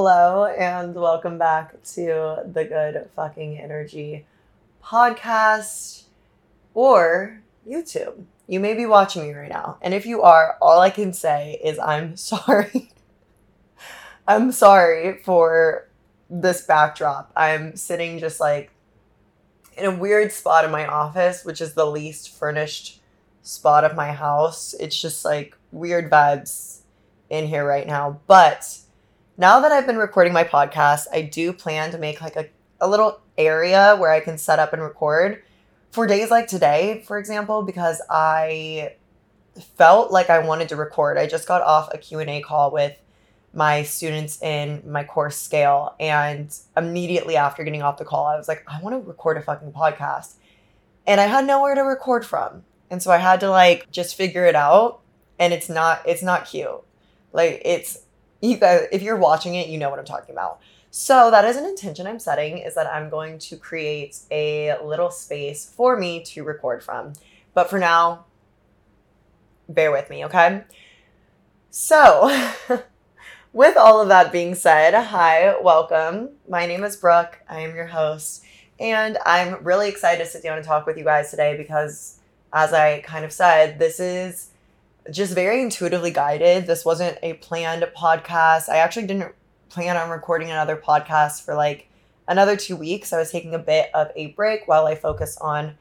Hello, 0.00 0.44
and 0.44 0.94
welcome 0.94 1.38
back 1.38 1.82
to 1.82 2.44
the 2.46 2.64
Good 2.64 3.10
Fucking 3.16 3.58
Energy 3.58 4.26
podcast 4.80 6.04
or 6.72 7.42
YouTube. 7.68 8.22
You 8.46 8.60
may 8.60 8.74
be 8.74 8.86
watching 8.86 9.24
me 9.24 9.32
right 9.32 9.50
now, 9.50 9.76
and 9.82 9.92
if 9.92 10.06
you 10.06 10.22
are, 10.22 10.56
all 10.62 10.78
I 10.78 10.90
can 10.90 11.12
say 11.12 11.60
is 11.64 11.80
I'm 11.80 12.16
sorry. 12.30 12.92
I'm 14.28 14.52
sorry 14.52 15.18
for 15.24 15.88
this 16.30 16.62
backdrop. 16.62 17.32
I'm 17.34 17.74
sitting 17.74 18.20
just 18.20 18.38
like 18.38 18.70
in 19.76 19.84
a 19.84 19.96
weird 19.96 20.30
spot 20.30 20.64
in 20.64 20.70
my 20.70 20.86
office, 20.86 21.44
which 21.44 21.60
is 21.60 21.74
the 21.74 21.86
least 21.86 22.30
furnished 22.30 23.00
spot 23.42 23.82
of 23.82 23.96
my 23.96 24.12
house. 24.12 24.74
It's 24.78 25.02
just 25.02 25.24
like 25.24 25.56
weird 25.72 26.08
vibes 26.08 26.82
in 27.28 27.48
here 27.48 27.66
right 27.66 27.88
now. 27.88 28.20
But 28.28 28.78
now 29.38 29.60
that 29.60 29.70
I've 29.70 29.86
been 29.86 29.96
recording 29.96 30.32
my 30.32 30.42
podcast, 30.42 31.06
I 31.12 31.22
do 31.22 31.52
plan 31.52 31.92
to 31.92 31.98
make 31.98 32.20
like 32.20 32.34
a, 32.34 32.46
a 32.80 32.88
little 32.88 33.20
area 33.38 33.94
where 33.96 34.10
I 34.10 34.18
can 34.18 34.36
set 34.36 34.58
up 34.58 34.72
and 34.72 34.82
record 34.82 35.42
for 35.92 36.08
days 36.08 36.30
like 36.30 36.48
today, 36.48 37.04
for 37.06 37.18
example, 37.18 37.62
because 37.62 38.02
I 38.10 38.94
felt 39.76 40.10
like 40.10 40.28
I 40.28 40.40
wanted 40.40 40.68
to 40.70 40.76
record. 40.76 41.18
I 41.18 41.28
just 41.28 41.46
got 41.46 41.62
off 41.62 41.94
a 41.94 41.98
Q&A 41.98 42.40
call 42.42 42.72
with 42.72 42.96
my 43.54 43.84
students 43.84 44.42
in 44.42 44.82
my 44.84 45.04
course 45.04 45.36
scale 45.36 45.94
and 46.00 46.54
immediately 46.76 47.36
after 47.36 47.64
getting 47.64 47.80
off 47.80 47.96
the 47.96 48.04
call 48.04 48.26
I 48.26 48.36
was 48.36 48.46
like 48.46 48.62
I 48.68 48.78
want 48.82 48.94
to 48.94 49.08
record 49.08 49.38
a 49.38 49.42
fucking 49.42 49.72
podcast. 49.72 50.34
And 51.06 51.20
I 51.20 51.26
had 51.26 51.46
nowhere 51.46 51.74
to 51.74 51.80
record 51.80 52.26
from. 52.26 52.64
And 52.90 53.02
so 53.02 53.10
I 53.10 53.16
had 53.16 53.40
to 53.40 53.50
like 53.50 53.90
just 53.90 54.16
figure 54.16 54.44
it 54.44 54.54
out 54.54 55.00
and 55.38 55.52
it's 55.54 55.68
not 55.68 56.02
it's 56.06 56.22
not 56.22 56.44
cute. 56.44 56.82
Like 57.32 57.62
it's 57.64 58.00
you 58.40 58.56
guys 58.56 58.88
if 58.92 59.02
you're 59.02 59.16
watching 59.16 59.54
it, 59.54 59.68
you 59.68 59.78
know 59.78 59.90
what 59.90 59.98
I'm 59.98 60.04
talking 60.04 60.34
about. 60.34 60.60
So 60.90 61.30
that 61.30 61.44
is 61.44 61.56
an 61.56 61.66
intention 61.66 62.06
I'm 62.06 62.18
setting 62.18 62.58
is 62.58 62.74
that 62.74 62.86
I'm 62.86 63.10
going 63.10 63.38
to 63.40 63.56
create 63.56 64.18
a 64.30 64.76
little 64.82 65.10
space 65.10 65.70
for 65.76 65.96
me 65.96 66.22
to 66.24 66.44
record 66.44 66.82
from. 66.82 67.12
But 67.52 67.68
for 67.68 67.78
now, 67.78 68.24
bear 69.68 69.92
with 69.92 70.08
me, 70.08 70.24
okay? 70.24 70.64
So, 71.70 72.50
with 73.52 73.76
all 73.76 74.00
of 74.00 74.08
that 74.08 74.32
being 74.32 74.54
said, 74.54 74.94
hi, 74.94 75.54
welcome. 75.60 76.30
My 76.48 76.64
name 76.66 76.84
is 76.84 76.96
Brooke. 76.96 77.38
I 77.48 77.60
am 77.60 77.74
your 77.74 77.86
host, 77.86 78.42
and 78.80 79.18
I'm 79.26 79.62
really 79.62 79.88
excited 79.88 80.24
to 80.24 80.30
sit 80.30 80.42
down 80.42 80.56
and 80.56 80.66
talk 80.66 80.86
with 80.86 80.96
you 80.96 81.04
guys 81.04 81.30
today 81.30 81.56
because, 81.56 82.18
as 82.52 82.72
I 82.72 83.00
kind 83.00 83.24
of 83.24 83.32
said, 83.32 83.78
this 83.78 84.00
is 84.00 84.50
just 85.10 85.34
very 85.34 85.62
intuitively 85.62 86.10
guided. 86.10 86.66
This 86.66 86.84
wasn't 86.84 87.18
a 87.22 87.34
planned 87.34 87.82
podcast. 87.96 88.68
I 88.68 88.76
actually 88.76 89.06
didn't 89.06 89.34
plan 89.68 89.96
on 89.96 90.10
recording 90.10 90.50
another 90.50 90.76
podcast 90.76 91.44
for 91.44 91.54
like 91.54 91.88
another 92.26 92.56
two 92.56 92.76
weeks. 92.76 93.12
I 93.12 93.18
was 93.18 93.30
taking 93.30 93.54
a 93.54 93.58
bit 93.58 93.90
of 93.94 94.10
a 94.16 94.28
break 94.28 94.66
while 94.66 94.86
I 94.86 94.94
focus 94.94 95.36
on 95.38 95.76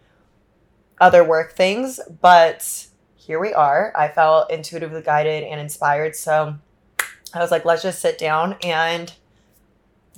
other 1.00 1.24
work 1.24 1.54
things, 1.54 2.00
but 2.22 2.88
here 3.16 3.40
we 3.40 3.54
are. 3.54 3.94
I 3.96 4.08
felt 4.08 4.52
intuitively 4.52 5.02
guided 5.02 5.44
and 5.44 5.60
inspired. 5.60 6.16
So 6.16 6.56
I 7.34 7.40
was 7.40 7.52
like, 7.52 7.66
let's 7.66 7.84
just 7.84 8.00
sit 8.00 8.18
down 8.18 8.56
and 8.64 9.14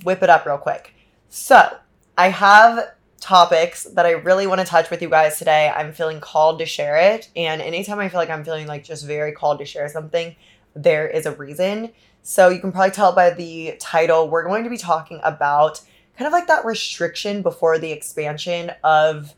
whip 0.04 0.22
it 0.22 0.30
up 0.30 0.46
real 0.46 0.58
quick. 0.58 0.94
So 1.28 1.76
I 2.16 2.28
have 2.28 2.92
topics 3.20 3.84
that 3.84 4.06
I 4.06 4.12
really 4.12 4.46
want 4.46 4.60
to 4.60 4.66
touch 4.66 4.90
with 4.90 5.02
you 5.02 5.08
guys 5.08 5.38
today. 5.38 5.70
I'm 5.74 5.92
feeling 5.92 6.20
called 6.20 6.58
to 6.58 6.66
share 6.66 6.96
it. 6.96 7.30
And 7.36 7.60
anytime 7.60 7.98
I 7.98 8.08
feel 8.08 8.18
like 8.18 8.30
I'm 8.30 8.44
feeling 8.44 8.66
like 8.66 8.82
just 8.82 9.06
very 9.06 9.32
called 9.32 9.58
to 9.58 9.64
share 9.64 9.88
something, 9.88 10.34
there 10.74 11.06
is 11.06 11.26
a 11.26 11.32
reason. 11.32 11.92
So 12.22 12.48
you 12.48 12.60
can 12.60 12.72
probably 12.72 12.90
tell 12.90 13.14
by 13.14 13.30
the 13.30 13.76
title, 13.78 14.28
we're 14.28 14.46
going 14.46 14.64
to 14.64 14.70
be 14.70 14.76
talking 14.78 15.20
about 15.22 15.80
kind 16.16 16.26
of 16.26 16.32
like 16.32 16.48
that 16.48 16.64
restriction 16.64 17.42
before 17.42 17.78
the 17.78 17.92
expansion 17.92 18.72
of 18.84 19.34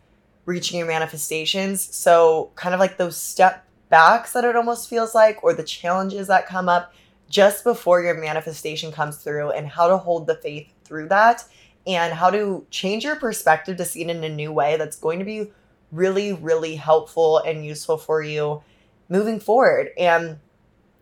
reaching 0.47 0.79
your 0.79 0.89
manifestations. 0.89 1.81
So, 1.95 2.51
kind 2.57 2.75
of 2.75 2.81
like 2.81 2.97
those 2.97 3.17
step 3.17 3.65
backs 3.89 4.33
that 4.33 4.45
it 4.45 4.57
almost 4.57 4.89
feels 4.89 5.15
like, 5.15 5.43
or 5.45 5.53
the 5.53 5.63
challenges 5.63 6.27
that 6.29 6.49
come 6.49 6.69
up 6.69 6.93
just 7.29 7.65
before 7.65 8.03
your 8.03 8.15
manifestation 8.15 8.93
comes 8.93 9.17
through, 9.17 9.51
and 9.51 9.69
how 9.69 9.89
to 9.89 9.97
hold 9.97 10.27
the 10.27 10.35
faith 10.37 10.73
through 10.85 11.09
that, 11.09 11.45
and 11.87 12.15
how 12.15 12.31
to 12.31 12.67
change 12.71 13.05
your 13.05 13.17
perspective 13.17 13.77
to 13.77 13.85
see 13.85 14.03
it 14.03 14.11
in 14.11 14.23
a 14.23 14.29
new 14.29 14.53
way 14.53 14.77
that's 14.77 14.97
going 14.97 15.19
to 15.19 15.25
be 15.25 15.51
really, 15.91 16.33
really 16.33 16.77
helpful 16.77 17.39
and 17.39 17.65
useful 17.65 17.99
for 17.99 18.23
you 18.23 18.63
moving 19.09 19.41
forward. 19.41 19.91
And 19.99 20.39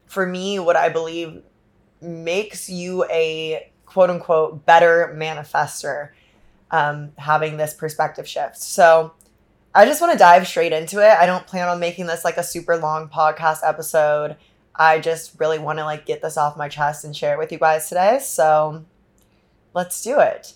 for 0.07 0.27
me, 0.27 0.59
what 0.59 0.77
I 0.77 0.89
believe 0.89 1.43
makes 2.01 2.69
you 2.69 3.05
a 3.05 3.71
quote 3.87 4.11
unquote 4.11 4.65
better 4.67 5.15
manifester 5.17 6.11
um, 6.71 7.13
having 7.17 7.57
this 7.57 7.75
perspective 7.75 8.27
shift. 8.27 8.57
So 8.57 9.13
I 9.75 9.85
just 9.85 10.01
want 10.01 10.13
to 10.13 10.19
dive 10.19 10.47
straight 10.49 10.73
into 10.73 10.99
it. 10.99 11.17
I 11.17 11.27
don't 11.27 11.47
plan 11.47 11.69
on 11.69 11.79
making 11.79 12.07
this 12.07 12.25
like 12.25 12.37
a 12.37 12.43
super 12.43 12.77
long 12.77 13.09
podcast 13.09 13.61
episode. 13.65 14.37
I 14.75 14.99
just 14.99 15.39
really 15.39 15.59
want 15.59 15.79
to 15.79 15.85
like 15.85 16.07
get 16.07 16.23
this 16.23 16.37
off 16.37 16.57
my 16.57 16.69
chest 16.69 17.05
and 17.05 17.15
share 17.15 17.35
it 17.35 17.39
with 17.39 17.53
you 17.53 17.59
guys 17.59 17.89
today. 17.89 18.19
So 18.21 18.85
let's 19.75 20.03
do 20.03 20.19
it. 20.21 20.55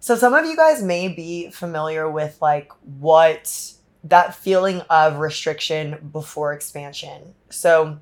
So 0.00 0.14
some 0.14 0.34
of 0.34 0.46
you 0.46 0.56
guys 0.56 0.82
may 0.82 1.08
be 1.08 1.50
familiar 1.50 2.08
with 2.08 2.38
like 2.40 2.70
what 2.98 3.72
that 4.04 4.34
feeling 4.34 4.80
of 4.88 5.18
restriction 5.18 6.10
before 6.12 6.52
expansion. 6.52 7.34
So 7.50 7.98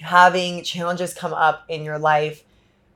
having 0.00 0.62
challenges 0.62 1.12
come 1.12 1.32
up 1.32 1.64
in 1.68 1.82
your 1.82 1.98
life 1.98 2.44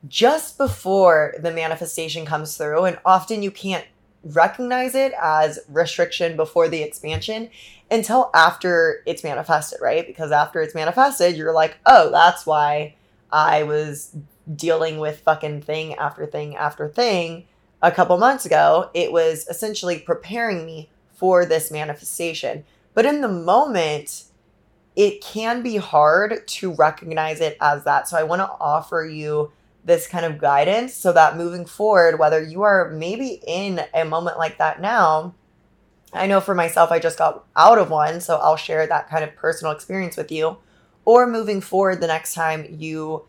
just 0.07 0.57
before 0.57 1.35
the 1.39 1.51
manifestation 1.51 2.25
comes 2.25 2.57
through. 2.57 2.85
And 2.85 2.99
often 3.05 3.43
you 3.43 3.51
can't 3.51 3.87
recognize 4.25 4.95
it 4.95 5.13
as 5.21 5.59
restriction 5.69 6.37
before 6.37 6.69
the 6.69 6.83
expansion 6.83 7.51
until 7.91 8.31
after 8.35 9.03
it's 9.05 9.25
manifested, 9.25 9.81
right? 9.83 10.07
Because 10.07 10.31
after 10.31 10.61
it's 10.61 10.77
manifested, 10.77 11.37
you're 11.37 11.53
like, 11.53 11.77
oh, 11.87 12.11
that's 12.11 12.47
why 12.47 12.95
I 13.33 13.65
was 13.65 14.15
dealing 14.55 14.99
with 14.99 15.21
fucking 15.21 15.63
thing 15.63 15.95
after 15.95 16.27
thing 16.27 16.57
after 16.57 16.89
thing 16.89 17.47
a 17.83 17.91
couple 17.91 18.17
months 18.17 18.47
ago. 18.47 18.91
It 18.95 19.13
was 19.13 19.47
essentially 19.49 19.99
preparing 19.99 20.65
me 20.65 20.89
for 21.13 21.45
this 21.45 21.71
manifestation. 21.71 22.65
But 22.95 23.07
in 23.07 23.21
the 23.21 23.29
moment, 23.29 24.25
it 24.97 25.23
can 25.23 25.63
be 25.63 25.77
hard 25.77 26.47
to 26.47 26.73
recognize 26.75 27.41
it 27.41 27.57
as 27.61 27.85
that. 27.85 28.09
So 28.09 28.17
I 28.17 28.23
want 28.23 28.41
to 28.41 28.51
offer 28.61 29.05
you 29.05 29.53
this 29.85 30.07
kind 30.07 30.25
of 30.25 30.39
guidance 30.39 30.95
so 30.95 31.13
that 31.13 31.37
moving 31.37 31.67
forward, 31.67 32.19
whether 32.19 32.43
you 32.43 32.63
are 32.63 32.91
maybe 32.91 33.41
in 33.47 33.81
a 33.95 34.05
moment 34.05 34.39
like 34.39 34.59
that 34.59 34.81
now, 34.81 35.35
I 36.13 36.27
know 36.27 36.41
for 36.41 36.55
myself, 36.55 36.93
I 36.93 36.99
just 36.99 37.19
got 37.19 37.45
out 37.57 37.79
of 37.79 37.91
one, 37.91 38.21
so 38.21 38.37
I'll 38.37 38.57
share 38.57 38.87
that 38.87 39.09
kind 39.09 39.25
of 39.25 39.35
personal 39.35 39.73
experience 39.73 40.17
with 40.17 40.31
you. 40.31 40.59
Or 41.05 41.27
moving 41.27 41.61
forward, 41.61 42.01
the 42.01 42.07
next 42.07 42.35
time 42.35 42.67
you 42.79 43.25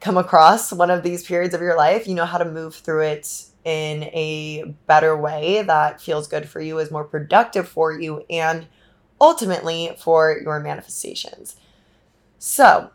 come 0.00 0.16
across 0.16 0.72
one 0.72 0.90
of 0.90 1.02
these 1.02 1.24
periods 1.24 1.54
of 1.54 1.60
your 1.60 1.76
life, 1.76 2.08
you 2.08 2.14
know 2.14 2.24
how 2.24 2.38
to 2.38 2.44
move 2.44 2.74
through 2.74 3.02
it 3.02 3.44
in 3.66 4.04
a 4.04 4.76
better 4.86 5.16
way 5.16 5.60
that 5.60 6.00
feels 6.00 6.28
good 6.28 6.48
for 6.48 6.60
you, 6.60 6.78
is 6.78 6.92
more 6.92 7.02
productive 7.02 7.68
for 7.68 7.98
you, 7.98 8.24
and 8.30 8.68
ultimately 9.20 9.96
for 9.98 10.38
your 10.40 10.60
manifestations. 10.60 11.56
So, 12.38 12.90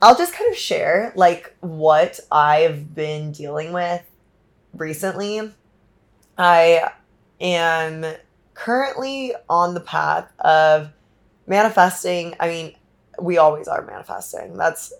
I'll 0.00 0.16
just 0.16 0.32
kind 0.32 0.50
of 0.50 0.56
share 0.56 1.12
like 1.14 1.54
what 1.60 2.18
I've 2.32 2.94
been 2.94 3.32
dealing 3.32 3.74
with 3.74 4.02
recently. 4.72 5.52
I 6.38 6.90
am 7.38 8.06
currently 8.54 9.34
on 9.50 9.74
the 9.74 9.80
path 9.80 10.32
of 10.40 10.90
manifesting. 11.46 12.34
I 12.40 12.48
mean, 12.48 12.74
we 13.20 13.36
always 13.36 13.68
are 13.68 13.84
manifesting. 13.84 14.56
That's 14.56 14.94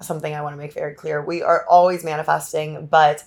something 0.00 0.34
I 0.34 0.40
want 0.40 0.54
to 0.54 0.58
make 0.58 0.72
very 0.72 0.94
clear. 0.94 1.22
We 1.22 1.42
are 1.42 1.66
always 1.68 2.02
manifesting, 2.02 2.86
but 2.86 3.24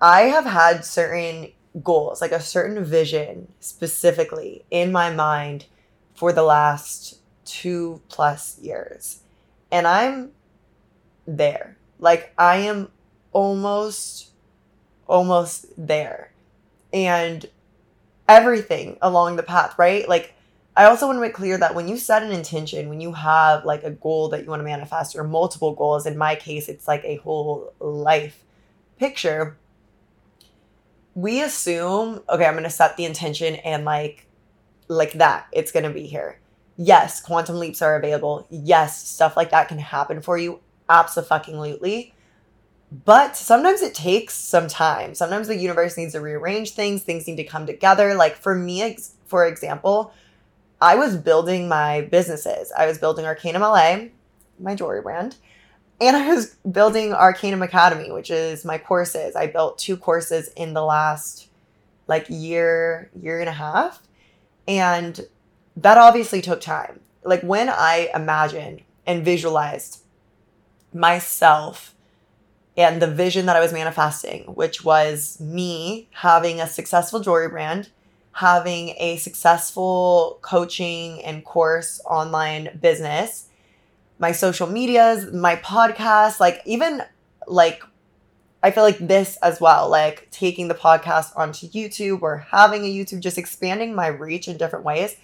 I 0.00 0.22
have 0.22 0.46
had 0.46 0.84
certain 0.84 1.52
goals, 1.82 2.20
like 2.20 2.32
a 2.32 2.40
certain 2.40 2.82
vision 2.84 3.52
specifically 3.60 4.64
in 4.70 4.92
my 4.92 5.10
mind 5.10 5.66
for 6.14 6.32
the 6.32 6.42
last 6.42 7.20
two 7.44 8.00
plus 8.08 8.58
years. 8.58 9.20
And 9.70 9.86
I'm 9.86 10.32
there. 11.26 11.76
Like 11.98 12.32
I 12.38 12.56
am 12.56 12.90
almost 13.32 14.30
almost 15.06 15.66
there. 15.76 16.32
And 16.92 17.46
everything 18.28 18.96
along 19.02 19.36
the 19.36 19.42
path, 19.42 19.78
right? 19.78 20.08
Like 20.08 20.34
I 20.76 20.84
also 20.84 21.06
want 21.06 21.16
to 21.16 21.20
make 21.20 21.34
clear 21.34 21.58
that 21.58 21.74
when 21.74 21.88
you 21.88 21.98
set 21.98 22.22
an 22.22 22.30
intention, 22.30 22.88
when 22.88 23.00
you 23.00 23.12
have 23.12 23.64
like 23.64 23.82
a 23.82 23.90
goal 23.90 24.28
that 24.30 24.44
you 24.44 24.50
want 24.50 24.60
to 24.60 24.64
manifest 24.64 25.16
or 25.16 25.24
multiple 25.24 25.74
goals, 25.74 26.06
in 26.06 26.16
my 26.16 26.36
case 26.36 26.68
it's 26.68 26.88
like 26.88 27.04
a 27.04 27.16
whole 27.16 27.72
life 27.80 28.44
picture, 28.98 29.56
we 31.20 31.42
assume, 31.42 32.22
okay, 32.28 32.46
I'm 32.46 32.54
going 32.54 32.64
to 32.64 32.70
set 32.70 32.96
the 32.96 33.04
intention 33.04 33.56
and 33.56 33.84
like 33.84 34.26
like 34.88 35.12
that. 35.14 35.46
It's 35.52 35.72
going 35.72 35.84
to 35.84 35.90
be 35.90 36.06
here. 36.06 36.40
Yes, 36.76 37.20
quantum 37.20 37.58
leaps 37.58 37.82
are 37.82 37.96
available. 37.96 38.46
Yes, 38.50 39.06
stuff 39.08 39.36
like 39.36 39.50
that 39.50 39.68
can 39.68 39.78
happen 39.78 40.20
for 40.22 40.38
you. 40.38 40.60
Absolutely. 40.88 42.14
but 43.04 43.36
sometimes 43.36 43.82
it 43.82 43.94
takes 43.94 44.34
some 44.34 44.66
time. 44.68 45.14
Sometimes 45.14 45.46
the 45.46 45.56
universe 45.56 45.96
needs 45.96 46.12
to 46.14 46.20
rearrange 46.20 46.72
things, 46.72 47.02
things 47.02 47.26
need 47.26 47.36
to 47.36 47.44
come 47.44 47.66
together. 47.66 48.14
Like 48.14 48.36
for 48.36 48.54
me, 48.54 48.96
for 49.26 49.46
example, 49.46 50.12
I 50.80 50.96
was 50.96 51.16
building 51.16 51.68
my 51.68 52.02
businesses. 52.02 52.72
I 52.76 52.86
was 52.86 52.98
building 52.98 53.24
Arcanum 53.26 53.62
LA, 53.62 54.06
my 54.58 54.74
jewelry 54.74 55.02
brand, 55.02 55.36
and 56.00 56.16
I 56.16 56.28
was 56.28 56.56
building 56.70 57.12
Arcanum 57.12 57.62
Academy, 57.62 58.10
which 58.10 58.30
is 58.30 58.64
my 58.64 58.78
courses. 58.78 59.36
I 59.36 59.46
built 59.46 59.78
two 59.78 59.96
courses 59.96 60.48
in 60.56 60.72
the 60.72 60.82
last 60.82 61.48
like 62.06 62.26
year, 62.28 63.10
year 63.14 63.38
and 63.38 63.48
a 63.48 63.52
half. 63.52 64.02
And 64.66 65.20
that 65.76 65.98
obviously 65.98 66.40
took 66.40 66.60
time. 66.60 67.00
Like 67.22 67.42
when 67.42 67.68
I 67.68 68.10
imagined 68.14 68.82
and 69.06 69.24
visualized 69.24 70.02
myself 70.92 71.94
and 72.76 73.02
the 73.02 73.06
vision 73.06 73.46
that 73.46 73.56
I 73.56 73.60
was 73.60 73.72
manifesting, 73.72 74.44
which 74.44 74.82
was 74.82 75.38
me 75.38 76.08
having 76.12 76.60
a 76.60 76.66
successful 76.66 77.20
jewelry 77.20 77.48
brand, 77.48 77.90
having 78.32 78.94
a 78.98 79.16
successful 79.18 80.38
coaching 80.40 81.22
and 81.22 81.44
course 81.44 82.00
online 82.06 82.78
business, 82.80 83.49
my 84.20 84.32
social 84.32 84.68
medias, 84.68 85.32
my 85.32 85.56
podcast, 85.56 86.38
like 86.38 86.62
even 86.66 87.02
like 87.48 87.82
I 88.62 88.70
feel 88.70 88.84
like 88.84 88.98
this 88.98 89.38
as 89.38 89.60
well, 89.60 89.88
like 89.88 90.30
taking 90.30 90.68
the 90.68 90.74
podcast 90.74 91.34
onto 91.34 91.66
YouTube 91.66 92.20
or 92.20 92.46
having 92.50 92.84
a 92.84 92.94
YouTube, 92.94 93.20
just 93.20 93.38
expanding 93.38 93.94
my 93.94 94.06
reach 94.06 94.46
in 94.46 94.58
different 94.58 94.84
ways. 94.84 95.16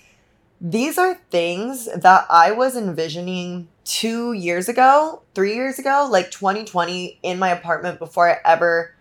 These 0.59 0.97
are 0.97 1.21
things 1.31 1.87
that 1.95 2.27
I 2.31 2.53
was 2.53 2.77
envisioning 2.77 3.69
two 3.85 4.33
years 4.33 4.71
ago, 4.71 5.23
three 5.35 5.55
years 5.55 5.79
ago, 5.79 6.09
like 6.11 6.31
2020 6.31 7.19
in 7.23 7.39
my 7.39 7.51
apartment 7.51 7.99
before 7.99 8.31
I 8.31 8.39
ever 8.43 8.95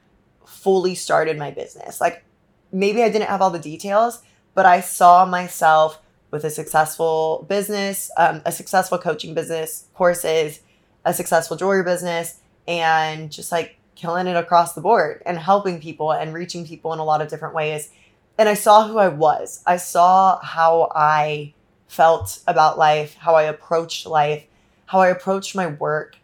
fully 0.46 0.96
started 0.96 1.38
my 1.38 1.52
business. 1.52 2.02
Like 2.02 2.26
maybe 2.74 3.02
I 3.02 3.10
didn't 3.10 3.30
have 3.30 3.42
all 3.42 3.52
the 3.52 3.60
details, 3.60 4.22
but 4.54 4.66
I 4.66 4.82
saw 4.82 5.26
myself 5.26 6.02
with 6.32 6.44
a 6.44 6.50
successful 6.50 7.46
business, 7.48 8.12
um, 8.18 8.42
a 8.46 8.52
successful 8.52 8.98
coaching 8.98 9.34
business, 9.34 9.86
courses, 9.94 10.60
a 11.06 11.14
successful 11.14 11.56
jewelry 11.56 11.84
business, 11.84 12.40
and 12.68 13.32
just 13.32 13.52
like 13.52 13.78
killing 13.96 14.28
it 14.28 14.36
across 14.36 14.74
the 14.74 14.82
board 14.82 15.22
and 15.26 15.38
helping 15.38 15.80
people 15.80 16.12
and 16.12 16.34
reaching 16.34 16.66
people 16.66 16.94
in 16.94 17.00
a 17.00 17.04
lot 17.04 17.22
of 17.22 17.28
different 17.28 17.56
ways. 17.56 17.90
And 18.38 18.50
I 18.50 18.54
saw 18.54 18.88
who 18.88 18.98
I 18.98 19.08
was. 19.08 19.64
I 19.66 19.78
saw 19.78 20.40
how 20.42 20.92
I 20.94 21.54
felt 21.88 22.40
about 22.48 22.78
life, 22.78 23.16
how 23.16 23.36
I 23.36 23.44
approached 23.44 24.06
life, 24.06 24.44
how 24.88 25.00
I 25.00 25.08
approached 25.08 25.56
my 25.56 25.68
work, 25.68 26.18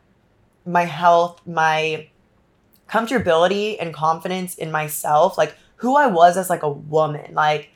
my 0.66 0.84
health, 0.84 1.42
my 1.46 2.10
comfortability 2.90 3.78
and 3.80 3.94
confidence 3.94 4.56
in 4.56 4.72
myself, 4.72 5.38
like 5.38 5.56
who 5.78 5.96
I 5.96 6.08
was 6.08 6.36
as 6.36 6.50
like 6.50 6.64
a 6.64 6.70
woman. 6.70 7.34
Like 7.34 7.70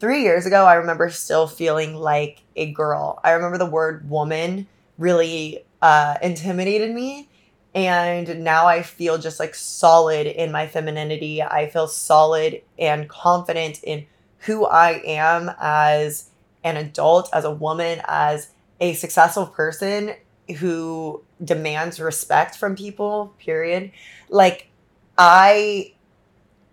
3 0.00 0.22
years 0.22 0.46
ago, 0.46 0.64
I 0.64 0.74
remember 0.74 1.10
still 1.10 1.46
feeling 1.46 1.94
like 1.94 2.42
a 2.56 2.72
girl. 2.72 3.18
I 3.24 3.32
remember 3.32 3.58
the 3.58 3.66
word 3.66 4.08
woman 4.08 4.66
really 4.96 5.64
uh, 5.82 6.16
intimidated 6.22 6.94
me 6.94 7.28
and 7.74 8.42
now 8.42 8.66
I 8.66 8.82
feel 8.82 9.18
just 9.18 9.38
like 9.38 9.54
solid 9.54 10.26
in 10.26 10.50
my 10.50 10.66
femininity. 10.66 11.42
I 11.42 11.68
feel 11.68 11.86
solid 11.86 12.62
and 12.78 13.08
confident 13.08 13.82
in 13.82 14.06
who 14.38 14.66
I 14.66 15.02
am 15.04 15.52
as 15.60 16.30
an 16.64 16.76
adult, 16.76 17.28
as 17.32 17.44
a 17.44 17.50
woman, 17.50 18.00
as 18.06 18.50
a 18.80 18.94
successful 18.94 19.46
person 19.46 20.14
who 20.58 21.22
demands 21.44 22.00
respect 22.00 22.56
from 22.56 22.74
people, 22.74 23.34
period. 23.38 23.92
Like, 24.28 24.68
I 25.16 25.94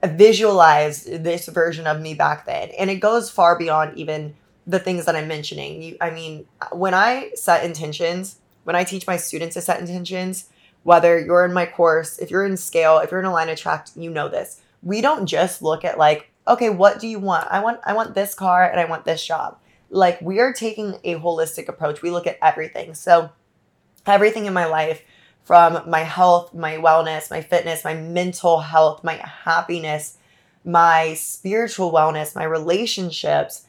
visualized 0.08 1.24
this 1.24 1.48
version 1.48 1.88
of 1.88 2.02
me 2.02 2.14
back 2.14 2.46
then, 2.46 2.70
and 2.78 2.90
it 2.90 2.96
goes 2.96 3.30
far 3.30 3.58
beyond 3.58 3.98
even 3.98 4.36
the 4.68 4.80
things 4.80 5.06
that 5.06 5.16
I'm 5.16 5.28
mentioning. 5.28 5.82
You, 5.82 5.98
I 6.02 6.10
mean, 6.10 6.48
when 6.72 6.94
I 6.94 7.32
set 7.36 7.64
intentions, 7.64 8.40
when 8.64 8.76
I 8.76 8.84
teach 8.84 9.06
my 9.06 9.18
students 9.18 9.54
to 9.54 9.62
set 9.62 9.80
intentions, 9.80 10.50
whether 10.84 11.20
you're 11.20 11.46
in 11.46 11.54
my 11.54 11.66
course, 11.66 12.20
if 12.20 12.30
you're 12.30 12.46
in 12.46 12.58
scale, 12.58 13.00
if 13.00 13.12
you're 13.12 13.20
in 13.20 13.26
Align 13.26 13.50
and 13.50 13.58
Attract, 13.58 13.92
you 13.96 14.10
know 14.10 14.30
this. 14.30 14.62
We 14.84 15.02
don't 15.02 15.26
just 15.26 15.62
look 15.62 15.84
at 15.84 15.98
like, 15.98 16.30
okay, 16.48 16.70
what 16.70 17.00
do 17.00 17.08
you 17.08 17.20
want? 17.20 17.48
I 17.50 17.60
want 17.60 17.80
I 17.86 17.94
want 17.94 18.14
this 18.14 18.36
car 18.36 18.70
and 18.70 18.80
I 18.80 18.86
want 18.86 19.06
this 19.06 19.26
job. 19.26 19.58
Like 19.90 20.22
we 20.22 20.40
are 20.40 20.54
taking 20.54 21.00
a 21.04 21.16
holistic 21.16 21.68
approach. 21.68 22.02
We 22.02 22.12
look 22.12 22.28
at 22.28 22.38
everything. 22.42 22.94
So 22.94 23.32
everything 24.06 24.46
in 24.46 24.54
my 24.54 24.66
life 24.66 25.04
from 25.46 25.88
my 25.88 26.02
health, 26.02 26.54
my 26.54 26.76
wellness, 26.76 27.30
my 27.30 27.42
fitness, 27.42 27.84
my 27.84 27.94
mental 27.94 28.60
health, 28.60 29.04
my 29.04 29.14
happiness, 29.44 30.18
my 30.66 31.14
spiritual 31.14 31.94
wellness, 31.94 32.36
my 32.36 32.44
relationships, 32.44 33.68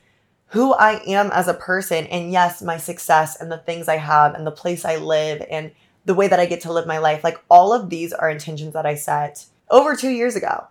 who 0.48 0.72
I 0.72 1.02
am 1.06 1.30
as 1.32 1.48
a 1.48 1.54
person, 1.54 2.06
and 2.06 2.32
yes, 2.32 2.62
my 2.62 2.78
success 2.78 3.38
and 3.38 3.52
the 3.52 3.58
things 3.58 3.88
I 3.88 3.98
have 3.98 4.34
and 4.34 4.46
the 4.46 4.52
place 4.52 4.86
I 4.86 4.96
live 4.96 5.44
and 5.50 5.70
the 6.06 6.14
way 6.14 6.28
that 6.28 6.40
I 6.40 6.46
get 6.46 6.62
to 6.62 6.72
live 6.72 6.86
my 6.86 6.98
life. 6.98 7.22
Like 7.22 7.38
all 7.50 7.74
of 7.74 7.90
these 7.90 8.12
are 8.12 8.30
intentions 8.30 8.72
that 8.72 8.86
I 8.86 8.94
set 8.94 9.44
over 9.68 9.94
two 9.94 10.10
years 10.10 10.34
ago 10.34 10.68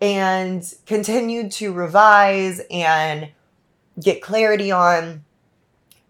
and 0.00 0.74
continued 0.84 1.52
to 1.52 1.72
revise 1.72 2.60
and 2.70 3.30
get 3.98 4.20
clarity 4.20 4.70
on 4.70 5.24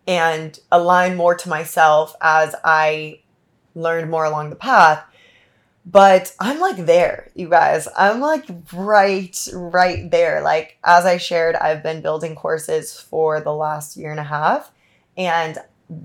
and 0.08 0.58
align 0.72 1.16
more 1.16 1.34
to 1.36 1.48
myself 1.48 2.16
as 2.20 2.54
I 2.64 3.20
learned 3.74 4.10
more 4.10 4.24
along 4.24 4.50
the 4.50 4.56
path. 4.56 5.04
But 5.86 6.34
I'm 6.40 6.60
like 6.60 6.86
there, 6.86 7.30
you 7.34 7.48
guys. 7.50 7.86
I'm 7.96 8.20
like 8.20 8.46
right, 8.72 9.48
right 9.52 10.10
there. 10.10 10.40
Like, 10.40 10.78
as 10.82 11.04
I 11.04 11.18
shared, 11.18 11.56
I've 11.56 11.82
been 11.82 12.00
building 12.00 12.34
courses 12.34 12.98
for 12.98 13.40
the 13.40 13.52
last 13.52 13.96
year 13.96 14.10
and 14.10 14.20
a 14.20 14.24
half. 14.24 14.72
And 15.16 15.58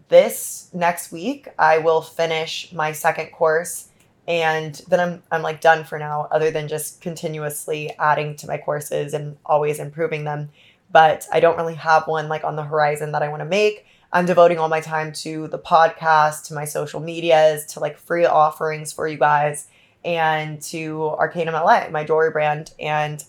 this 0.10 0.70
next 0.74 1.12
week 1.12 1.48
I 1.58 1.78
will 1.78 2.02
finish 2.02 2.74
my 2.74 2.92
second 2.92 3.28
course 3.32 3.88
and 4.28 4.76
then 4.90 5.00
I'm 5.00 5.24
I'm 5.32 5.42
like 5.42 5.62
done 5.62 5.86
for 5.86 5.98
now 5.98 6.28
other 6.32 6.52
than 6.52 6.68
just 6.68 7.00
continuously 7.00 7.96
adding 7.98 8.36
to 8.38 8.48
my 8.48 8.58
courses 8.58 9.14
and 9.14 9.38
always 9.46 9.80
improving 9.80 10.26
them 10.26 10.50
but 10.92 11.28
I 11.32 11.40
don't 11.40 11.58
really 11.58 11.76
have 11.76 12.08
one 12.08 12.28
like 12.28 12.44
on 12.44 12.56
the 12.56 12.64
horizon 12.64 13.12
that 13.12 13.22
I 13.22 13.30
want 13.30 13.42
to 13.42 13.46
make. 13.46 13.86
I'm 14.12 14.26
devoting 14.26 14.58
all 14.58 14.70
my 14.70 14.82
time 14.82 15.14
to 15.14 15.48
the 15.48 15.60
podcast, 15.60 16.46
to 16.46 16.54
my 16.54 16.66
social 16.66 17.00
medias, 17.00 17.66
to 17.68 17.80
like 17.80 17.98
free 17.98 18.26
offerings 18.26 18.92
for 18.92 19.08
you 19.08 19.18
guys 19.18 19.68
and 20.04 20.62
to 20.64 21.04
Arcanum 21.04 21.54
LA, 21.54 21.90
my 21.90 22.04
jewelry 22.04 22.32
brand 22.32 22.74
and 22.80 23.24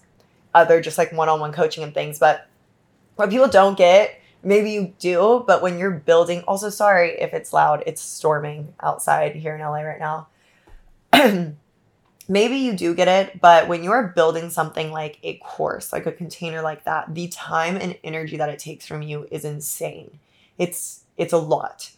other 0.55 0.81
just 0.81 0.99
like 0.99 1.13
one-on-one 1.13 1.53
coaching 1.53 1.85
and 1.85 1.95
things 1.95 2.19
but 2.19 2.49
what 3.15 3.31
people 3.31 3.47
don't 3.47 3.79
get 3.79 4.21
maybe 4.43 4.71
you 4.71 4.95
do, 4.99 5.45
but 5.47 5.63
when 5.63 5.79
you're 5.79 5.91
building, 5.91 6.43
also 6.43 6.71
sorry 6.71 7.21
if 7.21 7.35
it's 7.35 7.53
loud, 7.53 7.83
it's 7.87 8.01
storming 8.01 8.75
outside 8.81 9.35
here 9.37 9.55
in 9.55 9.61
LA 9.61 9.83
right 9.83 10.01
now. 10.01 10.29
maybe 12.29 12.57
you 12.57 12.73
do 12.75 12.95
get 12.95 13.09
it, 13.09 13.41
but 13.41 13.69
when 13.69 13.83
you're 13.83 14.09
building 14.09 14.51
something 14.51 14.91
like 14.93 15.19
a 15.23 15.35
course, 15.39 15.93
like 15.93 16.07
a 16.07 16.13
container 16.13 16.63
like 16.63 16.85
that, 16.85 17.15
the 17.15 17.29
time 17.29 17.77
and 17.77 17.99
energy 18.03 18.37
that 18.37 18.49
it 18.49 18.59
takes 18.59 18.87
from 18.87 19.03
you 19.03 19.27
is 19.31 19.45
insane. 19.45 20.19
It's 20.61 21.05
it's 21.17 21.33
a 21.33 21.39
lot. 21.39 21.91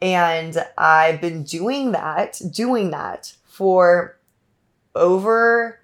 And 0.00 0.56
I've 0.76 1.20
been 1.20 1.42
doing 1.44 1.92
that, 1.92 2.40
doing 2.50 2.90
that 2.90 3.34
for 3.44 4.18
over 4.94 5.80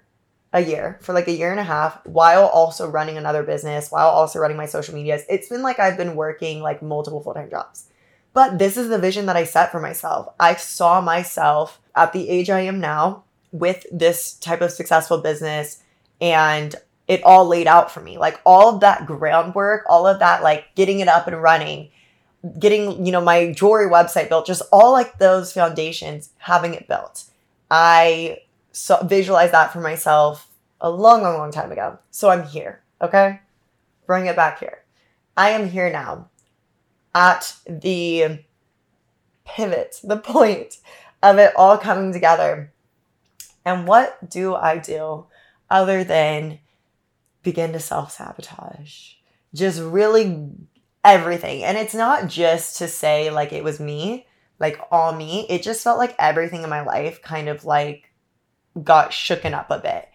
a 0.51 0.61
year 0.61 0.97
for 1.01 1.11
like 1.11 1.27
a 1.27 1.33
year 1.33 1.51
and 1.51 1.59
a 1.59 1.63
half 1.63 2.03
while 2.05 2.45
also 2.45 2.89
running 2.89 3.17
another 3.17 3.43
business, 3.43 3.91
while 3.91 4.07
also 4.07 4.39
running 4.39 4.57
my 4.57 4.65
social 4.65 4.95
medias. 4.95 5.23
It's 5.29 5.49
been 5.49 5.61
like 5.61 5.79
I've 5.79 5.97
been 5.97 6.15
working 6.15 6.61
like 6.61 6.81
multiple 6.81 7.21
full 7.21 7.33
time 7.33 7.49
jobs. 7.49 7.89
But 8.33 8.57
this 8.57 8.75
is 8.75 8.89
the 8.89 8.99
vision 8.99 9.27
that 9.27 9.35
I 9.35 9.43
set 9.43 9.71
for 9.71 9.79
myself. 9.79 10.33
I 10.39 10.55
saw 10.55 11.01
myself 11.01 11.79
at 11.95 12.11
the 12.11 12.27
age 12.27 12.49
I 12.49 12.61
am 12.61 12.79
now 12.79 13.23
with 13.51 13.85
this 13.91 14.33
type 14.33 14.61
of 14.61 14.71
successful 14.71 15.19
business 15.19 15.83
and 16.19 16.75
it 17.07 17.23
all 17.23 17.45
laid 17.45 17.67
out 17.67 17.91
for 17.91 18.01
me. 18.01 18.17
Like 18.17 18.39
all 18.45 18.73
of 18.73 18.81
that 18.81 19.05
groundwork, 19.05 19.85
all 19.89 20.07
of 20.07 20.19
that, 20.19 20.41
like 20.41 20.73
getting 20.75 20.99
it 20.99 21.07
up 21.07 21.27
and 21.27 21.41
running, 21.41 21.89
getting, 22.59 23.05
you 23.05 23.11
know, 23.11 23.21
my 23.21 23.51
jewelry 23.51 23.89
website 23.89 24.29
built, 24.29 24.45
just 24.45 24.61
all 24.71 24.91
like 24.91 25.17
those 25.17 25.53
foundations, 25.53 26.29
having 26.37 26.73
it 26.73 26.87
built. 26.87 27.25
I 27.69 28.39
so 28.71 29.03
visualize 29.03 29.51
that 29.51 29.71
for 29.71 29.79
myself 29.79 30.49
a 30.81 30.89
long, 30.89 31.21
long, 31.23 31.37
long 31.37 31.51
time 31.51 31.71
ago. 31.71 31.99
So 32.11 32.29
I'm 32.29 32.43
here. 32.43 32.81
Okay. 33.01 33.39
Bring 34.05 34.27
it 34.27 34.35
back 34.35 34.59
here. 34.59 34.79
I 35.37 35.49
am 35.51 35.69
here 35.69 35.91
now 35.91 36.29
at 37.13 37.55
the 37.67 38.39
pivot, 39.45 39.99
the 40.03 40.17
point 40.17 40.77
of 41.23 41.37
it 41.37 41.53
all 41.55 41.77
coming 41.77 42.13
together. 42.13 42.71
And 43.63 43.87
what 43.87 44.29
do 44.29 44.53
I 44.53 44.77
do 44.77 45.25
other 45.69 46.03
than 46.03 46.59
begin 47.41 47.73
to 47.73 47.79
self 47.79 48.11
sabotage? 48.11 49.13
Just 49.53 49.81
really 49.81 50.51
everything. 51.05 51.63
And 51.63 51.77
it's 51.77 51.93
not 51.93 52.27
just 52.27 52.79
to 52.79 52.87
say 52.87 53.29
like 53.29 53.53
it 53.53 53.63
was 53.63 53.79
me, 53.79 54.25
like 54.59 54.79
all 54.91 55.13
me. 55.13 55.45
It 55.49 55.63
just 55.63 55.83
felt 55.83 55.99
like 55.99 56.15
everything 56.19 56.63
in 56.63 56.69
my 56.69 56.81
life 56.81 57.21
kind 57.21 57.47
of 57.47 57.63
like 57.63 58.11
got 58.83 59.11
shooken 59.11 59.53
up 59.53 59.71
a 59.71 59.79
bit 59.79 60.09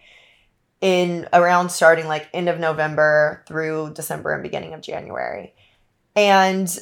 in 0.81 1.27
around 1.31 1.69
starting 1.69 2.07
like 2.07 2.27
end 2.33 2.49
of 2.49 2.59
November 2.59 3.43
through 3.47 3.93
December 3.93 4.33
and 4.33 4.43
beginning 4.43 4.73
of 4.73 4.81
January. 4.81 5.53
And, 6.15 6.77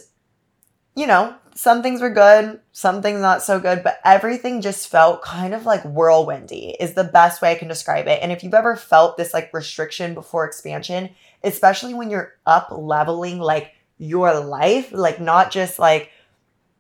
you 0.96 1.06
know, 1.06 1.36
some 1.54 1.84
things 1.84 2.00
were 2.02 2.10
good, 2.10 2.62
some 2.72 3.02
things 3.02 3.20
not 3.20 3.44
so 3.44 3.60
good, 3.60 3.84
but 3.84 4.00
everything 4.06 4.62
just 4.62 4.88
felt 4.88 5.22
kind 5.22 5.54
of 5.54 5.66
like 5.66 5.84
whirlwindy, 5.84 6.74
is 6.80 6.94
the 6.94 7.04
best 7.04 7.42
way 7.42 7.52
I 7.52 7.56
can 7.56 7.68
describe 7.68 8.08
it. 8.08 8.20
And 8.22 8.32
if 8.32 8.44
you've 8.44 8.54
ever 8.54 8.78
felt 8.78 9.18
this 9.18 9.34
like 9.34 9.54
restriction 9.54 10.14
before 10.14 10.46
expansion, 10.46 11.10
especially 11.44 11.94
when 11.94 12.10
you're 12.10 12.36
up 12.46 12.70
leveling 12.72 13.40
like 13.40 13.74
your 14.00 14.40
life, 14.40 14.92
like 14.92 15.22
not 15.22 15.52
just 15.52 15.78
like 15.78 16.10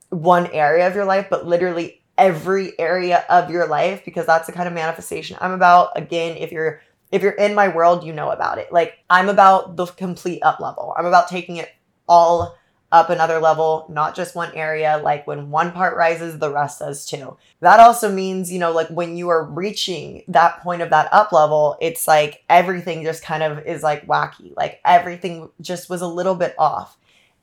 one 0.10 0.48
area 0.48 0.88
of 0.88 0.96
your 0.96 1.06
life, 1.06 1.28
but 1.30 1.46
literally 1.46 2.02
every 2.18 2.78
area 2.80 3.24
of 3.30 3.52
your 3.52 3.68
life, 3.68 4.04
because 4.04 4.26
that's 4.26 4.48
the 4.48 4.54
kind 4.54 4.68
of 4.68 4.74
manifestation 4.74 5.38
I'm 5.40 5.52
about. 5.52 5.92
Again, 5.96 6.36
if 6.38 6.52
you're 6.52 6.82
if 7.12 7.22
you're 7.22 7.32
in 7.32 7.56
my 7.56 7.68
world, 7.68 8.04
you 8.04 8.14
know 8.14 8.32
about 8.32 8.58
it. 8.58 8.72
Like 8.72 9.00
I'm 9.10 9.30
about 9.30 9.76
the 9.76 9.86
complete 9.86 10.42
up 10.44 10.60
level. 10.60 10.94
I'm 10.98 11.06
about 11.06 11.28
taking 11.28 11.58
it 11.58 11.70
all 12.08 12.56
up 12.92 13.10
another 13.10 13.40
level, 13.40 13.86
not 13.90 14.16
just 14.16 14.36
one 14.36 14.54
area. 14.56 15.00
Like 15.04 15.28
when 15.28 15.52
one 15.52 15.72
part 15.72 15.96
rises, 15.96 16.40
the 16.40 16.52
rest 16.52 16.80
does 16.80 17.06
too. 17.06 17.38
That 17.60 17.80
also 17.80 18.12
means, 18.12 18.52
you 18.52 18.60
know, 18.60 18.72
like 18.72 18.90
when 18.90 19.16
you 19.16 19.30
are 19.30 19.44
reaching 19.44 20.24
that 20.28 20.62
point 20.62 20.82
of 20.82 20.90
that 20.90 21.12
up 21.14 21.32
level, 21.32 21.78
it's 21.82 22.08
like 22.08 22.44
everything 22.50 23.04
just 23.04 23.24
kind 23.24 23.44
of 23.44 23.66
is 23.66 23.84
like 23.84 24.08
wacky. 24.08 24.56
Like 24.56 24.80
everything 24.84 25.50
just 25.62 25.90
was 25.90 26.02
a 26.02 26.08
little 26.08 26.36
bit 26.36 26.56
off. 26.58 26.98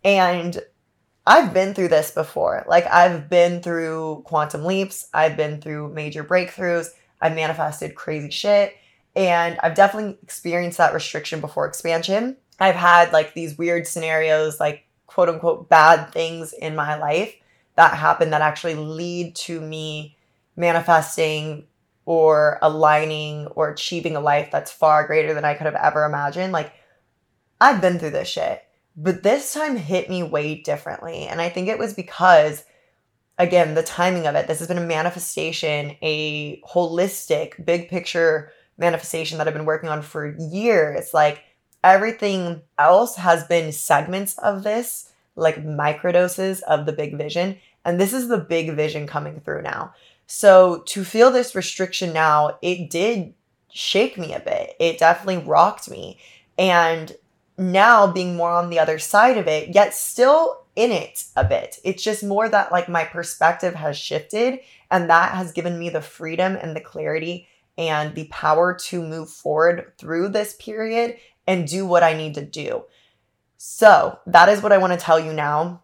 And 0.06 0.58
I've 1.26 1.52
been 1.52 1.75
through 1.75 1.88
this 1.88 2.12
before. 2.12 2.64
Like 2.68 2.86
I've 2.86 3.28
been 3.28 3.60
through 3.60 4.22
quantum 4.25 4.64
leaps, 4.64 5.08
I've 5.12 5.36
been 5.36 5.60
through 5.60 5.92
major 5.92 6.22
breakthroughs, 6.22 6.90
I've 7.20 7.34
manifested 7.34 7.96
crazy 7.96 8.30
shit. 8.30 8.75
And 9.16 9.58
I've 9.62 9.75
definitely 9.75 10.16
experienced 10.22 10.78
that 10.78 10.94
restriction 10.94 11.40
before 11.40 11.66
expansion. 11.66 12.36
I've 12.60 12.76
had 12.76 13.12
like 13.12 13.34
these 13.34 13.58
weird 13.58 13.86
scenarios, 13.86 14.60
like 14.60 14.86
quote 15.06 15.28
unquote 15.28 15.68
bad 15.68 16.12
things 16.12 16.52
in 16.52 16.76
my 16.76 16.96
life 16.96 17.34
that 17.75 17.94
happen 17.94 18.30
that 18.30 18.42
actually 18.42 18.75
lead 18.76 19.34
to 19.36 19.60
me 19.60 20.16
manifesting 20.54 21.66
or 22.04 22.58
aligning 22.62 23.46
or 23.48 23.70
achieving 23.70 24.14
a 24.14 24.20
life 24.20 24.50
that's 24.52 24.70
far 24.70 25.06
greater 25.06 25.34
than 25.34 25.44
I 25.44 25.54
could 25.54 25.66
have 25.66 25.75
ever 25.75 26.04
imagined. 26.04 26.52
Like, 26.52 26.72
I've 27.60 27.80
been 27.80 27.98
through 27.98 28.10
this 28.10 28.28
shit, 28.28 28.62
but 28.96 29.22
this 29.22 29.52
time 29.52 29.76
hit 29.76 30.08
me 30.08 30.22
way 30.22 30.56
differently. 30.56 31.26
And 31.26 31.40
I 31.40 31.48
think 31.48 31.68
it 31.68 31.78
was 31.78 31.92
because, 31.92 32.64
again, 33.38 33.74
the 33.74 33.82
timing 33.82 34.26
of 34.26 34.34
it, 34.34 34.46
this 34.46 34.58
has 34.60 34.68
been 34.68 34.78
a 34.78 34.86
manifestation, 34.86 35.96
a 36.02 36.60
holistic, 36.62 37.64
big 37.64 37.88
picture 37.88 38.52
manifestation 38.78 39.38
that 39.38 39.46
I've 39.46 39.54
been 39.54 39.64
working 39.64 39.88
on 39.88 40.02
for 40.02 40.36
years. 40.38 41.12
Like, 41.12 41.42
everything 41.84 42.62
else 42.78 43.16
has 43.16 43.44
been 43.44 43.72
segments 43.72 44.36
of 44.38 44.62
this, 44.62 45.12
like 45.36 45.64
microdoses 45.64 46.62
of 46.62 46.86
the 46.86 46.92
big 46.92 47.16
vision. 47.16 47.58
And 47.84 48.00
this 48.00 48.12
is 48.12 48.28
the 48.28 48.38
big 48.38 48.74
vision 48.74 49.06
coming 49.06 49.40
through 49.40 49.62
now. 49.62 49.94
So 50.26 50.82
to 50.86 51.04
feel 51.04 51.30
this 51.30 51.54
restriction 51.54 52.12
now, 52.12 52.58
it 52.62 52.90
did 52.90 53.34
shake 53.70 54.18
me 54.18 54.32
a 54.34 54.40
bit. 54.40 54.74
It 54.80 54.98
definitely 54.98 55.44
rocked 55.46 55.88
me. 55.88 56.18
And 56.58 57.14
now 57.58 58.06
being 58.06 58.36
more 58.36 58.50
on 58.50 58.70
the 58.70 58.78
other 58.78 58.98
side 58.98 59.38
of 59.38 59.46
it, 59.46 59.75
yet 59.75 59.94
still 59.94 60.64
in 60.75 60.92
it 60.92 61.25
a 61.36 61.44
bit. 61.44 61.78
It's 61.84 62.02
just 62.02 62.22
more 62.22 62.48
that 62.48 62.70
like 62.70 62.88
my 62.88 63.04
perspective 63.04 63.75
has 63.75 63.96
shifted 63.96 64.60
and 64.90 65.08
that 65.10 65.34
has 65.34 65.52
given 65.52 65.78
me 65.78 65.88
the 65.88 66.02
freedom 66.02 66.56
and 66.60 66.76
the 66.76 66.80
clarity 66.80 67.48
and 67.78 68.14
the 68.14 68.25
power 68.25 68.75
to 68.75 69.02
move 69.02 69.30
forward 69.30 69.92
through 69.98 70.28
this 70.28 70.54
period 70.58 71.16
and 71.46 71.66
do 71.66 71.86
what 71.86 72.02
I 72.02 72.12
need 72.12 72.34
to 72.34 72.44
do. 72.44 72.84
So, 73.58 74.18
that 74.26 74.48
is 74.48 74.62
what 74.62 74.72
I 74.72 74.78
want 74.78 74.92
to 74.92 74.98
tell 74.98 75.18
you 75.18 75.32
now. 75.32 75.82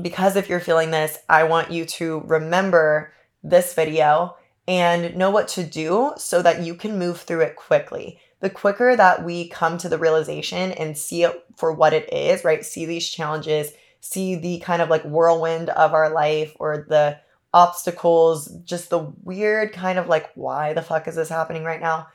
Because 0.00 0.36
if 0.36 0.48
you're 0.48 0.60
feeling 0.60 0.90
this, 0.90 1.18
I 1.28 1.44
want 1.44 1.70
you 1.70 1.84
to 1.84 2.20
remember 2.20 3.12
this 3.42 3.74
video 3.74 4.36
and 4.66 5.16
know 5.16 5.30
what 5.30 5.48
to 5.48 5.64
do 5.64 6.12
so 6.16 6.42
that 6.42 6.62
you 6.62 6.74
can 6.74 6.98
move 6.98 7.20
through 7.20 7.40
it 7.40 7.56
quickly. 7.56 8.20
The 8.40 8.50
quicker 8.50 8.94
that 8.94 9.24
we 9.24 9.48
come 9.48 9.78
to 9.78 9.88
the 9.88 9.98
realization 9.98 10.72
and 10.72 10.96
see 10.96 11.24
it 11.24 11.44
for 11.56 11.72
what 11.72 11.92
it 11.92 12.12
is, 12.12 12.44
right? 12.44 12.64
See 12.64 12.86
these 12.86 13.08
challenges, 13.08 13.72
see 14.00 14.36
the 14.36 14.60
kind 14.60 14.80
of 14.80 14.88
like 14.88 15.04
whirlwind 15.04 15.70
of 15.70 15.92
our 15.92 16.10
life 16.10 16.54
or 16.60 16.86
the 16.88 17.18
obstacles, 17.52 18.48
just 18.64 18.90
the 18.90 19.12
weird 19.22 19.72
kind 19.72 19.98
of 19.98 20.06
like, 20.06 20.30
why 20.34 20.72
the 20.72 20.82
fuck 20.82 21.08
is 21.08 21.16
this 21.16 21.28
happening 21.28 21.64
right 21.64 21.80
now? 21.80 22.08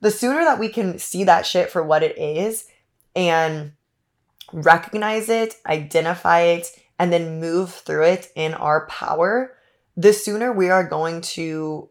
the 0.00 0.10
sooner 0.10 0.44
that 0.44 0.58
we 0.58 0.68
can 0.68 0.98
see 0.98 1.24
that 1.24 1.46
shit 1.46 1.70
for 1.70 1.82
what 1.82 2.02
it 2.02 2.16
is 2.18 2.66
and 3.16 3.72
recognize 4.52 5.28
it, 5.28 5.56
identify 5.66 6.40
it, 6.40 6.70
and 6.98 7.12
then 7.12 7.40
move 7.40 7.72
through 7.72 8.04
it 8.04 8.30
in 8.34 8.54
our 8.54 8.86
power, 8.86 9.56
the 9.96 10.12
sooner 10.12 10.52
we 10.52 10.70
are 10.70 10.84
going 10.84 11.20
to 11.20 11.88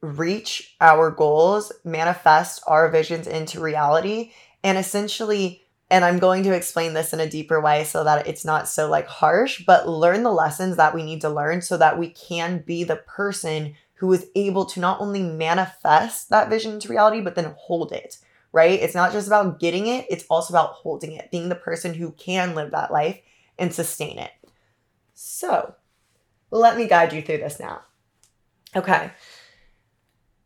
reach 0.00 0.76
our 0.80 1.10
goals, 1.10 1.72
manifest 1.84 2.62
our 2.66 2.88
visions 2.90 3.26
into 3.26 3.60
reality, 3.60 4.32
and 4.62 4.78
essentially, 4.78 5.62
and 5.90 6.04
I'm 6.04 6.18
going 6.18 6.42
to 6.44 6.54
explain 6.54 6.94
this 6.94 7.12
in 7.12 7.20
a 7.20 7.28
deeper 7.28 7.60
way 7.60 7.84
so 7.84 8.04
that 8.04 8.26
it's 8.26 8.44
not 8.44 8.68
so 8.68 8.88
like 8.88 9.06
harsh, 9.06 9.64
but 9.66 9.88
learn 9.88 10.22
the 10.22 10.32
lessons 10.32 10.76
that 10.76 10.94
we 10.94 11.02
need 11.02 11.20
to 11.22 11.28
learn 11.28 11.62
so 11.62 11.76
that 11.76 11.98
we 11.98 12.10
can 12.10 12.62
be 12.66 12.84
the 12.84 12.96
person 12.96 13.74
who 13.94 14.12
is 14.12 14.26
able 14.34 14.64
to 14.64 14.80
not 14.80 15.00
only 15.00 15.22
manifest 15.22 16.30
that 16.30 16.48
vision 16.48 16.72
into 16.72 16.88
reality, 16.88 17.20
but 17.20 17.34
then 17.34 17.54
hold 17.58 17.92
it, 17.92 18.16
right? 18.52 18.80
It's 18.80 18.94
not 18.94 19.12
just 19.12 19.26
about 19.26 19.60
getting 19.60 19.86
it, 19.86 20.06
it's 20.08 20.24
also 20.30 20.54
about 20.54 20.72
holding 20.72 21.12
it, 21.12 21.30
being 21.30 21.50
the 21.50 21.54
person 21.54 21.92
who 21.92 22.12
can 22.12 22.54
live 22.54 22.70
that 22.70 22.90
life 22.90 23.20
and 23.58 23.74
sustain 23.74 24.18
it. 24.18 24.30
So, 25.12 25.74
let 26.50 26.78
me 26.78 26.88
guide 26.88 27.12
you 27.12 27.20
through 27.20 27.38
this 27.38 27.60
now. 27.60 27.82
Okay. 28.74 29.10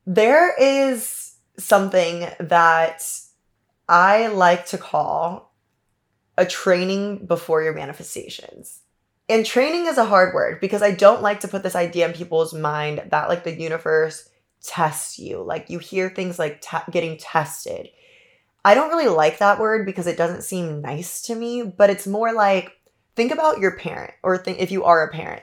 There 0.06 0.54
is 0.60 1.34
something 1.58 2.28
that 2.40 3.20
I 3.88 4.26
like 4.28 4.66
to 4.66 4.78
call 4.78 5.54
a 6.36 6.44
training 6.44 7.26
before 7.26 7.62
your 7.62 7.74
manifestations. 7.74 8.80
And 9.28 9.46
training 9.46 9.86
is 9.86 9.96
a 9.96 10.04
hard 10.04 10.34
word 10.34 10.60
because 10.60 10.82
I 10.82 10.90
don't 10.90 11.22
like 11.22 11.40
to 11.40 11.48
put 11.48 11.62
this 11.62 11.76
idea 11.76 12.06
in 12.06 12.12
people's 12.12 12.52
mind 12.52 13.02
that 13.10 13.28
like 13.28 13.44
the 13.44 13.58
universe 13.58 14.28
tests 14.62 15.18
you. 15.18 15.42
Like 15.42 15.70
you 15.70 15.78
hear 15.78 16.10
things 16.10 16.38
like 16.38 16.62
getting 16.90 17.16
tested. 17.16 17.88
I 18.64 18.74
don't 18.74 18.90
really 18.90 19.08
like 19.08 19.38
that 19.38 19.58
word 19.58 19.86
because 19.86 20.06
it 20.06 20.18
doesn't 20.18 20.42
seem 20.42 20.80
nice 20.80 21.22
to 21.22 21.34
me, 21.34 21.62
but 21.62 21.90
it's 21.90 22.06
more 22.06 22.32
like 22.32 22.72
think 23.14 23.32
about 23.32 23.60
your 23.60 23.78
parent 23.78 24.12
or 24.22 24.36
think 24.36 24.58
if 24.58 24.70
you 24.70 24.84
are 24.84 25.06
a 25.06 25.12
parent. 25.12 25.42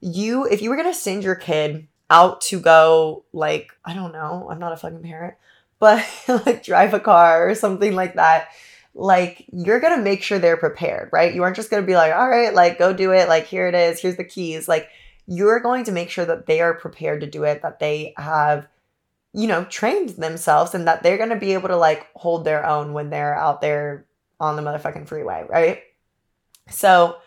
You 0.00 0.44
if 0.44 0.62
you 0.62 0.70
were 0.70 0.76
going 0.76 0.92
to 0.92 0.94
send 0.94 1.24
your 1.24 1.34
kid 1.34 1.88
out 2.10 2.40
to 2.40 2.60
go 2.60 3.24
like 3.32 3.72
I 3.84 3.94
don't 3.94 4.12
know, 4.12 4.48
I'm 4.50 4.58
not 4.58 4.72
a 4.72 4.76
fucking 4.76 5.02
parent, 5.02 5.34
but 5.78 6.06
like 6.28 6.62
drive 6.62 6.94
a 6.94 7.00
car 7.00 7.48
or 7.48 7.54
something 7.54 7.94
like 7.94 8.14
that 8.14 8.48
like 8.96 9.44
you're 9.52 9.80
gonna 9.80 10.02
make 10.02 10.22
sure 10.22 10.38
they're 10.38 10.56
prepared, 10.56 11.10
right? 11.12 11.34
You 11.34 11.42
aren't 11.42 11.56
just 11.56 11.70
gonna 11.70 11.86
be 11.86 11.94
like, 11.94 12.14
all 12.14 12.28
right, 12.28 12.54
like 12.54 12.78
go 12.78 12.92
do 12.92 13.12
it, 13.12 13.28
like 13.28 13.46
here 13.46 13.68
it 13.68 13.74
is, 13.74 14.00
here's 14.00 14.16
the 14.16 14.24
keys. 14.24 14.66
Like 14.66 14.88
you're 15.26 15.60
going 15.60 15.84
to 15.84 15.92
make 15.92 16.10
sure 16.10 16.24
that 16.24 16.46
they 16.46 16.60
are 16.60 16.74
prepared 16.74 17.20
to 17.20 17.26
do 17.26 17.44
it, 17.44 17.62
that 17.62 17.78
they 17.78 18.14
have, 18.16 18.66
you 19.34 19.46
know, 19.46 19.64
trained 19.64 20.10
themselves 20.10 20.74
and 20.74 20.86
that 20.88 21.02
they're 21.02 21.18
gonna 21.18 21.38
be 21.38 21.52
able 21.52 21.68
to 21.68 21.76
like 21.76 22.06
hold 22.14 22.44
their 22.44 22.66
own 22.66 22.94
when 22.94 23.10
they're 23.10 23.36
out 23.36 23.60
there 23.60 24.06
on 24.40 24.56
the 24.56 24.62
motherfucking 24.62 25.06
freeway, 25.06 25.44
right? 25.48 25.82
So 26.70 27.18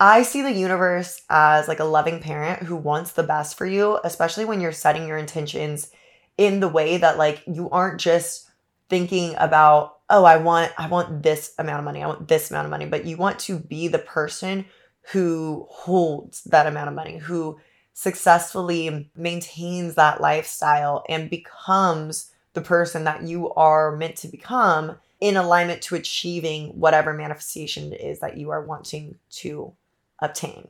I 0.00 0.22
see 0.22 0.40
the 0.40 0.50
universe 0.50 1.20
as 1.28 1.68
like 1.68 1.78
a 1.78 1.84
loving 1.84 2.20
parent 2.20 2.62
who 2.62 2.74
wants 2.74 3.12
the 3.12 3.22
best 3.22 3.58
for 3.58 3.66
you, 3.66 4.00
especially 4.02 4.46
when 4.46 4.62
you're 4.62 4.72
setting 4.72 5.06
your 5.06 5.18
intentions 5.18 5.90
in 6.38 6.60
the 6.60 6.68
way 6.68 6.96
that 6.96 7.18
like 7.18 7.42
you 7.46 7.68
aren't 7.68 8.00
just 8.00 8.48
thinking 8.88 9.34
about 9.38 9.98
oh 10.08 10.24
i 10.24 10.36
want 10.36 10.72
i 10.78 10.88
want 10.88 11.22
this 11.22 11.54
amount 11.58 11.78
of 11.78 11.84
money 11.84 12.02
i 12.02 12.06
want 12.06 12.26
this 12.26 12.50
amount 12.50 12.64
of 12.64 12.70
money 12.70 12.86
but 12.86 13.04
you 13.04 13.16
want 13.16 13.38
to 13.38 13.58
be 13.58 13.88
the 13.88 13.98
person 13.98 14.64
who 15.12 15.66
holds 15.70 16.42
that 16.44 16.66
amount 16.66 16.88
of 16.88 16.94
money 16.94 17.18
who 17.18 17.58
successfully 17.92 19.10
maintains 19.14 19.94
that 19.94 20.20
lifestyle 20.20 21.04
and 21.08 21.30
becomes 21.30 22.32
the 22.54 22.60
person 22.60 23.04
that 23.04 23.22
you 23.22 23.52
are 23.52 23.94
meant 23.96 24.16
to 24.16 24.26
become 24.26 24.96
in 25.20 25.36
alignment 25.36 25.82
to 25.82 25.94
achieving 25.94 26.68
whatever 26.70 27.12
manifestation 27.12 27.92
it 27.92 28.00
is 28.00 28.18
that 28.20 28.38
you 28.38 28.50
are 28.50 28.64
wanting 28.64 29.14
to 29.30 29.72
obtain. 30.20 30.68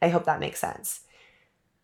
I 0.00 0.08
hope 0.08 0.24
that 0.24 0.40
makes 0.40 0.60
sense. 0.60 1.00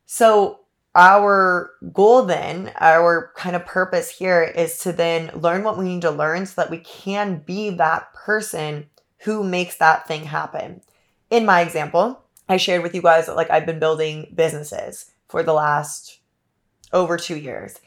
So, 0.07 0.61
our 0.95 1.71
goal 1.93 2.25
then, 2.25 2.73
our 2.81 3.33
kind 3.37 3.55
of 3.55 3.67
purpose 3.67 4.11
here 4.11 4.43
is 4.43 4.79
to 4.79 4.93
then 4.93 5.31
learn 5.35 5.63
what 5.63 5.79
we 5.79 5.85
need 5.85 6.03
to 6.03 6.11
learn 6.11 6.47
so 6.47 6.55
that 6.61 6.71
we 6.71 6.79
can 6.79 7.39
be 7.39 7.71
that 7.71 8.13
person 8.15 8.87
who 9.19 9.45
makes 9.45 9.77
that 9.77 10.09
thing 10.09 10.25
happen. 10.25 10.81
In 11.31 11.45
my 11.45 11.61
example, 11.61 12.23
I 12.49 12.57
shared 12.57 12.83
with 12.83 12.95
you 12.95 13.03
guys 13.03 13.27
that 13.27 13.37
like 13.37 13.51
I've 13.51 13.67
been 13.67 13.79
building 13.79 14.33
businesses 14.35 15.13
for 15.29 15.43
the 15.43 15.53
last 15.53 16.19
over 16.93 17.17
two 17.17 17.37
years. 17.37 17.79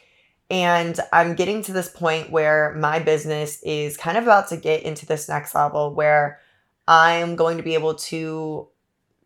And 0.49 0.99
I'm 1.11 1.35
getting 1.35 1.63
to 1.63 1.73
this 1.73 1.89
point 1.89 2.29
where 2.29 2.75
my 2.75 2.99
business 2.99 3.61
is 3.63 3.97
kind 3.97 4.17
of 4.17 4.23
about 4.23 4.49
to 4.49 4.57
get 4.57 4.83
into 4.83 5.05
this 5.05 5.29
next 5.29 5.55
level 5.55 5.93
where 5.93 6.39
I'm 6.87 7.35
going 7.35 7.57
to 7.57 7.63
be 7.63 7.73
able 7.73 7.95
to 7.95 8.67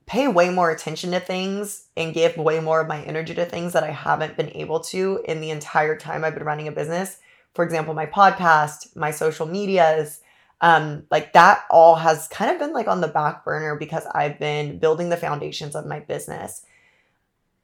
pay 0.06 0.28
way 0.28 0.50
more 0.50 0.70
attention 0.70 1.12
to 1.12 1.20
things 1.20 1.88
and 1.98 2.14
give 2.14 2.38
way 2.38 2.60
more 2.60 2.82
of 2.82 2.88
my 2.88 3.02
energy 3.04 3.34
to 3.34 3.46
things 3.46 3.74
that 3.74 3.84
I 3.84 3.92
haven't 3.92 4.38
been 4.38 4.52
able 4.56 4.82
to 4.82 5.24
in 5.26 5.42
the 5.42 5.50
entire 5.50 5.98
time 5.98 6.24
I've 6.24 6.36
been 6.36 6.44
running 6.44 6.68
a 6.68 6.72
business. 6.72 7.18
For 7.54 7.64
example, 7.64 7.94
my 7.94 8.06
podcast, 8.06 8.96
my 8.96 9.12
social 9.12 9.48
medias, 9.48 10.20
um, 10.62 11.06
like 11.10 11.34
that 11.34 11.64
all 11.70 11.96
has 11.96 12.28
kind 12.28 12.52
of 12.52 12.60
been 12.60 12.74
like 12.74 12.88
on 12.88 13.02
the 13.02 13.08
back 13.08 13.44
burner 13.44 13.76
because 13.76 14.06
I've 14.14 14.40
been 14.40 14.78
building 14.78 15.10
the 15.10 15.18
foundations 15.18 15.76
of 15.76 15.86
my 15.86 16.00
business. 16.02 16.64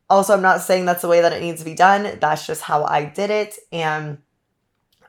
Also, 0.10 0.34
I'm 0.34 0.42
not 0.42 0.62
saying 0.62 0.86
that's 0.86 1.02
the 1.02 1.08
way 1.08 1.22
that 1.22 1.34
it 1.34 1.42
needs 1.42 1.60
to 1.60 1.66
be 1.66 1.76
done. 1.76 2.18
That's 2.20 2.46
just 2.46 2.62
how 2.62 2.84
I 2.84 3.06
did 3.06 3.30
it. 3.30 3.58
And 3.72 4.18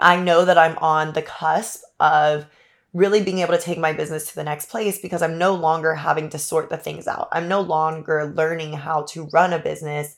I 0.01 0.17
know 0.21 0.45
that 0.45 0.59
I'm 0.59 0.77
on 0.79 1.13
the 1.13 1.23
cusp 1.23 1.83
of 1.99 2.47
really 2.95 3.23
being 3.23 3.39
able 3.39 3.57
to 3.57 3.63
take 3.63 3.79
my 3.79 3.93
business 3.93 4.29
to 4.29 4.35
the 4.35 4.45
next 4.45 4.69
place 4.69 5.01
because 5.01 5.23
I'm 5.23 5.39
no 5.39 5.55
longer 5.55 5.95
having 5.95 6.29
to 6.31 6.39
sort 6.39 6.69
the 6.69 6.77
things 6.77 7.09
out. 7.09 7.29
I'm 7.33 7.49
no 7.49 7.61
longer 7.61 8.33
learning 8.37 8.75
how 8.75 9.03
to 9.11 9.29
run 9.33 9.55
a 9.55 9.59
business, 9.59 10.17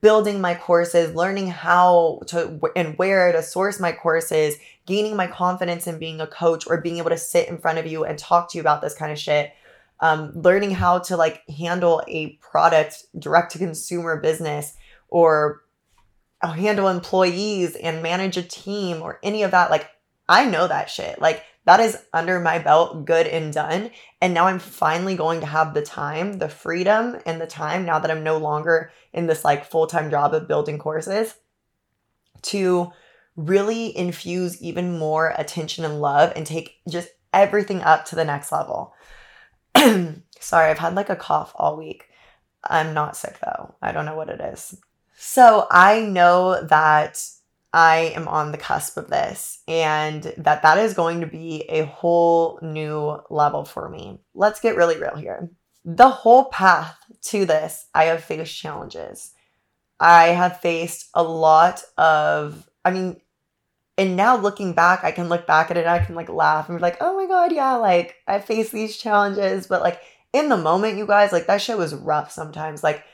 building 0.00 0.40
my 0.40 0.54
courses, 0.54 1.14
learning 1.14 1.48
how 1.48 2.20
to 2.28 2.60
and 2.76 2.96
where 2.96 3.32
to 3.32 3.42
source 3.42 3.80
my 3.80 3.90
courses, 3.90 4.56
gaining 4.86 5.16
my 5.16 5.26
confidence 5.26 5.86
in 5.86 5.98
being 5.98 6.20
a 6.20 6.26
coach 6.26 6.66
or 6.66 6.80
being 6.80 6.98
able 6.98 7.10
to 7.10 7.18
sit 7.18 7.48
in 7.48 7.58
front 7.58 7.78
of 7.78 7.86
you 7.86 8.04
and 8.04 8.18
talk 8.18 8.50
to 8.50 8.58
you 8.58 8.60
about 8.60 8.82
this 8.82 8.94
kind 8.94 9.10
of 9.10 9.18
shit. 9.18 9.52
Um, 9.98 10.32
learning 10.34 10.72
how 10.72 10.98
to 11.00 11.16
like 11.16 11.48
handle 11.48 12.02
a 12.08 12.30
product 12.36 13.04
direct 13.18 13.52
to 13.52 13.58
consumer 13.58 14.20
business 14.20 14.76
or 15.08 15.62
handle 16.42 16.88
employees 16.88 17.76
and 17.76 18.02
manage 18.02 18.36
a 18.36 18.42
team 18.42 19.00
or 19.00 19.20
any 19.22 19.42
of 19.44 19.52
that. 19.52 19.70
Like, 19.70 19.88
I 20.28 20.44
know 20.44 20.66
that 20.66 20.90
shit. 20.90 21.20
Like, 21.20 21.44
that 21.64 21.80
is 21.80 21.96
under 22.12 22.40
my 22.40 22.58
belt, 22.58 23.04
good 23.04 23.26
and 23.26 23.52
done. 23.52 23.90
And 24.20 24.34
now 24.34 24.46
I'm 24.46 24.58
finally 24.58 25.14
going 25.14 25.40
to 25.40 25.46
have 25.46 25.74
the 25.74 25.82
time, 25.82 26.38
the 26.38 26.48
freedom, 26.48 27.18
and 27.24 27.40
the 27.40 27.46
time 27.46 27.84
now 27.84 27.98
that 27.98 28.10
I'm 28.10 28.24
no 28.24 28.38
longer 28.38 28.90
in 29.12 29.26
this 29.26 29.44
like 29.44 29.70
full 29.70 29.86
time 29.86 30.10
job 30.10 30.34
of 30.34 30.48
building 30.48 30.78
courses 30.78 31.34
to 32.42 32.90
really 33.36 33.96
infuse 33.96 34.60
even 34.60 34.98
more 34.98 35.34
attention 35.38 35.84
and 35.84 36.00
love 36.00 36.32
and 36.34 36.46
take 36.46 36.80
just 36.88 37.08
everything 37.32 37.80
up 37.80 38.04
to 38.06 38.16
the 38.16 38.24
next 38.24 38.52
level. 38.52 38.94
Sorry, 39.76 40.70
I've 40.70 40.78
had 40.78 40.94
like 40.94 41.08
a 41.08 41.16
cough 41.16 41.52
all 41.54 41.76
week. 41.76 42.08
I'm 42.64 42.92
not 42.94 43.16
sick 43.16 43.38
though. 43.40 43.74
I 43.80 43.92
don't 43.92 44.04
know 44.04 44.16
what 44.16 44.28
it 44.28 44.40
is. 44.40 44.76
So 45.16 45.66
I 45.70 46.00
know 46.00 46.62
that 46.64 47.24
I 47.72 48.12
am 48.14 48.28
on 48.28 48.52
the 48.52 48.58
cusp 48.58 48.98
of 48.98 49.08
this 49.08 49.62
and 49.66 50.22
that 50.36 50.62
that 50.62 50.78
is 50.78 50.94
going 50.94 51.20
to 51.20 51.26
be 51.26 51.62
a 51.68 51.86
whole 51.86 52.58
new 52.60 53.18
level 53.30 53.64
for 53.64 53.88
me. 53.88 54.20
Let's 54.34 54.60
get 54.60 54.76
really 54.76 54.98
real 54.98 55.16
here. 55.16 55.50
The 55.84 56.10
whole 56.10 56.46
path 56.46 56.96
to 57.22 57.46
this, 57.46 57.86
I 57.94 58.04
have 58.04 58.22
faced 58.22 58.56
challenges. 58.56 59.32
I 59.98 60.28
have 60.28 60.60
faced 60.60 61.08
a 61.14 61.22
lot 61.22 61.82
of, 61.96 62.68
I 62.84 62.90
mean, 62.90 63.20
and 63.96 64.16
now 64.16 64.36
looking 64.36 64.74
back, 64.74 65.04
I 65.04 65.12
can 65.12 65.28
look 65.28 65.46
back 65.46 65.70
at 65.70 65.76
it, 65.76 65.86
I 65.86 65.98
can 65.98 66.14
like 66.14 66.28
laugh 66.28 66.68
and 66.68 66.78
be 66.78 66.82
like, 66.82 66.98
oh 67.00 67.16
my 67.16 67.26
God, 67.26 67.52
yeah, 67.52 67.74
like 67.74 68.16
I 68.26 68.38
faced 68.40 68.72
these 68.72 68.96
challenges. 68.96 69.66
But 69.66 69.80
like 69.80 70.00
in 70.32 70.48
the 70.48 70.56
moment, 70.56 70.98
you 70.98 71.06
guys, 71.06 71.32
like 71.32 71.46
that 71.46 71.62
shit 71.62 71.78
was 71.78 71.94
rough 71.94 72.30
sometimes. 72.30 72.82
Like 72.82 73.04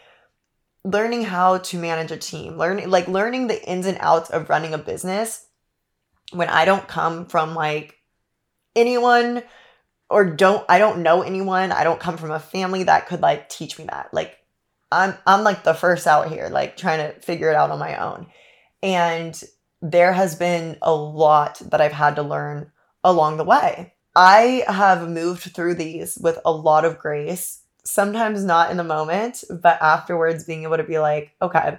learning 0.91 1.25
how 1.25 1.59
to 1.59 1.79
manage 1.79 2.11
a 2.11 2.17
team, 2.17 2.57
learning 2.57 2.89
like 2.89 3.09
learning 3.09 3.47
the 3.47 3.63
ins 3.69 3.87
and 3.87 3.99
outs 4.01 4.31
of 4.31 4.49
running 4.49 4.75
a 4.75 4.79
business 4.79 5.47
when 6.33 6.49
I 6.49 6.65
don't 6.65 6.87
come 6.87 7.27
from 7.27 7.55
like 7.55 7.97
anyone 8.77 9.43
or 10.11 10.25
don't 10.25 10.65
I 10.69 10.79
don't 10.79 11.03
know 11.03 11.23
anyone, 11.23 11.73
I 11.73 11.85
don't 11.85 12.01
come 12.01 12.17
from 12.17 12.31
a 12.31 12.41
family 12.41 12.85
that 12.85 13.07
could 13.07 13.21
like 13.21 13.49
teach 13.49 13.79
me 13.79 13.85
that. 13.87 14.13
Like 14.13 14.37
I'm 14.91 15.15
I'm 15.27 15.45
like 15.45 15.65
the 15.65 15.75
first 15.75 16.07
out 16.07 16.29
here 16.29 16.49
like 16.49 16.77
trying 16.77 16.99
to 16.99 17.21
figure 17.21 17.51
it 17.51 17.57
out 17.57 17.71
on 17.71 17.79
my 17.79 17.97
own. 17.97 18.27
And 18.83 19.41
there 19.83 20.13
has 20.13 20.35
been 20.37 20.77
a 20.83 20.95
lot 20.95 21.61
that 21.67 21.81
I've 21.81 21.93
had 21.93 22.17
to 22.17 22.23
learn 22.23 22.73
along 23.05 23.37
the 23.37 23.45
way. 23.45 23.95
I 24.17 24.65
have 24.67 25.09
moved 25.09 25.55
through 25.55 25.75
these 25.75 26.19
with 26.21 26.39
a 26.45 26.53
lot 26.53 26.85
of 26.85 26.99
grace 26.99 27.63
sometimes 27.89 28.45
not 28.45 28.71
in 28.71 28.77
the 28.77 28.85
moment, 28.85 29.45
but 29.51 29.81
afterwards 29.81 30.45
being 30.45 30.65
able 30.65 30.77
to 30.77 30.85
be 30.85 30.99
like, 30.99 31.35
okay, 31.41 31.79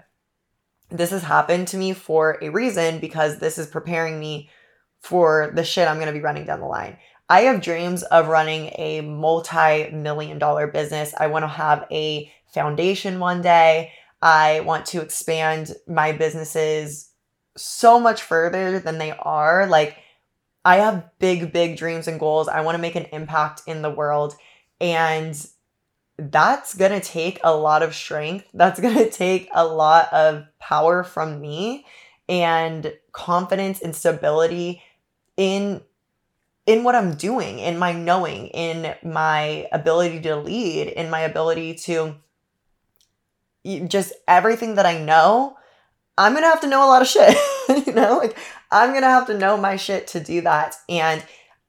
this 0.90 1.12
has 1.12 1.22
happened 1.22 1.68
to 1.68 1.78
me 1.78 1.94
for 1.94 2.40
a 2.42 2.50
reason 2.50 3.00
because 3.00 3.38
this 3.38 3.58
is 3.58 3.68
preparing 3.68 4.20
me 4.20 4.50
for 5.02 5.52
the 5.54 5.64
shit 5.64 5.88
I'm 5.88 5.98
going 5.98 6.08
to 6.08 6.14
be 6.14 6.20
running 6.20 6.46
down 6.46 6.62
the 6.62 6.66
line. 6.66 6.98
I 7.30 7.42
have 7.42 7.62
dreams 7.62 8.02
of 8.04 8.28
running 8.28 8.72
a 8.78 9.02
multi 9.02 9.92
million 9.92 10.40
dollar 10.40 10.66
business. 10.66 11.14
I 11.16 11.28
want 11.28 11.44
to 11.44 11.48
have 11.48 11.86
a 11.92 12.32
foundation 12.54 13.20
one 13.20 13.44
day. 13.44 13.92
I 14.22 14.62
want 14.62 14.88
to 14.88 15.02
expand 15.02 15.76
my 15.88 16.12
businesses 16.12 17.12
so 17.56 18.00
much 18.00 18.24
further 18.24 18.80
than 18.80 18.98
they 18.98 19.12
are. 19.12 19.68
Like, 19.68 19.98
I 20.66 20.78
have 20.78 21.08
big, 21.20 21.54
big 21.54 21.78
dreams 21.78 22.08
and 22.08 22.20
goals. 22.20 22.48
I 22.48 22.62
want 22.62 22.76
to 22.76 22.82
make 22.82 22.96
an 22.96 23.06
impact 23.14 23.62
in 23.68 23.84
the 23.84 23.92
world. 23.92 24.36
And 24.82 25.40
that's 26.20 26.74
going 26.76 26.92
to 26.92 27.06
take 27.06 27.40
a 27.44 27.56
lot 27.56 27.84
of 27.84 27.96
strength. 27.96 28.48
That's 28.54 28.80
going 28.80 28.96
to 28.96 29.10
take 29.10 29.50
a 29.54 29.66
lot 29.66 30.12
of 30.12 30.46
power 30.60 31.04
from 31.04 31.40
me 31.40 31.86
and 32.28 32.94
confidence 33.12 33.82
and 33.82 33.96
stability 33.96 34.82
in 35.38 35.82
in 36.66 36.84
what 36.84 36.94
I'm 36.94 37.16
doing, 37.16 37.58
in 37.58 37.80
my 37.80 37.94
knowing, 37.94 38.48
in 38.48 38.94
my 39.04 39.68
ability 39.72 40.22
to 40.22 40.36
lead, 40.36 40.88
in 40.90 41.10
my 41.10 41.22
ability 41.22 41.74
to 41.76 42.16
just 43.88 44.14
everything 44.28 44.76
that 44.76 44.86
I 44.86 45.00
know, 45.00 45.58
I'm 46.16 46.34
going 46.34 46.44
to 46.44 46.50
have 46.50 46.62
to 46.62 46.68
know 46.68 46.86
a 46.86 46.88
lot 46.88 47.02
of 47.02 47.08
shit. 47.08 47.36
you 47.88 47.94
know, 47.94 48.20
like 48.20 48.38
I'm 48.70 48.92
going 48.92 49.02
to 49.02 49.08
have 49.08 49.26
to 49.28 49.38
know 49.38 49.58
my 49.58 49.78
shit 49.78 50.08
to 50.10 50.20
do 50.20 50.42
that. 50.42 50.76
And 50.88 51.24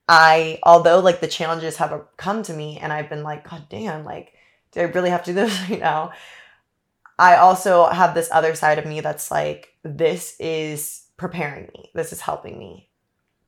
I, 0.06 0.58
although 0.64 1.00
like 1.00 1.20
the 1.20 1.28
challenges 1.28 1.76
have 1.76 1.98
come 2.16 2.42
to 2.42 2.52
me 2.52 2.78
and 2.78 2.92
I've 2.92 3.08
been 3.08 3.22
like, 3.22 3.48
God 3.48 3.66
damn, 3.70 4.04
like 4.04 4.34
do 4.72 4.80
I 4.80 4.84
really 4.84 5.10
have 5.10 5.24
to 5.24 5.32
do 5.32 5.34
this 5.34 5.60
right 5.70 5.80
now? 5.80 6.12
I 7.18 7.36
also 7.36 7.86
have 7.86 8.14
this 8.14 8.30
other 8.32 8.54
side 8.54 8.78
of 8.78 8.86
me 8.86 9.00
that's 9.00 9.30
like, 9.30 9.74
this 9.82 10.36
is 10.40 11.06
preparing 11.16 11.68
me. 11.74 11.90
This 11.94 12.12
is 12.12 12.20
helping 12.20 12.58
me 12.58 12.88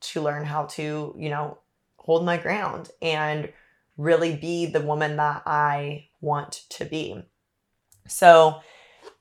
to 0.01 0.21
learn 0.21 0.45
how 0.45 0.65
to, 0.65 1.15
you 1.17 1.29
know, 1.29 1.57
hold 1.97 2.25
my 2.25 2.37
ground 2.37 2.91
and 3.01 3.51
really 3.97 4.35
be 4.35 4.65
the 4.65 4.81
woman 4.81 5.17
that 5.17 5.43
I 5.45 6.09
want 6.21 6.65
to 6.69 6.85
be. 6.85 7.23
So, 8.07 8.61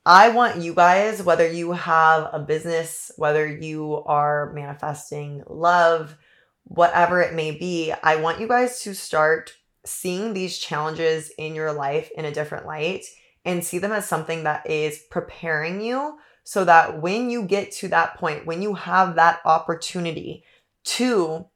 I 0.05 0.31
want 0.31 0.61
you 0.61 0.75
guys, 0.75 1.23
whether 1.23 1.47
you 1.47 1.73
have 1.73 2.29
a 2.33 2.41
business, 2.41 3.13
whether 3.17 3.47
you 3.47 4.03
are 4.05 4.53
manifesting 4.53 5.45
love, 5.47 6.17
whatever 6.65 7.21
it 7.21 7.35
may 7.35 7.53
be, 7.53 7.93
I 8.03 8.17
want 8.17 8.41
you 8.41 8.49
guys 8.49 8.81
to 8.81 8.95
start 8.95 9.55
seeing 9.85 10.33
these 10.33 10.59
challenges 10.59 11.31
in 11.39 11.55
your 11.55 11.73
life 11.73 12.11
in 12.17 12.25
a 12.25 12.33
different 12.33 12.67
light 12.67 13.05
and 13.45 13.65
see 13.65 13.79
them 13.79 13.93
as 13.93 14.07
something 14.07 14.45
that 14.45 14.69
is 14.69 15.03
preparing 15.11 15.81
you 15.81 16.19
so 16.45 16.65
that 16.65 17.01
when 17.01 17.31
you 17.31 17.45
get 17.45 17.73
to 17.73 17.89
that 17.89 18.17
point, 18.17 18.47
when 18.47 18.63
you 18.63 18.75
have 18.75 19.17
that 19.17 19.41
opportunity 19.45 20.45
to 20.85 21.47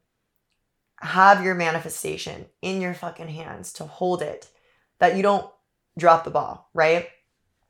have 0.99 1.43
your 1.43 1.55
manifestation 1.55 2.45
in 2.61 2.81
your 2.81 2.93
fucking 2.93 3.27
hands, 3.27 3.73
to 3.73 3.85
hold 3.85 4.21
it, 4.21 4.49
that 4.99 5.15
you 5.15 5.21
don't 5.21 5.49
drop 5.97 6.23
the 6.23 6.31
ball, 6.31 6.69
right? 6.73 7.07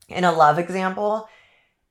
In 0.07 0.23
a 0.23 0.31
love 0.31 0.59
example, 0.59 1.27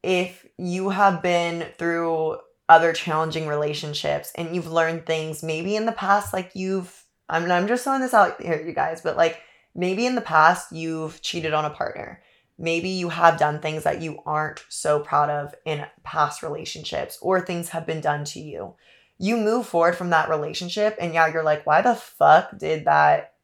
if 0.02 0.46
you 0.56 0.90
have 0.90 1.22
been 1.22 1.66
through 1.76 2.38
other 2.68 2.92
challenging 2.92 3.46
relationships 3.46 4.32
and 4.34 4.54
you've 4.54 4.70
learned 4.70 5.06
things 5.06 5.42
maybe 5.42 5.76
in 5.76 5.86
the 5.86 5.92
past, 5.92 6.32
like 6.32 6.52
you've 6.54 7.04
I'm 7.28 7.50
I'm 7.50 7.66
just 7.66 7.84
throwing 7.84 8.00
this 8.00 8.14
out 8.14 8.40
here, 8.40 8.62
you 8.64 8.72
guys, 8.72 9.00
but 9.00 9.16
like 9.16 9.40
maybe 9.74 10.06
in 10.06 10.14
the 10.14 10.20
past 10.20 10.72
you've 10.72 11.20
cheated 11.22 11.52
on 11.52 11.64
a 11.64 11.70
partner. 11.70 12.22
Maybe 12.58 12.88
you 12.88 13.10
have 13.10 13.38
done 13.38 13.60
things 13.60 13.84
that 13.84 14.00
you 14.00 14.20
aren't 14.24 14.64
so 14.70 15.00
proud 15.00 15.28
of 15.28 15.54
in 15.66 15.84
past 16.04 16.42
relationships, 16.42 17.18
or 17.20 17.40
things 17.40 17.70
have 17.70 17.86
been 17.86 18.00
done 18.00 18.24
to 18.26 18.40
you. 18.40 18.74
You 19.18 19.36
move 19.36 19.66
forward 19.66 19.96
from 19.96 20.10
that 20.10 20.30
relationship, 20.30 20.96
and 20.98 21.12
yeah, 21.12 21.26
you're 21.26 21.42
like, 21.42 21.66
why 21.66 21.82
the 21.82 21.94
fuck 21.94 22.56
did 22.56 22.86
that 22.86 23.34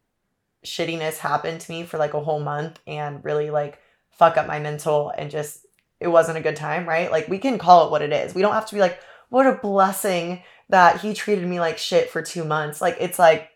shittiness 0.65 1.19
happen 1.19 1.59
to 1.59 1.71
me 1.71 1.83
for 1.85 1.99
like 1.99 2.15
a 2.15 2.21
whole 2.21 2.41
month 2.41 2.79
and 2.87 3.25
really 3.25 3.51
like 3.51 3.79
fuck 4.11 4.37
up 4.37 4.47
my 4.47 4.61
mental 4.61 5.13
and 5.17 5.31
just 5.31 5.67
it 6.01 6.09
wasn't 6.09 6.39
a 6.39 6.43
good 6.43 6.57
time, 6.57 6.89
right? 6.89 7.11
Like 7.11 7.29
we 7.29 7.39
can 7.39 7.59
call 7.59 7.87
it 7.87 7.91
what 7.91 8.03
it 8.03 8.13
is. 8.13 8.35
We 8.35 8.43
don't 8.43 8.55
have 8.55 8.67
to 8.67 8.75
be 8.75 8.81
like, 8.81 9.01
what 9.29 9.47
a 9.47 9.55
blessing 9.55 10.43
that 10.69 11.01
he 11.01 11.15
treated 11.15 11.47
me 11.47 11.61
like 11.61 11.79
shit 11.79 12.11
for 12.11 12.23
two 12.23 12.45
months. 12.45 12.81
Like 12.81 12.97
it's 13.01 13.19
like 13.19 13.51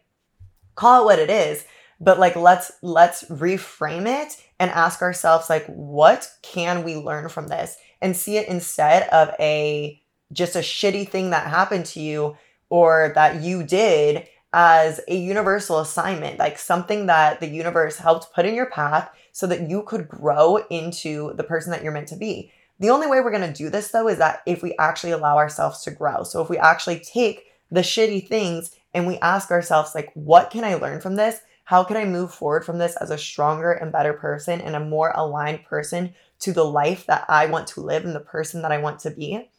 call 0.76 1.02
it 1.02 1.04
what 1.04 1.18
it 1.18 1.30
is 1.30 1.64
but 2.00 2.18
like 2.18 2.36
let's 2.36 2.70
let's 2.82 3.24
reframe 3.24 4.06
it 4.06 4.40
and 4.60 4.70
ask 4.70 5.02
ourselves 5.02 5.50
like 5.50 5.66
what 5.66 6.30
can 6.42 6.84
we 6.84 6.96
learn 6.96 7.28
from 7.28 7.48
this 7.48 7.76
and 8.00 8.16
see 8.16 8.36
it 8.36 8.48
instead 8.48 9.08
of 9.08 9.30
a 9.40 10.00
just 10.32 10.56
a 10.56 10.60
shitty 10.60 11.08
thing 11.08 11.30
that 11.30 11.46
happened 11.46 11.86
to 11.86 12.00
you 12.00 12.36
or 12.68 13.12
that 13.14 13.42
you 13.42 13.62
did 13.62 14.28
as 14.52 15.00
a 15.08 15.16
universal 15.16 15.80
assignment, 15.80 16.38
like 16.38 16.58
something 16.58 17.06
that 17.06 17.40
the 17.40 17.48
universe 17.48 17.98
helped 17.98 18.32
put 18.34 18.46
in 18.46 18.54
your 18.54 18.70
path 18.70 19.10
so 19.32 19.46
that 19.46 19.68
you 19.68 19.82
could 19.82 20.08
grow 20.08 20.56
into 20.70 21.34
the 21.34 21.44
person 21.44 21.70
that 21.70 21.82
you're 21.82 21.92
meant 21.92 22.08
to 22.08 22.16
be. 22.16 22.50
The 22.78 22.90
only 22.90 23.06
way 23.06 23.20
we're 23.20 23.30
going 23.30 23.52
to 23.52 23.52
do 23.52 23.70
this 23.70 23.90
though 23.90 24.08
is 24.08 24.18
that 24.18 24.40
if 24.46 24.62
we 24.62 24.74
actually 24.78 25.12
allow 25.12 25.36
ourselves 25.36 25.82
to 25.82 25.90
grow. 25.90 26.22
So 26.22 26.42
if 26.42 26.48
we 26.48 26.58
actually 26.58 27.00
take 27.00 27.44
the 27.70 27.80
shitty 27.80 28.28
things 28.28 28.74
and 28.96 29.06
we 29.06 29.18
ask 29.18 29.50
ourselves 29.50 29.94
like 29.94 30.10
what 30.14 30.50
can 30.50 30.64
I 30.64 30.74
learn 30.74 31.02
from 31.02 31.16
this? 31.16 31.40
How 31.64 31.84
can 31.84 31.98
I 31.98 32.06
move 32.06 32.32
forward 32.32 32.64
from 32.64 32.78
this 32.78 32.96
as 32.96 33.10
a 33.10 33.18
stronger 33.18 33.72
and 33.72 33.92
better 33.92 34.14
person 34.14 34.60
and 34.60 34.74
a 34.74 34.80
more 34.80 35.12
aligned 35.14 35.64
person 35.64 36.14
to 36.40 36.52
the 36.52 36.64
life 36.64 37.04
that 37.06 37.26
I 37.28 37.44
want 37.46 37.66
to 37.68 37.82
live 37.82 38.06
and 38.06 38.14
the 38.14 38.20
person 38.20 38.62
that 38.62 38.72
I 38.72 38.78
want 38.78 39.00
to 39.00 39.10
be 39.10 39.50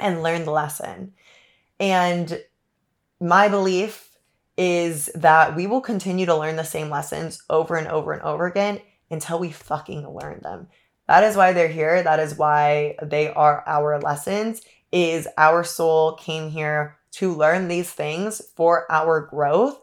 and 0.00 0.22
learn 0.22 0.44
the 0.44 0.50
lesson. 0.50 1.12
And 1.78 2.42
my 3.20 3.48
belief 3.48 4.16
is 4.56 5.10
that 5.14 5.54
we 5.54 5.68
will 5.68 5.80
continue 5.80 6.26
to 6.26 6.36
learn 6.36 6.56
the 6.56 6.64
same 6.64 6.90
lessons 6.90 7.42
over 7.48 7.76
and 7.76 7.86
over 7.86 8.12
and 8.12 8.22
over 8.22 8.46
again 8.46 8.80
until 9.10 9.38
we 9.38 9.52
fucking 9.52 10.08
learn 10.08 10.40
them. 10.42 10.66
That 11.06 11.22
is 11.22 11.36
why 11.36 11.52
they're 11.52 11.68
here. 11.68 12.02
That 12.02 12.18
is 12.18 12.36
why 12.36 12.96
they 13.00 13.28
are 13.28 13.62
our 13.64 14.00
lessons 14.00 14.62
is 14.90 15.28
our 15.36 15.62
soul 15.62 16.14
came 16.14 16.50
here 16.50 16.95
to 17.16 17.34
learn 17.34 17.68
these 17.68 17.90
things 17.90 18.42
for 18.56 18.90
our 18.92 19.22
growth 19.22 19.80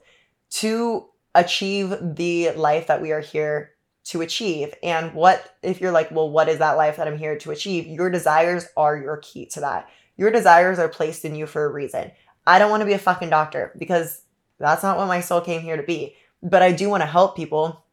to 0.50 1.10
achieve 1.34 1.96
the 2.00 2.52
life 2.52 2.88
that 2.88 3.02
we 3.02 3.12
are 3.12 3.22
here 3.22 3.72
to 4.04 4.22
achieve. 4.22 4.72
And 4.84 5.14
what, 5.16 5.56
if 5.64 5.82
you're 5.82 5.92
like, 5.92 6.12
well, 6.12 6.30
what 6.30 6.48
is 6.48 6.60
that 6.60 6.78
life 6.78 6.98
that 6.98 7.08
I'm 7.08 7.18
here 7.18 7.36
to 7.40 7.50
achieve? 7.50 7.88
Your 7.88 8.12
desires 8.12 8.68
are 8.78 8.96
your 8.96 9.18
key 9.18 9.48
to 9.48 9.62
that. 9.62 9.90
Your 10.16 10.30
desires 10.30 10.78
are 10.78 10.90
placed 10.90 11.26
in 11.26 11.34
you 11.34 11.48
for 11.48 11.66
a 11.66 11.72
reason. 11.72 12.12
I 12.46 12.60
don't 12.60 12.70
want 12.70 12.82
to 12.82 12.86
be 12.86 12.94
a 12.94 13.00
fucking 13.00 13.32
doctor 13.32 13.74
because 13.80 14.22
that's 14.60 14.84
not 14.84 14.98
what 14.98 15.08
my 15.08 15.22
soul 15.22 15.42
came 15.42 15.62
here 15.62 15.78
to 15.78 15.84
be. 15.84 16.16
But 16.44 16.62
I 16.62 16.72
do 16.72 16.88
want 16.88 17.02
to 17.02 17.08
help 17.08 17.36
people. 17.36 17.84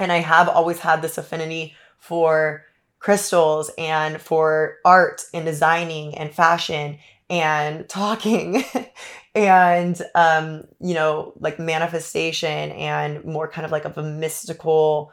And 0.00 0.10
I 0.10 0.18
have 0.18 0.48
always 0.48 0.80
had 0.80 1.02
this 1.02 1.18
affinity 1.18 1.76
for 1.98 2.64
crystals 2.98 3.70
and 3.78 4.20
for 4.20 4.78
art 4.84 5.22
and 5.32 5.44
designing 5.44 6.16
and 6.16 6.34
fashion 6.34 6.98
and 7.32 7.88
talking 7.88 8.62
and 9.34 10.00
um 10.14 10.64
you 10.80 10.94
know 10.94 11.32
like 11.40 11.58
manifestation 11.58 12.70
and 12.72 13.24
more 13.24 13.48
kind 13.48 13.64
of 13.64 13.72
like 13.72 13.84
of 13.84 13.98
a 13.98 14.02
mystical 14.02 15.12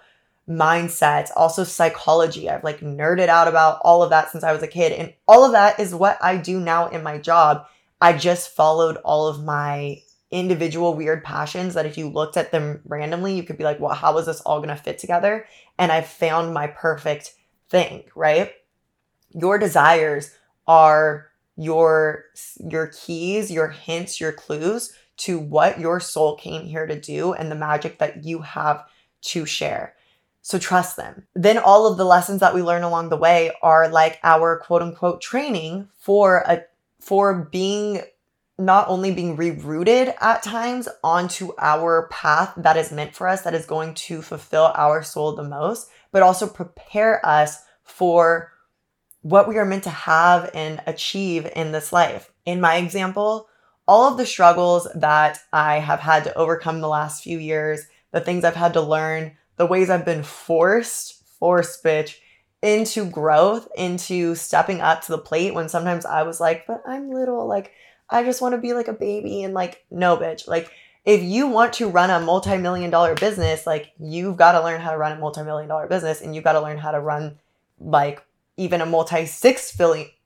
mindset, 0.49 1.29
also 1.35 1.63
psychology. 1.63 2.49
I've 2.49 2.63
like 2.63 2.79
nerded 2.79 3.27
out 3.27 3.47
about 3.47 3.79
all 3.83 4.01
of 4.01 4.09
that 4.09 4.31
since 4.31 4.43
I 4.43 4.51
was 4.51 4.63
a 4.63 4.67
kid. 4.67 4.91
And 4.93 5.13
all 5.27 5.45
of 5.45 5.51
that 5.51 5.79
is 5.79 5.93
what 5.93 6.17
I 6.21 6.37
do 6.37 6.59
now 6.59 6.87
in 6.87 7.03
my 7.03 7.19
job. 7.19 7.67
I 8.01 8.13
just 8.13 8.49
followed 8.55 8.97
all 8.97 9.27
of 9.27 9.43
my 9.43 10.01
individual 10.31 10.93
weird 10.93 11.23
passions 11.23 11.73
that 11.75 11.85
if 11.85 11.97
you 11.97 12.09
looked 12.09 12.37
at 12.37 12.51
them 12.51 12.81
randomly, 12.85 13.35
you 13.35 13.43
could 13.43 13.57
be 13.57 13.63
like, 13.63 13.79
well, 13.79 13.93
how 13.93 14.17
is 14.17 14.25
this 14.25 14.41
all 14.41 14.59
going 14.59 14.69
to 14.69 14.75
fit 14.75 14.97
together? 14.97 15.45
And 15.77 15.91
I 15.91 16.01
found 16.01 16.53
my 16.53 16.67
perfect 16.67 17.35
thing, 17.69 18.03
right? 18.15 18.51
Your 19.31 19.59
desires 19.59 20.31
are 20.67 21.28
your 21.59 22.23
your 22.71 22.87
keys, 22.87 23.51
your 23.51 23.67
hints, 23.67 24.19
your 24.19 24.31
clues 24.31 24.93
to 25.17 25.37
what 25.37 25.79
your 25.79 25.99
soul 25.99 26.37
came 26.37 26.65
here 26.65 26.87
to 26.87 26.99
do 26.99 27.33
and 27.33 27.51
the 27.51 27.55
magic 27.55 27.99
that 27.99 28.23
you 28.23 28.39
have 28.39 28.85
to 29.21 29.45
share. 29.45 29.93
So 30.41 30.57
trust 30.57 30.95
them. 30.95 31.27
Then 31.35 31.57
all 31.57 31.85
of 31.85 31.97
the 31.97 32.05
lessons 32.05 32.39
that 32.39 32.55
we 32.55 32.63
learn 32.63 32.83
along 32.83 33.09
the 33.09 33.17
way 33.17 33.51
are 33.61 33.89
like 33.89 34.19
our 34.23 34.57
quote 34.59 34.81
unquote 34.81 35.21
training 35.21 35.89
for 35.99 36.43
a 36.47 36.63
for 37.01 37.49
being 37.51 38.01
not 38.57 38.87
only 38.87 39.13
being 39.13 39.35
rerouted 39.35 40.13
at 40.21 40.43
times 40.43 40.87
onto 41.03 41.51
our 41.59 42.07
path 42.09 42.53
that 42.55 42.77
is 42.77 42.91
meant 42.91 43.15
for 43.15 43.27
us, 43.27 43.41
that 43.41 43.53
is 43.53 43.65
going 43.65 43.93
to 43.95 44.21
fulfill 44.21 44.71
our 44.75 45.03
soul 45.03 45.35
the 45.35 45.43
most, 45.43 45.89
but 46.11 46.23
also 46.23 46.47
prepare 46.47 47.25
us 47.25 47.61
for 47.83 48.51
what 49.21 49.47
we 49.47 49.57
are 49.57 49.65
meant 49.65 49.83
to 49.83 49.89
have 49.89 50.49
and 50.53 50.81
achieve 50.85 51.49
in 51.55 51.71
this 51.71 51.91
life. 51.91 52.31
In 52.45 52.61
my 52.61 52.77
example, 52.77 53.47
all 53.87 54.11
of 54.11 54.17
the 54.17 54.25
struggles 54.25 54.87
that 54.95 55.39
I 55.51 55.79
have 55.79 55.99
had 55.99 56.23
to 56.25 56.37
overcome 56.37 56.79
the 56.79 56.87
last 56.87 57.23
few 57.23 57.37
years, 57.37 57.87
the 58.11 58.21
things 58.21 58.43
I've 58.43 58.55
had 58.55 58.73
to 58.73 58.81
learn, 58.81 59.35
the 59.57 59.65
ways 59.65 59.89
I've 59.89 60.05
been 60.05 60.23
forced, 60.23 61.23
forced, 61.39 61.83
bitch, 61.83 62.15
into 62.61 63.05
growth, 63.05 63.67
into 63.75 64.35
stepping 64.35 64.81
up 64.81 65.01
to 65.01 65.11
the 65.11 65.17
plate 65.17 65.53
when 65.53 65.69
sometimes 65.69 66.05
I 66.05 66.23
was 66.23 66.39
like, 66.39 66.65
but 66.67 66.81
I'm 66.85 67.11
little, 67.11 67.47
like, 67.47 67.73
I 68.09 68.23
just 68.23 68.41
want 68.41 68.53
to 68.53 68.61
be 68.61 68.73
like 68.73 68.87
a 68.87 68.93
baby. 68.93 69.43
And 69.43 69.53
like, 69.53 69.83
no, 69.91 70.17
bitch. 70.17 70.47
Like, 70.47 70.71
if 71.05 71.23
you 71.23 71.47
want 71.47 71.73
to 71.73 71.89
run 71.89 72.09
a 72.09 72.19
multi 72.19 72.57
million 72.57 72.89
dollar 72.89 73.15
business, 73.15 73.65
like, 73.65 73.91
you've 73.99 74.37
got 74.37 74.53
to 74.53 74.63
learn 74.63 74.81
how 74.81 74.91
to 74.91 74.97
run 74.97 75.13
a 75.13 75.19
multi 75.19 75.43
million 75.43 75.67
dollar 75.67 75.87
business 75.87 76.21
and 76.21 76.35
you've 76.35 76.43
got 76.43 76.53
to 76.53 76.61
learn 76.61 76.77
how 76.77 76.91
to 76.91 76.99
run 76.99 77.39
like 77.79 78.21
even 78.59 78.81
a 78.81 78.85
multi 78.85 79.25
six 79.25 79.75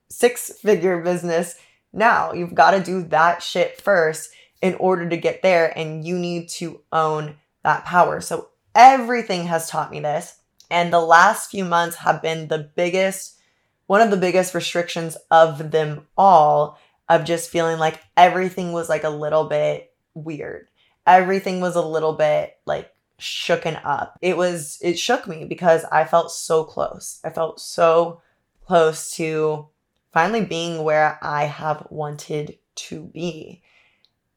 six 0.08 0.52
figure 0.60 1.02
business 1.02 1.56
now. 1.92 2.32
You've 2.32 2.54
got 2.54 2.72
to 2.72 2.82
do 2.82 3.02
that 3.04 3.42
shit 3.42 3.80
first 3.80 4.30
in 4.60 4.74
order 4.74 5.08
to 5.08 5.16
get 5.16 5.42
there. 5.42 5.76
And 5.76 6.06
you 6.06 6.18
need 6.18 6.48
to 6.50 6.80
own 6.92 7.36
that 7.62 7.84
power. 7.84 8.20
So 8.20 8.48
Everything 8.74 9.46
has 9.46 9.68
taught 9.68 9.90
me 9.90 10.00
this. 10.00 10.36
And 10.70 10.92
the 10.92 11.00
last 11.00 11.50
few 11.50 11.64
months 11.64 11.96
have 11.96 12.20
been 12.20 12.48
the 12.48 12.70
biggest, 12.74 13.38
one 13.86 14.00
of 14.00 14.10
the 14.10 14.16
biggest 14.16 14.54
restrictions 14.54 15.16
of 15.30 15.70
them 15.70 16.06
all, 16.16 16.78
of 17.08 17.24
just 17.24 17.50
feeling 17.50 17.78
like 17.78 18.00
everything 18.16 18.72
was 18.72 18.88
like 18.88 19.04
a 19.04 19.10
little 19.10 19.44
bit 19.44 19.92
weird. 20.14 20.68
Everything 21.06 21.60
was 21.60 21.76
a 21.76 21.82
little 21.82 22.14
bit 22.14 22.56
like 22.66 22.90
shooken 23.20 23.80
up. 23.84 24.18
It 24.20 24.36
was, 24.36 24.78
it 24.82 24.98
shook 24.98 25.26
me 25.26 25.44
because 25.44 25.84
I 25.84 26.04
felt 26.04 26.30
so 26.30 26.64
close. 26.64 27.20
I 27.24 27.30
felt 27.30 27.60
so 27.60 28.20
close 28.66 29.10
to 29.12 29.68
finally 30.12 30.44
being 30.44 30.82
where 30.82 31.18
I 31.22 31.44
have 31.44 31.86
wanted 31.90 32.58
to 32.76 33.04
be. 33.04 33.62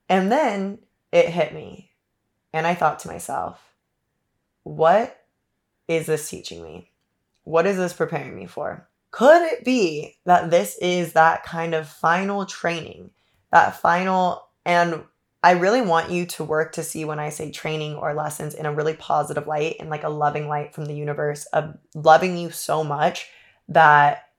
And 0.10 0.32
then 0.32 0.80
it 1.12 1.30
hit 1.30 1.54
me. 1.54 1.92
And 2.54 2.66
I 2.66 2.76
thought 2.76 3.00
to 3.00 3.08
myself, 3.08 3.60
what 4.64 5.24
is 5.88 6.06
this 6.06 6.30
teaching 6.30 6.64
me? 6.64 6.92
What 7.44 7.66
is 7.66 7.78
this 7.78 7.94
preparing 7.94 8.36
me 8.36 8.46
for? 8.46 8.88
Could 9.12 9.42
it 9.44 9.64
be 9.64 10.18
that 10.26 10.52
this 10.52 10.78
is 10.82 11.14
that 11.14 11.44
kind 11.44 11.74
of 11.74 11.88
final 11.88 12.46
training, 12.46 13.12
that 13.52 13.80
final, 13.80 14.50
and 14.66 15.04
I 15.44 15.52
really 15.52 15.82
want 15.82 16.12
you 16.12 16.26
to 16.26 16.44
work 16.44 16.74
to 16.74 16.84
see 16.84 17.06
when 17.06 17.20
I 17.20 17.30
say 17.30 17.52
training 17.52 17.96
or 17.96 18.14
lessons 18.14 18.54
in 18.54 18.66
a 18.66 18.74
really 18.74 18.94
positive 18.94 19.48
light 19.48 19.78
and 19.80 19.90
like 19.90 20.04
a 20.04 20.10
loving 20.10 20.48
light 20.48 20.74
from 20.74 20.86
the 20.86 20.96
universe 20.96 21.46
of 21.48 21.78
loving 21.94 22.38
you 22.38 22.50
so 22.50 22.84
much 22.84 23.30
that 23.70 24.30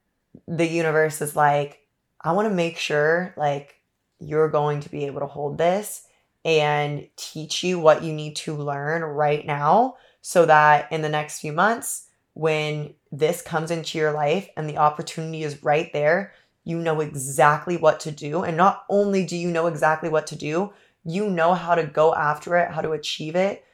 the 0.46 0.66
universe 0.66 1.20
is 1.22 1.36
like, 1.36 1.80
I 2.20 2.32
want 2.32 2.48
to 2.48 2.54
make 2.54 2.78
sure 2.78 3.32
like 3.36 3.76
you're 4.18 4.48
going 4.48 4.80
to 4.80 4.90
be 4.90 5.06
able 5.06 5.20
to 5.20 5.26
hold 5.26 5.56
this 5.56 6.02
and 6.44 7.08
teach 7.16 7.62
you 7.62 7.78
what 7.78 8.02
you 8.02 8.12
need 8.12 8.34
to 8.36 8.54
learn 8.54 9.02
right 9.02 9.46
now 9.46 9.96
so 10.20 10.46
that 10.46 10.90
in 10.90 11.02
the 11.02 11.08
next 11.08 11.40
few 11.40 11.52
months, 11.52 12.06
when 12.34 12.94
this 13.12 13.40
comes 13.42 13.70
into 13.70 13.98
your 13.98 14.12
life 14.12 14.48
and 14.56 14.68
the 14.68 14.78
opportunity 14.78 15.42
is 15.42 15.62
right 15.62 15.92
there, 15.92 16.32
you 16.64 16.78
know 16.78 17.00
exactly 17.00 17.76
what 17.76 18.00
to 18.00 18.10
do. 18.10 18.42
And 18.42 18.56
not 18.56 18.84
only 18.88 19.24
do 19.24 19.36
you 19.36 19.50
know 19.50 19.66
exactly 19.66 20.08
what 20.08 20.26
to 20.28 20.36
do, 20.36 20.72
you 21.08 21.30
know 21.30 21.54
how 21.54 21.74
to 21.74 21.84
go 21.84 22.14
after 22.14 22.56
it, 22.56 22.70
how 22.70 22.82
to 22.82 22.92
achieve 22.92 23.34
it 23.34 23.64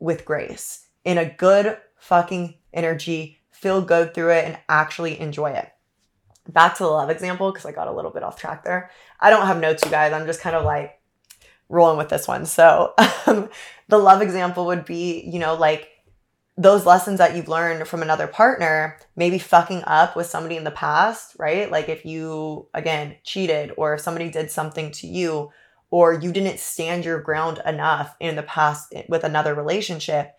with 0.00 0.24
grace 0.24 0.86
in 1.04 1.18
a 1.18 1.24
good 1.24 1.78
fucking 1.96 2.54
energy, 2.72 3.38
feel 3.52 3.80
good 3.80 4.12
through 4.12 4.30
it, 4.30 4.44
and 4.44 4.58
actually 4.68 5.18
enjoy 5.20 5.50
it. 5.50 5.70
Back 6.48 6.76
to 6.76 6.82
the 6.82 6.88
love 6.88 7.08
example, 7.08 7.52
because 7.52 7.64
I 7.64 7.70
got 7.70 7.86
a 7.86 7.92
little 7.92 8.10
bit 8.10 8.24
off 8.24 8.40
track 8.40 8.64
there. 8.64 8.90
I 9.20 9.30
don't 9.30 9.46
have 9.46 9.60
notes, 9.60 9.84
you 9.84 9.90
guys. 9.90 10.12
I'm 10.12 10.26
just 10.26 10.40
kind 10.40 10.56
of 10.56 10.64
like 10.64 11.00
rolling 11.68 11.96
with 11.96 12.08
this 12.08 12.26
one. 12.26 12.44
So, 12.44 12.92
um, 13.26 13.50
the 13.86 13.98
love 13.98 14.20
example 14.20 14.66
would 14.66 14.84
be, 14.84 15.22
you 15.32 15.38
know, 15.38 15.54
like 15.54 15.88
those 16.56 16.86
lessons 16.86 17.18
that 17.18 17.36
you've 17.36 17.48
learned 17.48 17.86
from 17.86 18.02
another 18.02 18.26
partner, 18.26 18.98
maybe 19.14 19.38
fucking 19.38 19.84
up 19.86 20.16
with 20.16 20.26
somebody 20.26 20.56
in 20.56 20.64
the 20.64 20.72
past, 20.72 21.36
right? 21.38 21.70
Like 21.70 21.88
if 21.88 22.04
you, 22.04 22.66
again, 22.74 23.16
cheated 23.22 23.72
or 23.76 23.94
if 23.94 24.00
somebody 24.00 24.28
did 24.28 24.50
something 24.50 24.90
to 24.92 25.06
you 25.06 25.50
or 25.90 26.14
you 26.14 26.32
didn't 26.32 26.60
stand 26.60 27.04
your 27.04 27.20
ground 27.20 27.60
enough 27.66 28.14
in 28.20 28.36
the 28.36 28.42
past 28.42 28.92
with 29.08 29.24
another 29.24 29.54
relationship, 29.54 30.34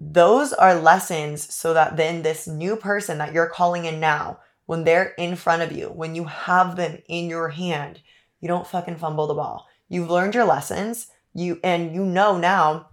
those 0.00 0.52
are 0.52 0.74
lessons 0.74 1.52
so 1.52 1.74
that 1.74 1.96
then 1.96 2.22
this 2.22 2.46
new 2.46 2.76
person 2.76 3.18
that 3.18 3.32
you're 3.32 3.48
calling 3.48 3.84
in 3.84 4.00
now, 4.00 4.38
when 4.66 4.84
they're 4.84 5.14
in 5.18 5.36
front 5.36 5.62
of 5.62 5.72
you, 5.72 5.88
when 5.88 6.14
you 6.14 6.24
have 6.24 6.76
them 6.76 6.98
in 7.08 7.28
your 7.28 7.48
hand, 7.48 8.00
you 8.40 8.48
don't 8.48 8.66
fucking 8.66 8.96
fumble 8.96 9.26
the 9.26 9.34
ball. 9.34 9.66
You've 9.88 10.10
learned 10.10 10.34
your 10.34 10.44
lessons, 10.44 11.08
you 11.34 11.58
and 11.62 11.94
you 11.94 12.04
know 12.04 12.38
now 12.38 12.88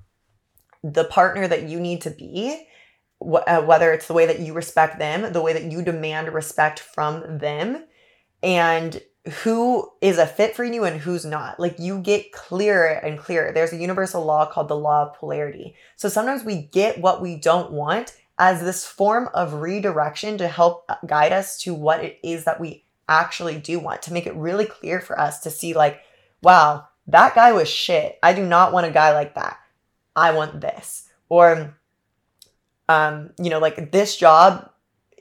the 0.83 1.05
partner 1.05 1.47
that 1.47 1.69
you 1.69 1.79
need 1.79 2.01
to 2.01 2.09
be 2.09 2.67
wh- 3.21 3.47
uh, 3.47 3.61
whether 3.61 3.91
it's 3.93 4.07
the 4.07 4.13
way 4.13 4.25
that 4.25 4.39
you 4.39 4.53
respect 4.53 4.99
them, 4.99 5.31
the 5.31 5.41
way 5.41 5.53
that 5.53 5.71
you 5.71 5.81
demand 5.81 6.33
respect 6.33 6.79
from 6.79 7.37
them, 7.37 7.85
and 8.41 9.01
who 9.43 9.87
is 10.01 10.17
a 10.17 10.25
fit 10.25 10.55
for 10.55 10.63
you 10.63 10.83
and 10.83 10.99
who's 10.99 11.25
not. 11.25 11.59
Like 11.59 11.77
you 11.77 11.99
get 11.99 12.31
clearer 12.31 12.87
and 12.87 13.19
clearer. 13.19 13.51
There's 13.51 13.73
a 13.73 13.77
universal 13.77 14.25
law 14.25 14.45
called 14.45 14.67
the 14.67 14.77
law 14.77 15.03
of 15.03 15.13
polarity. 15.13 15.75
So 15.95 16.09
sometimes 16.09 16.43
we 16.43 16.63
get 16.63 16.99
what 16.99 17.21
we 17.21 17.35
don't 17.35 17.71
want 17.71 18.15
as 18.39 18.61
this 18.61 18.85
form 18.85 19.29
of 19.35 19.53
redirection 19.53 20.39
to 20.39 20.47
help 20.47 20.89
guide 21.05 21.31
us 21.31 21.59
to 21.59 21.75
what 21.75 22.03
it 22.03 22.19
is 22.23 22.45
that 22.45 22.59
we 22.59 22.83
actually 23.07 23.59
do 23.59 23.77
want, 23.79 24.01
to 24.01 24.13
make 24.13 24.25
it 24.25 24.35
really 24.35 24.65
clear 24.65 24.99
for 24.99 25.19
us 25.19 25.41
to 25.41 25.51
see, 25.51 25.75
like, 25.75 26.01
wow, 26.41 26.87
that 27.07 27.35
guy 27.35 27.51
was 27.51 27.69
shit. 27.69 28.17
I 28.23 28.33
do 28.33 28.43
not 28.43 28.73
want 28.73 28.87
a 28.87 28.91
guy 28.91 29.13
like 29.13 29.35
that. 29.35 29.59
I 30.15 30.31
want 30.31 30.61
this. 30.61 31.07
Or, 31.29 31.77
um, 32.89 33.31
you 33.39 33.51
know, 33.51 33.59
like 33.59 33.91
this 33.91 34.17
job 34.17 34.71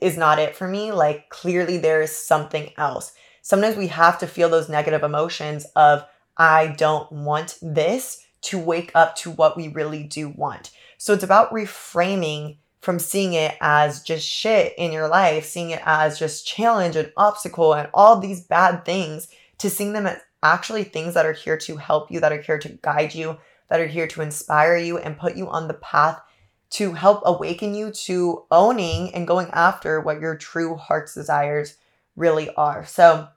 is 0.01 0.17
not 0.17 0.39
it 0.39 0.55
for 0.55 0.67
me. 0.67 0.91
Like, 0.91 1.29
clearly 1.29 1.77
there 1.77 2.01
is 2.01 2.15
something 2.15 2.71
else. 2.77 3.13
Sometimes 3.51 3.75
we 3.75 3.87
have 3.87 4.17
to 4.19 4.27
feel 4.27 4.47
those 4.47 4.69
negative 4.69 5.03
emotions 5.03 5.65
of, 5.75 6.05
I 6.37 6.67
don't 6.67 7.11
want 7.11 7.57
this 7.61 8.25
to 8.43 8.57
wake 8.57 8.93
up 8.95 9.17
to 9.17 9.31
what 9.31 9.57
we 9.57 9.67
really 9.67 10.03
do 10.03 10.29
want. 10.29 10.71
So 10.97 11.11
it's 11.11 11.25
about 11.25 11.51
reframing 11.51 12.59
from 12.79 12.97
seeing 12.97 13.33
it 13.33 13.57
as 13.59 14.03
just 14.03 14.25
shit 14.25 14.73
in 14.77 14.93
your 14.93 15.09
life, 15.09 15.43
seeing 15.43 15.71
it 15.71 15.81
as 15.83 16.17
just 16.17 16.47
challenge 16.47 16.95
and 16.95 17.11
obstacle 17.17 17.73
and 17.73 17.89
all 17.93 18.21
these 18.21 18.39
bad 18.39 18.85
things, 18.85 19.27
to 19.57 19.69
seeing 19.69 19.91
them 19.91 20.07
as 20.07 20.19
actually 20.41 20.85
things 20.85 21.13
that 21.15 21.25
are 21.25 21.33
here 21.33 21.57
to 21.57 21.75
help 21.75 22.09
you, 22.09 22.21
that 22.21 22.31
are 22.31 22.41
here 22.41 22.57
to 22.57 22.79
guide 22.81 23.13
you, 23.13 23.37
that 23.67 23.81
are 23.81 23.85
here 23.85 24.07
to 24.07 24.21
inspire 24.21 24.77
you 24.77 24.97
and 24.97 25.19
put 25.19 25.35
you 25.35 25.49
on 25.49 25.67
the 25.67 25.73
path 25.73 26.21
to 26.69 26.93
help 26.93 27.21
awaken 27.25 27.75
you 27.75 27.91
to 27.91 28.45
owning 28.49 29.13
and 29.13 29.27
going 29.27 29.49
after 29.51 29.99
what 29.99 30.21
your 30.21 30.37
true 30.37 30.77
heart's 30.77 31.13
desires 31.13 31.75
really 32.15 32.49
are. 32.55 32.85
So 32.85 33.27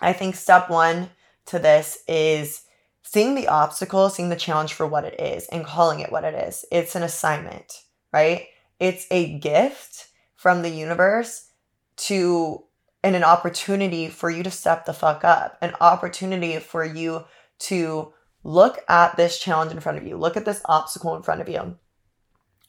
I 0.00 0.12
think 0.12 0.34
step 0.34 0.68
one 0.70 1.10
to 1.46 1.58
this 1.58 1.98
is 2.08 2.62
seeing 3.02 3.34
the 3.34 3.48
obstacle, 3.48 4.08
seeing 4.10 4.28
the 4.28 4.36
challenge 4.36 4.72
for 4.72 4.86
what 4.86 5.04
it 5.04 5.20
is, 5.20 5.46
and 5.46 5.64
calling 5.64 6.00
it 6.00 6.10
what 6.10 6.24
it 6.24 6.34
is. 6.34 6.64
It's 6.72 6.96
an 6.96 7.02
assignment, 7.02 7.82
right? 8.12 8.46
It's 8.80 9.06
a 9.10 9.38
gift 9.38 10.08
from 10.36 10.62
the 10.62 10.70
universe 10.70 11.48
to 11.96 12.64
and 13.02 13.14
an 13.14 13.24
opportunity 13.24 14.08
for 14.08 14.30
you 14.30 14.42
to 14.42 14.50
step 14.50 14.86
the 14.86 14.94
fuck 14.94 15.24
up, 15.24 15.58
an 15.60 15.74
opportunity 15.78 16.58
for 16.58 16.82
you 16.82 17.24
to 17.58 18.14
look 18.42 18.78
at 18.88 19.16
this 19.16 19.38
challenge 19.38 19.72
in 19.72 19.80
front 19.80 19.98
of 19.98 20.06
you, 20.06 20.16
look 20.16 20.38
at 20.38 20.46
this 20.46 20.62
obstacle 20.64 21.14
in 21.14 21.22
front 21.22 21.42
of 21.42 21.48
you, 21.48 21.76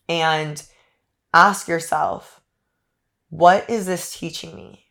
and 0.10 0.62
ask 1.34 1.70
yourself, 1.70 2.42
what 3.30 3.70
is 3.70 3.86
this 3.86 4.18
teaching 4.18 4.56
me? 4.56 4.85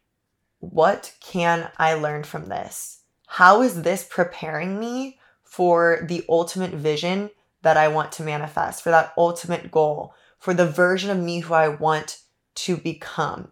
What 0.70 1.14
can 1.20 1.70
I 1.78 1.94
learn 1.94 2.24
from 2.24 2.48
this? 2.48 3.00
How 3.26 3.62
is 3.62 3.82
this 3.82 4.04
preparing 4.08 4.78
me 4.78 5.18
for 5.42 6.04
the 6.08 6.24
ultimate 6.28 6.72
vision 6.72 7.30
that 7.64 7.76
I 7.76 7.88
want 7.88 8.12
to 8.12 8.22
manifest, 8.22 8.82
for 8.82 8.90
that 8.90 9.12
ultimate 9.16 9.70
goal, 9.70 10.14
for 10.38 10.54
the 10.54 10.66
version 10.66 11.10
of 11.10 11.18
me 11.18 11.40
who 11.40 11.54
I 11.54 11.68
want 11.68 12.20
to 12.56 12.76
become. 12.76 13.48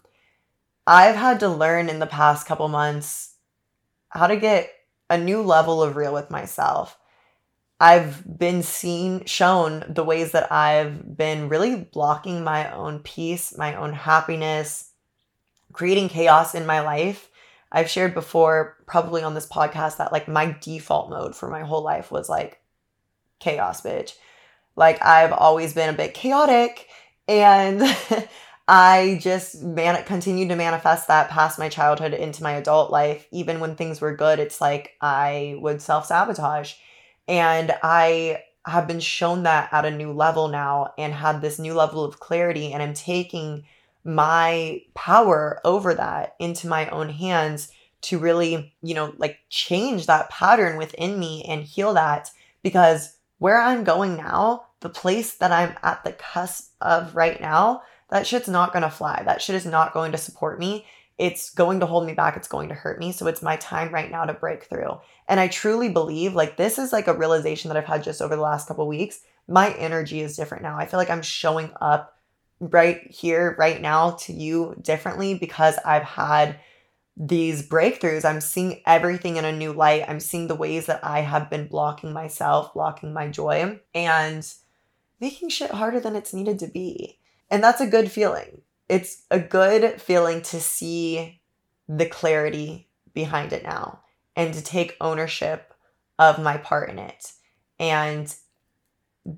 I've 0.86 1.16
had 1.16 1.40
to 1.40 1.48
learn 1.48 1.88
in 1.88 1.98
the 1.98 2.06
past 2.06 2.46
couple 2.46 2.68
months 2.68 3.34
how 4.10 4.26
to 4.26 4.36
get 4.36 4.70
a 5.10 5.18
new 5.18 5.42
level 5.42 5.82
of 5.82 5.96
real 5.96 6.12
with 6.12 6.30
myself. 6.30 6.98
I've 7.80 8.38
been 8.38 8.62
seen, 8.62 9.24
shown 9.24 9.84
the 9.88 10.04
ways 10.04 10.32
that 10.32 10.52
I've 10.52 11.16
been 11.16 11.48
really 11.48 11.76
blocking 11.76 12.44
my 12.44 12.70
own 12.72 13.00
peace, 13.00 13.56
my 13.56 13.74
own 13.74 13.92
happiness, 13.92 14.91
creating 15.72 16.08
chaos 16.08 16.54
in 16.54 16.66
my 16.66 16.80
life. 16.80 17.28
I've 17.70 17.88
shared 17.88 18.14
before, 18.14 18.76
probably 18.86 19.22
on 19.22 19.34
this 19.34 19.46
podcast, 19.46 19.96
that 19.96 20.12
like 20.12 20.28
my 20.28 20.56
default 20.60 21.10
mode 21.10 21.34
for 21.34 21.48
my 21.48 21.62
whole 21.62 21.82
life 21.82 22.10
was 22.10 22.28
like 22.28 22.60
chaos, 23.40 23.80
bitch. 23.80 24.14
Like 24.76 25.04
I've 25.04 25.32
always 25.32 25.74
been 25.74 25.88
a 25.88 25.96
bit 25.96 26.14
chaotic 26.14 26.88
and 27.28 27.82
I 28.68 29.18
just 29.20 29.62
man 29.62 30.02
continued 30.04 30.48
to 30.50 30.56
manifest 30.56 31.08
that 31.08 31.30
past 31.30 31.58
my 31.58 31.68
childhood 31.68 32.14
into 32.14 32.42
my 32.42 32.52
adult 32.52 32.90
life. 32.90 33.26
Even 33.32 33.60
when 33.60 33.74
things 33.74 34.00
were 34.00 34.16
good, 34.16 34.38
it's 34.38 34.60
like 34.60 34.92
I 35.00 35.56
would 35.58 35.82
self-sabotage. 35.82 36.74
And 37.26 37.74
I 37.82 38.42
have 38.66 38.86
been 38.86 39.00
shown 39.00 39.42
that 39.42 39.68
at 39.72 39.84
a 39.84 39.90
new 39.90 40.12
level 40.12 40.48
now 40.48 40.92
and 40.96 41.12
had 41.12 41.40
this 41.40 41.58
new 41.58 41.74
level 41.74 42.04
of 42.04 42.20
clarity 42.20 42.72
and 42.72 42.82
I'm 42.82 42.94
taking 42.94 43.64
my 44.04 44.82
power 44.94 45.60
over 45.64 45.94
that 45.94 46.34
into 46.38 46.66
my 46.66 46.88
own 46.88 47.08
hands 47.08 47.70
to 48.02 48.18
really, 48.18 48.74
you 48.82 48.94
know, 48.94 49.14
like 49.16 49.38
change 49.48 50.06
that 50.06 50.28
pattern 50.28 50.76
within 50.76 51.18
me 51.18 51.44
and 51.48 51.62
heal 51.62 51.94
that 51.94 52.30
because 52.62 53.16
where 53.38 53.60
I'm 53.60 53.84
going 53.84 54.16
now, 54.16 54.66
the 54.80 54.88
place 54.88 55.34
that 55.34 55.52
I'm 55.52 55.76
at 55.82 56.04
the 56.04 56.12
cusp 56.12 56.72
of 56.80 57.14
right 57.14 57.40
now, 57.40 57.82
that 58.10 58.26
shit's 58.26 58.48
not 58.48 58.72
gonna 58.72 58.90
fly. 58.90 59.22
That 59.24 59.40
shit 59.40 59.56
is 59.56 59.66
not 59.66 59.94
going 59.94 60.12
to 60.12 60.18
support 60.18 60.58
me. 60.58 60.84
It's 61.18 61.50
going 61.50 61.80
to 61.80 61.86
hold 61.86 62.06
me 62.06 62.14
back. 62.14 62.36
It's 62.36 62.48
going 62.48 62.68
to 62.68 62.74
hurt 62.74 62.98
me. 62.98 63.12
So 63.12 63.26
it's 63.26 63.42
my 63.42 63.56
time 63.56 63.92
right 63.92 64.10
now 64.10 64.24
to 64.24 64.34
break 64.34 64.64
through. 64.64 64.98
And 65.28 65.38
I 65.38 65.46
truly 65.46 65.88
believe 65.88 66.34
like 66.34 66.56
this 66.56 66.78
is 66.78 66.92
like 66.92 67.06
a 67.06 67.16
realization 67.16 67.68
that 67.68 67.76
I've 67.76 67.84
had 67.84 68.02
just 68.02 68.20
over 68.20 68.34
the 68.34 68.42
last 68.42 68.66
couple 68.66 68.88
weeks. 68.88 69.20
My 69.46 69.72
energy 69.74 70.20
is 70.20 70.36
different 70.36 70.62
now. 70.62 70.76
I 70.76 70.86
feel 70.86 70.98
like 70.98 71.10
I'm 71.10 71.22
showing 71.22 71.70
up 71.80 72.16
right 72.62 73.10
here, 73.10 73.56
right 73.58 73.80
now 73.80 74.12
to 74.12 74.32
you 74.32 74.76
differently 74.80 75.34
because 75.34 75.76
I've 75.84 76.04
had 76.04 76.60
these 77.16 77.68
breakthroughs, 77.68 78.24
I'm 78.24 78.40
seeing 78.40 78.80
everything 78.86 79.36
in 79.36 79.44
a 79.44 79.52
new 79.52 79.72
light. 79.72 80.04
I'm 80.08 80.20
seeing 80.20 80.46
the 80.46 80.54
ways 80.54 80.86
that 80.86 81.04
I 81.04 81.20
have 81.20 81.50
been 81.50 81.66
blocking 81.66 82.12
myself, 82.12 82.72
blocking 82.72 83.12
my 83.12 83.28
joy, 83.28 83.80
and 83.94 84.50
making 85.20 85.50
shit 85.50 85.72
harder 85.72 86.00
than 86.00 86.16
it's 86.16 86.32
needed 86.32 86.58
to 86.60 86.68
be. 86.68 87.18
And 87.50 87.62
that's 87.62 87.80
a 87.80 87.86
good 87.86 88.10
feeling. 88.10 88.62
It's 88.88 89.22
a 89.30 89.38
good 89.38 90.00
feeling 90.00 90.40
to 90.42 90.60
see 90.60 91.40
the 91.88 92.06
clarity 92.06 92.88
behind 93.12 93.52
it 93.52 93.62
now 93.62 94.00
and 94.34 94.54
to 94.54 94.62
take 94.62 94.96
ownership 95.00 95.74
of 96.18 96.38
my 96.38 96.56
part 96.56 96.88
in 96.88 96.98
it. 96.98 97.32
And 97.78 98.34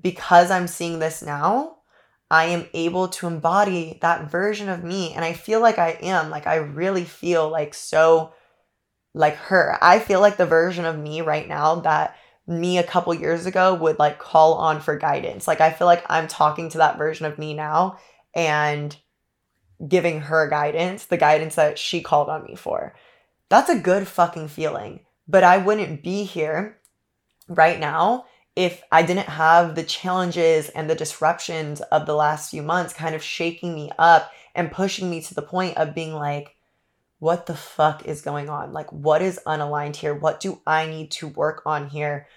because 0.01 0.49
I'm 0.49 0.67
seeing 0.67 0.99
this 0.99 1.21
now, 1.21 1.74
I 2.29 2.45
am 2.45 2.67
able 2.73 3.07
to 3.09 3.27
embody 3.27 3.99
that 4.01 4.31
version 4.31 4.69
of 4.69 4.83
me. 4.83 5.13
And 5.13 5.23
I 5.23 5.33
feel 5.33 5.59
like 5.59 5.77
I 5.77 5.91
am. 6.01 6.29
Like, 6.29 6.47
I 6.47 6.55
really 6.55 7.03
feel 7.03 7.49
like 7.49 7.73
so 7.73 8.33
like 9.13 9.35
her. 9.35 9.77
I 9.81 9.99
feel 9.99 10.19
like 10.19 10.37
the 10.37 10.45
version 10.45 10.85
of 10.85 10.97
me 10.97 11.21
right 11.21 11.47
now 11.47 11.75
that 11.81 12.17
me 12.47 12.77
a 12.77 12.83
couple 12.83 13.13
years 13.13 13.45
ago 13.45 13.73
would 13.73 13.97
like 13.97 14.19
call 14.19 14.55
on 14.55 14.81
for 14.81 14.97
guidance. 14.97 15.47
Like, 15.47 15.61
I 15.61 15.71
feel 15.71 15.87
like 15.87 16.03
I'm 16.09 16.27
talking 16.27 16.69
to 16.69 16.79
that 16.79 16.97
version 16.97 17.25
of 17.25 17.37
me 17.37 17.53
now 17.53 17.97
and 18.33 18.95
giving 19.87 20.21
her 20.21 20.47
guidance, 20.47 21.05
the 21.05 21.17
guidance 21.17 21.55
that 21.55 21.77
she 21.77 22.01
called 22.01 22.29
on 22.29 22.43
me 22.43 22.55
for. 22.55 22.95
That's 23.49 23.69
a 23.69 23.79
good 23.79 24.07
fucking 24.07 24.47
feeling. 24.47 25.01
But 25.27 25.43
I 25.43 25.57
wouldn't 25.57 26.03
be 26.03 26.23
here 26.23 26.79
right 27.47 27.79
now 27.79 28.25
if 28.55 28.81
I 28.91 29.03
didn't 29.03 29.27
have 29.27 29.75
the 29.75 29.83
challenges 29.83 30.69
and 30.69 30.89
the 30.89 30.95
disruptions 30.95 31.81
of 31.81 32.05
the 32.05 32.15
last 32.15 32.51
few 32.51 32.63
months 32.63 32.93
kind 32.93 33.13
of 33.13 33.23
shaking 33.23 33.75
me 33.75 33.91
up 33.99 34.31
and 34.53 34.71
pushing 34.71 35.09
me 35.09 35.21
to 35.21 35.33
the 35.33 35.41
point 35.41 35.77
of 35.77 35.93
being 35.93 36.13
like, 36.13 36.55
what 37.19 37.45
the 37.45 37.55
fuck 37.55 38.05
is 38.05 38.21
going 38.21 38.49
on? 38.49 38.71
Like, 38.71 38.91
what 38.91 39.21
is 39.21 39.39
unaligned 39.45 39.97
here? 39.97 40.13
What 40.13 40.39
do 40.39 40.61
I 40.65 40.85
need 40.85 41.11
to 41.11 41.27
work 41.27 41.63
on 41.65 41.87
here? 41.87 42.27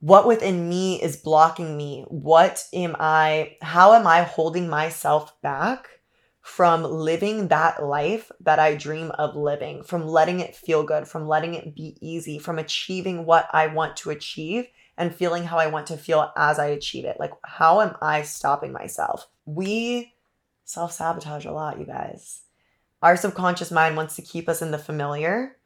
What 0.00 0.26
within 0.26 0.68
me 0.68 1.02
is 1.02 1.16
blocking 1.16 1.76
me? 1.76 2.04
What 2.08 2.64
am 2.72 2.96
I, 2.98 3.56
how 3.60 3.94
am 3.94 4.06
I 4.06 4.22
holding 4.22 4.68
myself 4.68 5.40
back 5.42 5.88
from 6.40 6.84
living 6.84 7.48
that 7.48 7.82
life 7.82 8.30
that 8.40 8.58
I 8.58 8.76
dream 8.76 9.10
of 9.12 9.34
living, 9.34 9.82
from 9.82 10.06
letting 10.06 10.40
it 10.40 10.54
feel 10.54 10.82
good, 10.84 11.08
from 11.08 11.26
letting 11.26 11.54
it 11.54 11.74
be 11.74 11.96
easy, 12.00 12.38
from 12.38 12.58
achieving 12.58 13.24
what 13.24 13.48
I 13.52 13.68
want 13.68 13.96
to 13.98 14.10
achieve? 14.10 14.66
And 14.96 15.14
feeling 15.14 15.44
how 15.44 15.58
I 15.58 15.66
want 15.66 15.86
to 15.88 15.96
feel 15.96 16.32
as 16.36 16.58
I 16.58 16.66
achieve 16.66 17.04
it. 17.04 17.18
Like, 17.18 17.32
how 17.42 17.80
am 17.80 17.96
I 18.00 18.22
stopping 18.22 18.72
myself? 18.72 19.28
We 19.44 20.14
self 20.64 20.92
sabotage 20.92 21.44
a 21.44 21.52
lot, 21.52 21.78
you 21.78 21.86
guys. 21.86 22.42
Our 23.02 23.16
subconscious 23.16 23.70
mind 23.70 23.96
wants 23.96 24.16
to 24.16 24.22
keep 24.22 24.48
us 24.48 24.62
in 24.62 24.70
the 24.70 24.78
familiar 24.78 25.56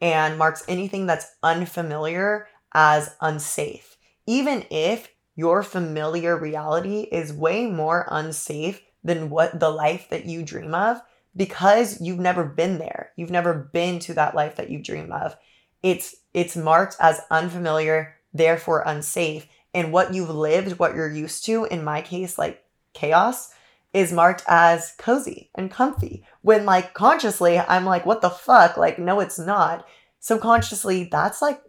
and 0.00 0.38
marks 0.38 0.64
anything 0.68 1.06
that's 1.06 1.34
unfamiliar 1.42 2.48
as 2.72 3.14
unsafe, 3.20 3.96
even 4.26 4.64
if 4.70 5.10
your 5.34 5.62
familiar 5.62 6.38
reality 6.38 7.00
is 7.00 7.32
way 7.32 7.66
more 7.66 8.06
unsafe 8.10 8.82
than 9.04 9.30
what 9.30 9.60
the 9.60 9.70
life 9.70 10.08
that 10.10 10.24
you 10.24 10.42
dream 10.42 10.74
of 10.74 11.00
because 11.36 12.00
you've 12.00 12.18
never 12.18 12.44
been 12.44 12.78
there. 12.78 13.12
You've 13.16 13.30
never 13.30 13.54
been 13.54 13.98
to 14.00 14.14
that 14.14 14.34
life 14.34 14.56
that 14.56 14.70
you 14.70 14.82
dream 14.82 15.12
of. 15.12 15.36
It's 15.82 16.16
it's 16.32 16.56
marked 16.56 16.96
as 16.98 17.20
unfamiliar 17.30 18.15
therefore 18.36 18.82
unsafe. 18.86 19.46
And 19.74 19.92
what 19.92 20.14
you've 20.14 20.30
lived, 20.30 20.78
what 20.78 20.94
you're 20.94 21.10
used 21.10 21.44
to, 21.46 21.64
in 21.64 21.84
my 21.84 22.00
case, 22.00 22.38
like 22.38 22.64
chaos, 22.94 23.52
is 23.92 24.12
marked 24.12 24.42
as 24.46 24.94
cozy 24.98 25.50
and 25.54 25.70
comfy. 25.70 26.24
When 26.42 26.64
like 26.66 26.94
consciously, 26.94 27.58
I'm 27.58 27.84
like, 27.84 28.06
what 28.06 28.20
the 28.20 28.30
fuck? 28.30 28.76
Like, 28.76 28.98
no, 28.98 29.20
it's 29.20 29.38
not. 29.38 29.86
Subconsciously, 30.20 31.08
that's 31.10 31.40
like, 31.42 31.60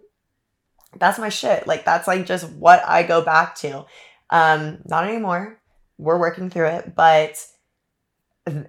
that's 0.97 1.19
my 1.19 1.29
shit. 1.29 1.67
Like, 1.67 1.85
that's 1.85 2.07
like 2.07 2.25
just 2.25 2.49
what 2.49 2.81
I 2.85 3.03
go 3.03 3.21
back 3.21 3.55
to. 3.57 3.85
Um, 4.29 4.79
not 4.85 5.07
anymore. 5.07 5.59
We're 5.97 6.19
working 6.19 6.49
through 6.49 6.67
it, 6.67 6.95
but 6.95 7.45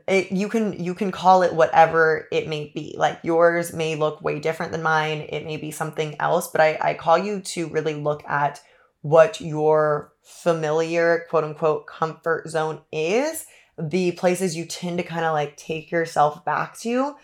it, 0.06 0.32
you 0.32 0.48
can 0.48 0.82
you 0.82 0.94
can 0.94 1.10
call 1.12 1.42
it 1.42 1.54
whatever 1.54 2.26
it 2.32 2.48
may 2.48 2.70
be. 2.74 2.94
Like 2.96 3.20
yours 3.22 3.72
may 3.72 3.96
look 3.96 4.20
way 4.22 4.40
different 4.40 4.72
than 4.72 4.82
mine. 4.82 5.26
It 5.28 5.44
may 5.44 5.56
be 5.56 5.70
something 5.70 6.16
else 6.20 6.48
but 6.48 6.60
I, 6.60 6.78
I 6.80 6.94
call 6.94 7.18
you 7.18 7.40
to 7.40 7.68
really 7.68 7.94
look 7.94 8.24
at 8.24 8.60
what 9.02 9.40
your 9.40 10.12
familiar 10.22 11.26
quote 11.30 11.44
unquote 11.44 11.86
comfort 11.86 12.48
zone 12.48 12.80
is 12.92 13.46
the 13.78 14.12
places 14.12 14.56
you 14.56 14.64
tend 14.64 14.98
to 14.98 15.04
kind 15.04 15.24
of 15.24 15.32
like 15.32 15.56
take 15.56 15.90
yourself 15.90 16.44
back 16.44 16.76
to 16.80 17.14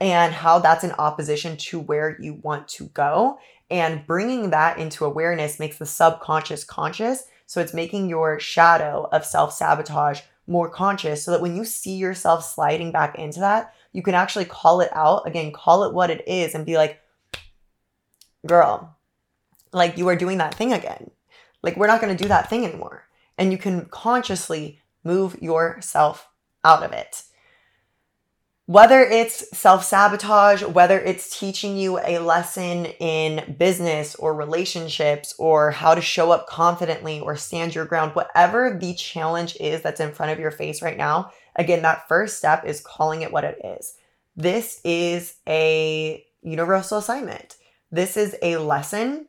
and 0.00 0.34
how 0.34 0.58
that's 0.58 0.84
in 0.84 0.92
opposition 0.92 1.56
to 1.56 1.78
where 1.78 2.16
you 2.20 2.34
want 2.34 2.68
to 2.68 2.86
go. 2.88 3.38
And 3.70 4.06
bringing 4.06 4.50
that 4.50 4.78
into 4.78 5.04
awareness 5.06 5.58
makes 5.58 5.78
the 5.78 5.86
subconscious 5.86 6.64
conscious 6.64 7.24
so 7.46 7.60
it's 7.60 7.74
making 7.74 8.08
your 8.08 8.40
shadow 8.40 9.08
of 9.12 9.24
self-sabotage 9.24 10.20
more 10.46 10.68
conscious 10.68 11.22
so 11.22 11.30
that 11.30 11.40
when 11.40 11.56
you 11.56 11.64
see 11.64 11.96
yourself 11.96 12.44
sliding 12.44 12.92
back 12.92 13.18
into 13.18 13.40
that, 13.40 13.74
you 13.92 14.02
can 14.02 14.14
actually 14.14 14.44
call 14.44 14.80
it 14.80 14.90
out. 14.92 15.26
Again, 15.26 15.52
call 15.52 15.84
it 15.84 15.94
what 15.94 16.10
it 16.10 16.26
is 16.26 16.54
and 16.54 16.66
be 16.66 16.76
like, 16.76 17.00
girl, 18.46 18.96
like 19.72 19.96
you 19.96 20.08
are 20.08 20.16
doing 20.16 20.38
that 20.38 20.54
thing 20.54 20.72
again. 20.72 21.10
Like 21.62 21.76
we're 21.76 21.86
not 21.86 22.00
going 22.00 22.16
to 22.16 22.22
do 22.22 22.28
that 22.28 22.50
thing 22.50 22.64
anymore. 22.64 23.04
And 23.38 23.52
you 23.52 23.58
can 23.58 23.86
consciously 23.86 24.80
move 25.04 25.40
yourself 25.40 26.28
out 26.64 26.82
of 26.82 26.92
it 26.92 27.22
whether 28.72 29.02
it's 29.02 29.54
self 29.54 29.84
sabotage, 29.84 30.62
whether 30.62 30.98
it's 30.98 31.38
teaching 31.38 31.76
you 31.76 31.98
a 31.98 32.18
lesson 32.20 32.86
in 32.86 33.54
business 33.58 34.14
or 34.14 34.34
relationships 34.34 35.34
or 35.36 35.70
how 35.72 35.94
to 35.94 36.00
show 36.00 36.30
up 36.30 36.46
confidently 36.46 37.20
or 37.20 37.36
stand 37.36 37.74
your 37.74 37.84
ground, 37.84 38.14
whatever 38.14 38.78
the 38.80 38.94
challenge 38.94 39.58
is 39.60 39.82
that's 39.82 40.00
in 40.00 40.10
front 40.10 40.32
of 40.32 40.38
your 40.38 40.50
face 40.50 40.80
right 40.80 40.96
now, 40.96 41.30
again, 41.54 41.82
that 41.82 42.08
first 42.08 42.38
step 42.38 42.64
is 42.64 42.80
calling 42.80 43.20
it 43.20 43.30
what 43.30 43.44
it 43.44 43.60
is. 43.62 43.92
This 44.36 44.80
is 44.84 45.34
a 45.46 46.24
universal 46.40 46.96
assignment. 46.96 47.56
This 47.90 48.16
is 48.16 48.34
a 48.40 48.56
lesson 48.56 49.26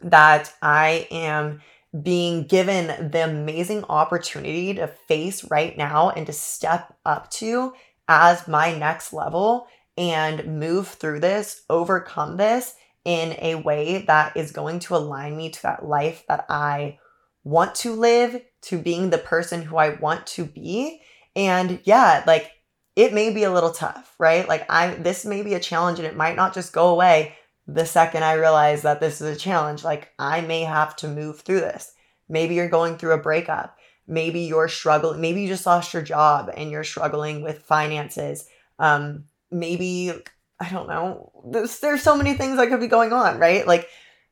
that 0.00 0.52
I 0.60 1.06
am 1.12 1.60
being 2.02 2.44
given 2.44 3.10
the 3.12 3.24
amazing 3.24 3.84
opportunity 3.84 4.74
to 4.74 4.88
face 4.88 5.44
right 5.44 5.78
now 5.78 6.10
and 6.10 6.26
to 6.26 6.32
step 6.32 6.96
up 7.04 7.30
to 7.30 7.72
as 8.08 8.46
my 8.48 8.76
next 8.76 9.12
level 9.12 9.68
and 9.96 10.58
move 10.58 10.88
through 10.88 11.20
this, 11.20 11.62
overcome 11.70 12.36
this 12.36 12.74
in 13.04 13.36
a 13.40 13.54
way 13.54 14.04
that 14.06 14.36
is 14.36 14.50
going 14.50 14.80
to 14.80 14.96
align 14.96 15.36
me 15.36 15.50
to 15.50 15.62
that 15.62 15.86
life 15.86 16.24
that 16.28 16.44
I 16.48 16.98
want 17.44 17.76
to 17.76 17.92
live, 17.92 18.42
to 18.62 18.78
being 18.78 19.10
the 19.10 19.18
person 19.18 19.62
who 19.62 19.76
I 19.76 19.90
want 19.90 20.26
to 20.28 20.44
be. 20.44 21.00
And 21.36 21.80
yeah, 21.84 22.24
like 22.26 22.50
it 22.96 23.14
may 23.14 23.32
be 23.32 23.44
a 23.44 23.52
little 23.52 23.70
tough, 23.70 24.14
right? 24.18 24.48
Like 24.48 24.66
I 24.68 24.94
this 24.94 25.24
may 25.24 25.42
be 25.42 25.54
a 25.54 25.60
challenge 25.60 25.98
and 25.98 26.08
it 26.08 26.16
might 26.16 26.34
not 26.34 26.54
just 26.54 26.72
go 26.72 26.88
away 26.88 27.36
the 27.68 27.86
second 27.86 28.24
I 28.24 28.34
realize 28.34 28.82
that 28.82 29.00
this 29.00 29.20
is 29.20 29.36
a 29.36 29.38
challenge. 29.38 29.84
Like 29.84 30.12
I 30.18 30.40
may 30.40 30.62
have 30.62 30.96
to 30.96 31.08
move 31.08 31.40
through 31.40 31.60
this. 31.60 31.92
Maybe 32.28 32.54
you're 32.56 32.68
going 32.68 32.96
through 32.96 33.12
a 33.12 33.22
breakup 33.22 33.76
maybe 34.06 34.40
you're 34.40 34.68
struggling 34.68 35.20
maybe 35.20 35.42
you 35.42 35.48
just 35.48 35.66
lost 35.66 35.92
your 35.92 36.02
job 36.02 36.50
and 36.56 36.70
you're 36.70 36.84
struggling 36.84 37.42
with 37.42 37.62
finances. 37.62 38.46
Um 38.78 39.24
maybe 39.50 40.12
i 40.58 40.68
don't 40.70 40.88
know 40.88 41.30
there's, 41.50 41.78
there's 41.78 42.02
so 42.02 42.16
many 42.16 42.34
things 42.34 42.56
that 42.56 42.68
could 42.68 42.80
be 42.80 42.86
going 42.86 43.12
on 43.12 43.38
right? 43.38 43.66
Like 43.66 43.88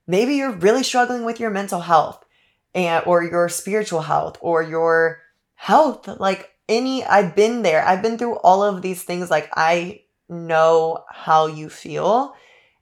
maybe 0.07 0.35
you're 0.35 0.53
really 0.53 0.83
struggling 0.83 1.25
with 1.25 1.41
your 1.41 1.51
mental 1.51 1.81
health 1.81 2.25
and 2.75 3.05
or 3.07 3.23
your 3.23 3.49
spiritual 3.49 4.03
health 4.03 4.37
or 4.41 4.63
your 4.63 5.21
health. 5.55 6.09
Like 6.09 6.51
any 6.69 7.05
i've 7.05 7.37
been 7.37 7.63
there. 7.63 7.85
I've 7.85 8.03
been 8.03 8.19
through 8.19 8.37
all 8.39 8.63
of 8.63 8.83
these 8.83 9.03
things. 9.03 9.31
Like 9.31 9.51
i 9.55 10.01
know 10.29 11.05
how 11.11 11.47
you 11.47 11.69
feel. 11.69 12.35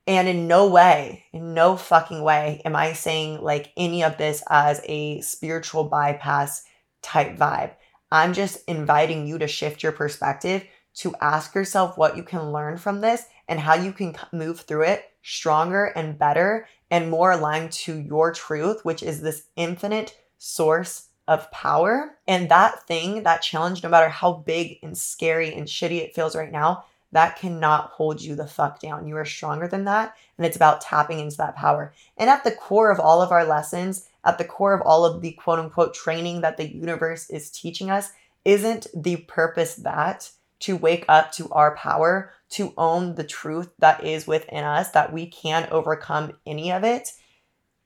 And 0.06 0.26
in 0.26 0.48
no 0.48 0.68
way, 0.68 1.26
in 1.32 1.54
no 1.54 1.76
fucking 1.76 2.22
way 2.22 2.60
am 2.64 2.74
I 2.74 2.92
saying 2.92 3.40
like 3.40 3.72
any 3.76 4.02
of 4.02 4.18
this 4.18 4.42
as 4.50 4.80
a 4.84 5.20
spiritual 5.20 5.84
bypass 5.84 6.64
type 7.02 7.36
vibe. 7.36 7.72
I'm 8.10 8.32
just 8.32 8.64
inviting 8.66 9.26
you 9.26 9.38
to 9.38 9.46
shift 9.46 9.82
your 9.82 9.92
perspective 9.92 10.64
to 10.94 11.14
ask 11.20 11.54
yourself 11.54 11.96
what 11.96 12.16
you 12.16 12.22
can 12.22 12.52
learn 12.52 12.76
from 12.76 13.00
this 13.00 13.24
and 13.48 13.58
how 13.58 13.74
you 13.74 13.92
can 13.92 14.14
move 14.32 14.60
through 14.60 14.82
it 14.82 15.04
stronger 15.22 15.86
and 15.86 16.18
better 16.18 16.66
and 16.90 17.10
more 17.10 17.32
aligned 17.32 17.72
to 17.72 17.98
your 17.98 18.32
truth, 18.32 18.84
which 18.84 19.02
is 19.02 19.20
this 19.20 19.44
infinite 19.56 20.18
source 20.38 21.08
of 21.28 21.50
power. 21.50 22.18
And 22.26 22.48
that 22.50 22.86
thing, 22.86 23.22
that 23.22 23.40
challenge, 23.40 23.82
no 23.82 23.88
matter 23.88 24.08
how 24.08 24.34
big 24.34 24.78
and 24.82 24.96
scary 24.96 25.54
and 25.54 25.66
shitty 25.66 26.02
it 26.02 26.14
feels 26.14 26.36
right 26.36 26.52
now, 26.52 26.84
that 27.12 27.38
cannot 27.38 27.90
hold 27.90 28.20
you 28.20 28.34
the 28.34 28.46
fuck 28.46 28.80
down. 28.80 29.06
You 29.06 29.16
are 29.18 29.24
stronger 29.24 29.68
than 29.68 29.84
that. 29.84 30.16
And 30.36 30.46
it's 30.46 30.56
about 30.56 30.80
tapping 30.80 31.20
into 31.20 31.36
that 31.36 31.56
power. 31.56 31.92
And 32.16 32.28
at 32.28 32.42
the 32.42 32.52
core 32.52 32.90
of 32.90 32.98
all 32.98 33.22
of 33.22 33.30
our 33.30 33.44
lessons, 33.44 34.08
at 34.24 34.38
the 34.38 34.44
core 34.44 34.72
of 34.72 34.80
all 34.82 35.04
of 35.04 35.20
the 35.20 35.32
quote 35.32 35.58
unquote 35.58 35.94
training 35.94 36.40
that 36.40 36.56
the 36.56 36.74
universe 36.74 37.28
is 37.28 37.50
teaching 37.50 37.90
us, 37.90 38.12
isn't 38.44 38.86
the 38.94 39.16
purpose 39.16 39.74
that 39.76 40.30
to 40.60 40.76
wake 40.76 41.04
up 41.08 41.32
to 41.32 41.50
our 41.50 41.76
power, 41.76 42.32
to 42.50 42.72
own 42.78 43.14
the 43.14 43.24
truth 43.24 43.70
that 43.78 44.04
is 44.04 44.26
within 44.26 44.64
us, 44.64 44.90
that 44.90 45.12
we 45.12 45.26
can 45.26 45.68
overcome 45.70 46.32
any 46.46 46.72
of 46.72 46.82
it? 46.82 47.12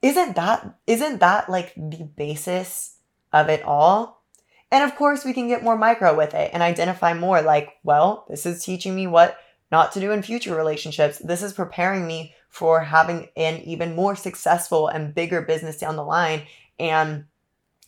Isn't 0.02 0.36
that 0.36 0.76
isn't 0.86 1.18
that 1.18 1.48
like 1.48 1.74
the 1.74 2.04
basis 2.04 2.96
of 3.32 3.48
it 3.48 3.62
all? 3.64 4.15
And 4.70 4.82
of 4.82 4.96
course, 4.96 5.24
we 5.24 5.32
can 5.32 5.48
get 5.48 5.62
more 5.62 5.76
micro 5.76 6.16
with 6.16 6.34
it 6.34 6.50
and 6.52 6.62
identify 6.62 7.14
more 7.14 7.40
like, 7.40 7.74
well, 7.84 8.26
this 8.28 8.46
is 8.46 8.64
teaching 8.64 8.94
me 8.94 9.06
what 9.06 9.38
not 9.70 9.92
to 9.92 10.00
do 10.00 10.12
in 10.12 10.22
future 10.22 10.54
relationships. 10.54 11.18
This 11.18 11.42
is 11.42 11.52
preparing 11.52 12.06
me 12.06 12.34
for 12.48 12.80
having 12.80 13.28
an 13.36 13.60
even 13.62 13.94
more 13.94 14.16
successful 14.16 14.88
and 14.88 15.14
bigger 15.14 15.42
business 15.42 15.76
down 15.76 15.96
the 15.96 16.04
line 16.04 16.42
and 16.78 17.24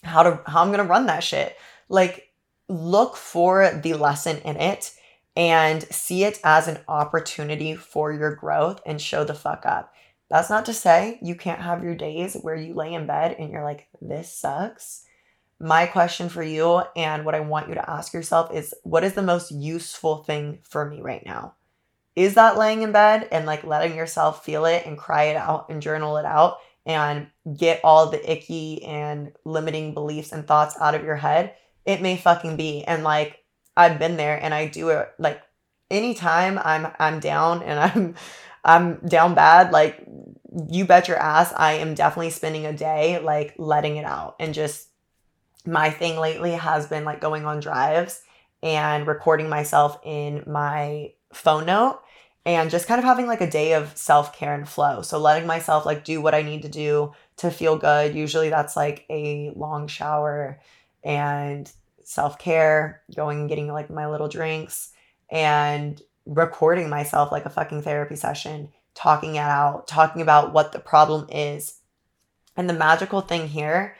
how 0.03 0.23
to 0.23 0.41
how 0.47 0.63
I'm 0.63 0.69
going 0.69 0.79
to 0.79 0.85
run 0.85 1.07
that 1.07 1.25
shit. 1.25 1.57
Like 1.89 2.33
look 2.69 3.17
for 3.17 3.71
the 3.83 3.95
lesson 3.95 4.39
in 4.39 4.57
it 4.57 4.95
and 5.37 5.83
see 5.85 6.25
it 6.25 6.39
as 6.45 6.69
an 6.69 6.79
opportunity 6.89 7.75
for 7.75 8.13
your 8.13 8.35
growth 8.35 8.81
and 8.85 9.01
show 9.01 9.25
the 9.25 9.35
fuck 9.35 9.65
up. 9.65 9.95
That's 10.29 10.51
not 10.51 10.67
to 10.67 10.75
say 10.75 11.19
you 11.23 11.35
can't 11.35 11.63
have 11.63 11.83
your 11.83 11.95
days 11.95 12.35
where 12.35 12.57
you 12.57 12.75
lay 12.75 12.93
in 12.93 13.07
bed 13.07 13.37
and 13.39 13.51
you're 13.51 13.65
like 13.65 13.89
this 14.01 14.33
sucks 14.33 15.05
my 15.61 15.87
question 15.87 16.29
for 16.29 16.43
you 16.43 16.83
and 16.95 17.25
what 17.25 17.35
I 17.35 17.41
want 17.41 17.69
you 17.69 17.75
to 17.75 17.91
ask 17.91 18.13
yourself 18.13 18.53
is 18.53 18.75
what 18.85 19.05
is 19.05 19.15
the 19.15 19.23
most 19.23 19.51
useful 19.51 20.23
thing 20.23 20.61
for 20.63 20.85
me 20.85 21.01
right 21.01 21.25
now? 21.27 21.55
Is 22.15 22.35
that 22.35 22.59
laying 22.59 22.83
in 22.83 22.93
bed 22.93 23.29
and 23.33 23.47
like 23.47 23.65
letting 23.65 23.97
yourself 23.97 24.45
feel 24.45 24.65
it 24.65 24.87
and 24.87 24.99
cry 24.99 25.25
it 25.25 25.37
out 25.37 25.69
and 25.69 25.83
journal 25.83 26.17
it 26.17 26.25
out 26.25 26.59
and 26.87 27.29
get 27.57 27.81
all 27.85 28.09
the 28.09 28.33
icky 28.33 28.83
and 28.85 29.33
limiting 29.45 29.95
beliefs 29.95 30.33
and 30.33 30.47
thoughts 30.47 30.77
out 30.81 30.95
of 30.95 31.05
your 31.05 31.17
head? 31.17 31.55
It 31.85 32.03
may 32.03 32.17
fucking 32.17 32.57
be. 32.57 32.85
And 32.85 33.03
like 33.03 33.43
I've 33.77 33.99
been 33.99 34.17
there 34.17 34.37
and 34.41 34.53
I 34.53 34.67
do 34.67 34.91
it 34.91 35.09
like 35.19 35.43
anytime 35.91 36.59
I'm 36.59 36.89
I'm 36.99 37.21
down 37.21 37.63
and 37.63 37.79
I'm 37.81 38.15
I'm 38.65 38.97
down 39.07 39.35
bad, 39.35 39.73
like 39.73 40.05
you 40.69 40.85
bet 40.85 41.09
your 41.09 41.19
ass 41.19 41.53
I 41.57 41.75
am 41.75 41.95
definitely 41.95 42.31
spending 42.31 42.67
a 42.67 42.73
day 42.73 43.21
like 43.21 43.55
letting 43.59 43.97
it 43.97 44.05
out 44.05 44.37
and 44.41 44.55
just 44.55 44.88
my 45.67 45.91
thing 45.91 46.19
lately 46.19 46.53
has 46.53 46.87
been 46.87 47.05
like 47.05 47.21
going 47.21 47.45
on 47.45 47.61
drives 47.61 48.23
and 48.63 49.07
recording 49.07 49.49
myself 49.49 49.99
in 50.05 50.43
my 50.47 51.13
phone 51.33 51.67
note 51.67 52.01
and 52.47 52.71
just 52.71 52.87
kind 52.87 52.99
of 52.99 53.05
having 53.05 53.27
like 53.27 53.41
a 53.41 53.51
day 53.51 53.75
of 53.75 53.95
self-care 53.97 54.55
and 54.55 54.69
flow. 54.69 55.03
So 55.03 55.19
letting 55.19 55.47
myself 55.47 55.85
like 55.85 56.05
do 56.05 56.21
what 56.21 56.35
I 56.35 56.43
need 56.43 56.63
to 56.63 56.69
do 56.69 57.13
to 57.39 57.51
feel 57.51 57.77
good. 57.77 58.15
Usually 58.15 58.49
that's 58.49 58.77
like 58.77 59.05
a 59.11 59.51
long 59.55 59.87
shower 59.87 60.61
and 61.05 61.71
self-care, 62.05 63.03
going 63.15 63.41
and 63.41 63.49
getting 63.49 63.71
like 63.71 63.91
my 63.91 64.09
little 64.09 64.29
drinks 64.29 64.93
and 65.31 66.01
recording 66.25 66.89
myself 66.89 67.31
like 67.31 67.45
a 67.45 67.51
fucking 67.51 67.83
therapy 67.83 68.17
session, 68.17 68.71
talking 68.95 69.35
it 69.35 69.41
out, 69.41 69.87
talking 69.87 70.23
about 70.23 70.55
what 70.55 70.73
the 70.73 70.79
problem 70.79 71.27
is. 71.31 71.75
And 72.57 72.69
the 72.69 72.75
magical 72.75 73.21
thing 73.21 73.49
here 73.49 73.95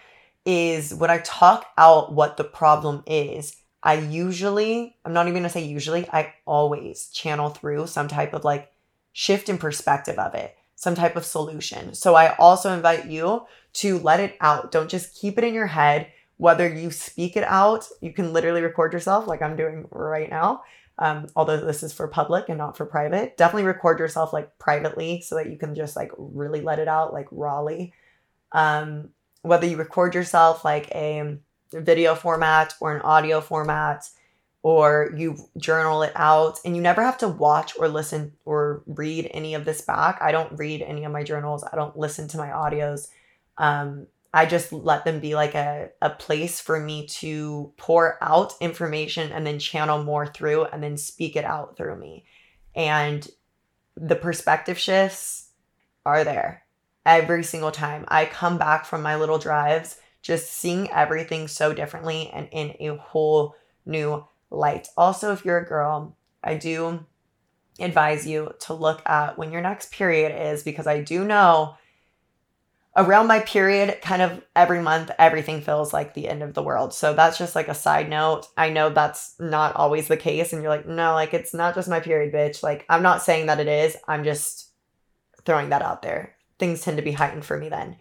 is 0.49 0.95
when 0.95 1.11
I 1.11 1.19
talk 1.19 1.67
out 1.77 2.11
what 2.15 2.39
the 2.39 2.45
problem 2.45 3.03
is, 3.07 3.55
I 3.83 3.95
usually, 3.99 4.97
I'm 5.05 5.13
not 5.13 5.29
even 5.29 5.43
gonna 5.43 5.51
say 5.51 5.63
usually, 5.63 6.09
I 6.11 6.33
always 6.47 7.09
channel 7.11 7.51
through 7.51 7.87
some 7.87 8.09
type 8.09 8.33
of 8.33 8.45
like 8.45 8.73
shift 9.13 9.51
in 9.51 9.59
perspective 9.59 10.19
of 10.19 10.35
it, 10.35 10.57
some 10.75 10.95
type 10.95 11.17
of 11.17 11.27
solution. 11.27 11.95
So 11.95 12.15
I 12.15 12.35
also 12.37 12.73
invite 12.73 13.07
you 13.07 13.47
to 13.75 13.99
let 13.99 14.21
it 14.21 14.39
out. 14.41 14.73
Don't 14.73 14.89
just 14.89 15.15
keep 15.15 15.37
it 15.37 15.45
in 15.45 15.53
your 15.53 15.67
head. 15.67 16.11
whether 16.39 16.69
you 16.69 16.91
speak 16.91 17.37
it 17.37 17.45
out, 17.45 17.87
you 18.01 18.13
can 18.13 18.33
literally 18.33 18.63
record 18.63 18.93
yourself 18.93 19.27
like 19.27 19.43
I'm 19.43 19.57
doing 19.57 19.87
right 19.91 20.31
now. 20.31 20.63
Um, 21.01 21.27
although 21.37 21.59
this 21.59 21.83
is 21.83 21.93
for 21.93 22.09
public 22.09 22.49
and 22.49 22.59
not 22.59 22.77
for 22.77 22.87
private, 22.87 23.37
definitely 23.37 23.65
record 23.65 23.99
yourself 23.99 24.33
like 24.33 24.59
privately 24.59 25.21
so 25.21 25.35
that 25.35 25.51
you 25.51 25.57
can 25.57 25.75
just 25.75 25.95
like 25.95 26.11
really 26.17 26.61
let 26.61 26.79
it 26.79 26.89
out 26.89 27.13
like 27.13 27.27
rawly. 27.31 27.93
Um, 28.53 29.11
whether 29.43 29.67
you 29.67 29.77
record 29.77 30.15
yourself 30.15 30.65
like 30.65 30.91
a 30.95 31.39
video 31.73 32.15
format 32.15 32.75
or 32.81 32.95
an 32.95 33.03
audio 33.03 33.41
format, 33.41 34.09
or 34.63 35.13
you 35.17 35.37
journal 35.57 36.03
it 36.03 36.13
out 36.17 36.59
and 36.65 36.75
you 36.75 36.83
never 36.83 37.03
have 37.03 37.19
to 37.19 37.29
watch 37.29 37.79
or 37.79 37.89
listen 37.89 38.33
or 38.45 38.83
read 38.87 39.31
any 39.33 39.55
of 39.55 39.65
this 39.65 39.81
back. 39.81 40.19
I 40.21 40.33
don't 40.33 40.59
read 40.59 40.83
any 40.83 41.05
of 41.05 41.13
my 41.13 41.23
journals. 41.23 41.65
I 41.65 41.77
don't 41.77 41.97
listen 41.97 42.29
to 42.29 42.39
my 42.39 42.49
audios. 42.49 43.09
Um, 43.57 44.09
I 44.35 44.47
just 44.47 44.73
let 44.73 45.05
them 45.05 45.21
be 45.21 45.35
like 45.35 45.55
a, 45.55 45.91
a 46.03 46.11
place 46.11 46.61
for 46.61 46.79
me 46.79 47.07
to 47.07 47.73
pour 47.77 48.23
out 48.23 48.55
information 48.61 49.33
and 49.33 49.47
then 49.47 49.59
channel 49.59 50.05
more 50.05 50.27
through 50.27 50.65
and 50.67 50.83
then 50.83 50.97
speak 50.97 51.37
it 51.37 51.45
out 51.45 51.77
through 51.77 51.97
me. 51.97 52.25
And 52.75 53.27
the 53.97 54.17
perspective 54.17 54.79
shifts 54.79 55.49
are 56.05 56.25
there 56.25 56.65
every 57.09 57.43
single 57.43 57.71
time. 57.73 58.05
I 58.09 58.27
come 58.27 58.59
back 58.59 58.85
from 58.85 59.03
my 59.03 59.17
little 59.17 59.39
drives 59.39 59.97
just 60.21 60.53
seeing 60.53 60.91
everything 60.91 61.49
so 61.49 61.73
differently 61.73 62.31
and 62.35 62.49
in 62.53 62.77
a 62.79 62.97
whole 62.97 63.57
new 63.87 64.27
light. 64.51 64.89
Also, 64.97 65.33
if 65.33 65.45
you're 65.45 65.59
a 65.59 65.67
girl, 65.67 66.17
I 66.45 66.57
do 66.57 67.07
advise 67.81 68.27
you 68.27 68.53
to 68.61 68.75
look 68.75 69.01
at 69.09 69.39
when 69.39 69.53
your 69.53 69.63
next 69.63 69.91
period 69.91 70.33
is 70.53 70.63
because 70.63 70.87
I 70.87 71.01
do 71.01 71.25
know 71.25 71.77
around 72.97 73.29
my 73.29 73.41
period, 73.41 74.01
kind 74.03 74.21
of 74.21 74.43
every 74.57 74.83
month, 74.83 75.11
everything 75.19 75.63
feels 75.63 75.93
like 75.93 76.13
the 76.13 76.29
end 76.29 76.43
of 76.43 76.53
the 76.53 76.63
world. 76.63 76.93
So 76.93 77.15
that's 77.15 77.39
just 77.39 77.55
like 77.55 77.69
a 77.69 77.75
side 77.75 78.11
note. 78.11 78.49
I 78.57 78.71
know 78.71 78.91
that's 78.91 79.35
not 79.39 79.77
always 79.77 80.09
the 80.09 80.17
case. 80.17 80.53
And 80.53 80.63
you're 80.63 80.71
like, 80.71 80.87
no, 80.87 81.15
like 81.15 81.33
it's 81.33 81.55
not 81.55 81.75
just 81.75 81.89
my 81.89 82.01
period, 82.01 82.35
bitch. 82.35 82.63
Like, 82.63 82.85
I'm 82.89 83.03
not 83.03 83.23
saying 83.23 83.47
that 83.47 83.61
it 83.61 83.69
is. 83.69 83.97
I'm 84.09 84.25
just 84.25 84.73
throwing 85.45 85.69
that 85.69 85.83
out 85.83 86.03
there. 86.03 86.35
Things 86.59 86.81
tend 86.81 86.97
to 86.97 87.03
be 87.03 87.13
heightened 87.13 87.45
for 87.45 87.59
me 87.59 87.69
then. 87.69 87.97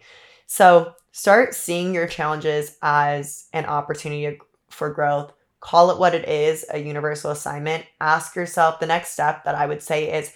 So 0.46 0.94
start 1.12 1.54
seeing 1.54 1.94
your 1.94 2.06
challenges 2.06 2.76
as 2.82 3.48
an 3.52 3.66
opportunity 3.66 4.38
for 4.70 4.90
growth. 4.90 5.32
Call 5.60 5.90
it 5.90 5.98
what 5.98 6.14
it 6.14 6.28
is 6.28 6.64
a 6.70 6.78
universal 6.78 7.30
assignment. 7.30 7.84
Ask 8.00 8.36
yourself 8.36 8.80
the 8.80 8.86
next 8.86 9.10
step 9.10 9.44
that 9.44 9.54
I 9.54 9.66
would 9.66 9.82
say 9.82 10.12
is 10.16 10.32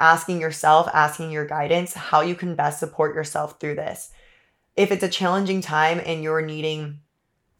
asking 0.00 0.40
yourself, 0.40 0.88
asking 0.92 1.30
your 1.30 1.46
guidance, 1.46 1.94
how 1.94 2.20
you 2.20 2.34
can 2.34 2.56
best 2.56 2.80
support 2.80 3.14
yourself 3.14 3.60
through 3.60 3.76
this. 3.76 4.10
If 4.76 4.90
it's 4.90 5.04
a 5.04 5.08
challenging 5.08 5.60
time 5.60 6.00
and 6.04 6.22
you're 6.22 6.44
needing 6.44 7.00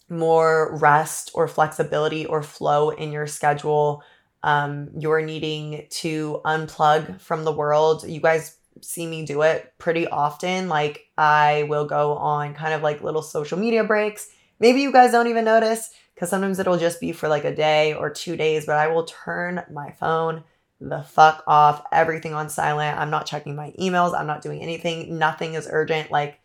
more 0.08 0.76
rest 0.76 1.30
or 1.34 1.48
flexibility 1.48 2.26
or 2.26 2.42
flow 2.42 2.90
in 2.90 3.12
your 3.12 3.26
schedule, 3.26 4.02
um, 4.42 4.90
you're 4.98 5.22
needing 5.22 5.86
to 5.90 6.40
unplug 6.44 7.20
from 7.20 7.44
the 7.44 7.52
world. 7.52 8.04
You 8.06 8.20
guys 8.20 8.58
see 8.80 9.06
me 9.06 9.24
do 9.24 9.42
it 9.42 9.72
pretty 9.78 10.06
often. 10.06 10.68
Like, 10.68 11.06
I 11.16 11.64
will 11.68 11.86
go 11.86 12.14
on 12.14 12.54
kind 12.54 12.74
of 12.74 12.82
like 12.82 13.02
little 13.02 13.22
social 13.22 13.58
media 13.58 13.84
breaks. 13.84 14.28
Maybe 14.60 14.82
you 14.82 14.92
guys 14.92 15.12
don't 15.12 15.28
even 15.28 15.44
notice 15.44 15.90
because 16.14 16.30
sometimes 16.30 16.58
it'll 16.58 16.78
just 16.78 17.00
be 17.00 17.12
for 17.12 17.28
like 17.28 17.44
a 17.44 17.54
day 17.54 17.94
or 17.94 18.10
two 18.10 18.36
days, 18.36 18.66
but 18.66 18.76
I 18.76 18.88
will 18.88 19.04
turn 19.04 19.64
my 19.70 19.90
phone 19.92 20.44
the 20.80 21.02
fuck 21.02 21.44
off, 21.46 21.82
everything 21.92 22.34
on 22.34 22.48
silent. 22.48 22.98
I'm 22.98 23.10
not 23.10 23.26
checking 23.26 23.56
my 23.56 23.72
emails. 23.78 24.18
I'm 24.18 24.26
not 24.26 24.42
doing 24.42 24.60
anything. 24.60 25.18
Nothing 25.18 25.54
is 25.54 25.68
urgent. 25.70 26.10
Like, 26.10 26.40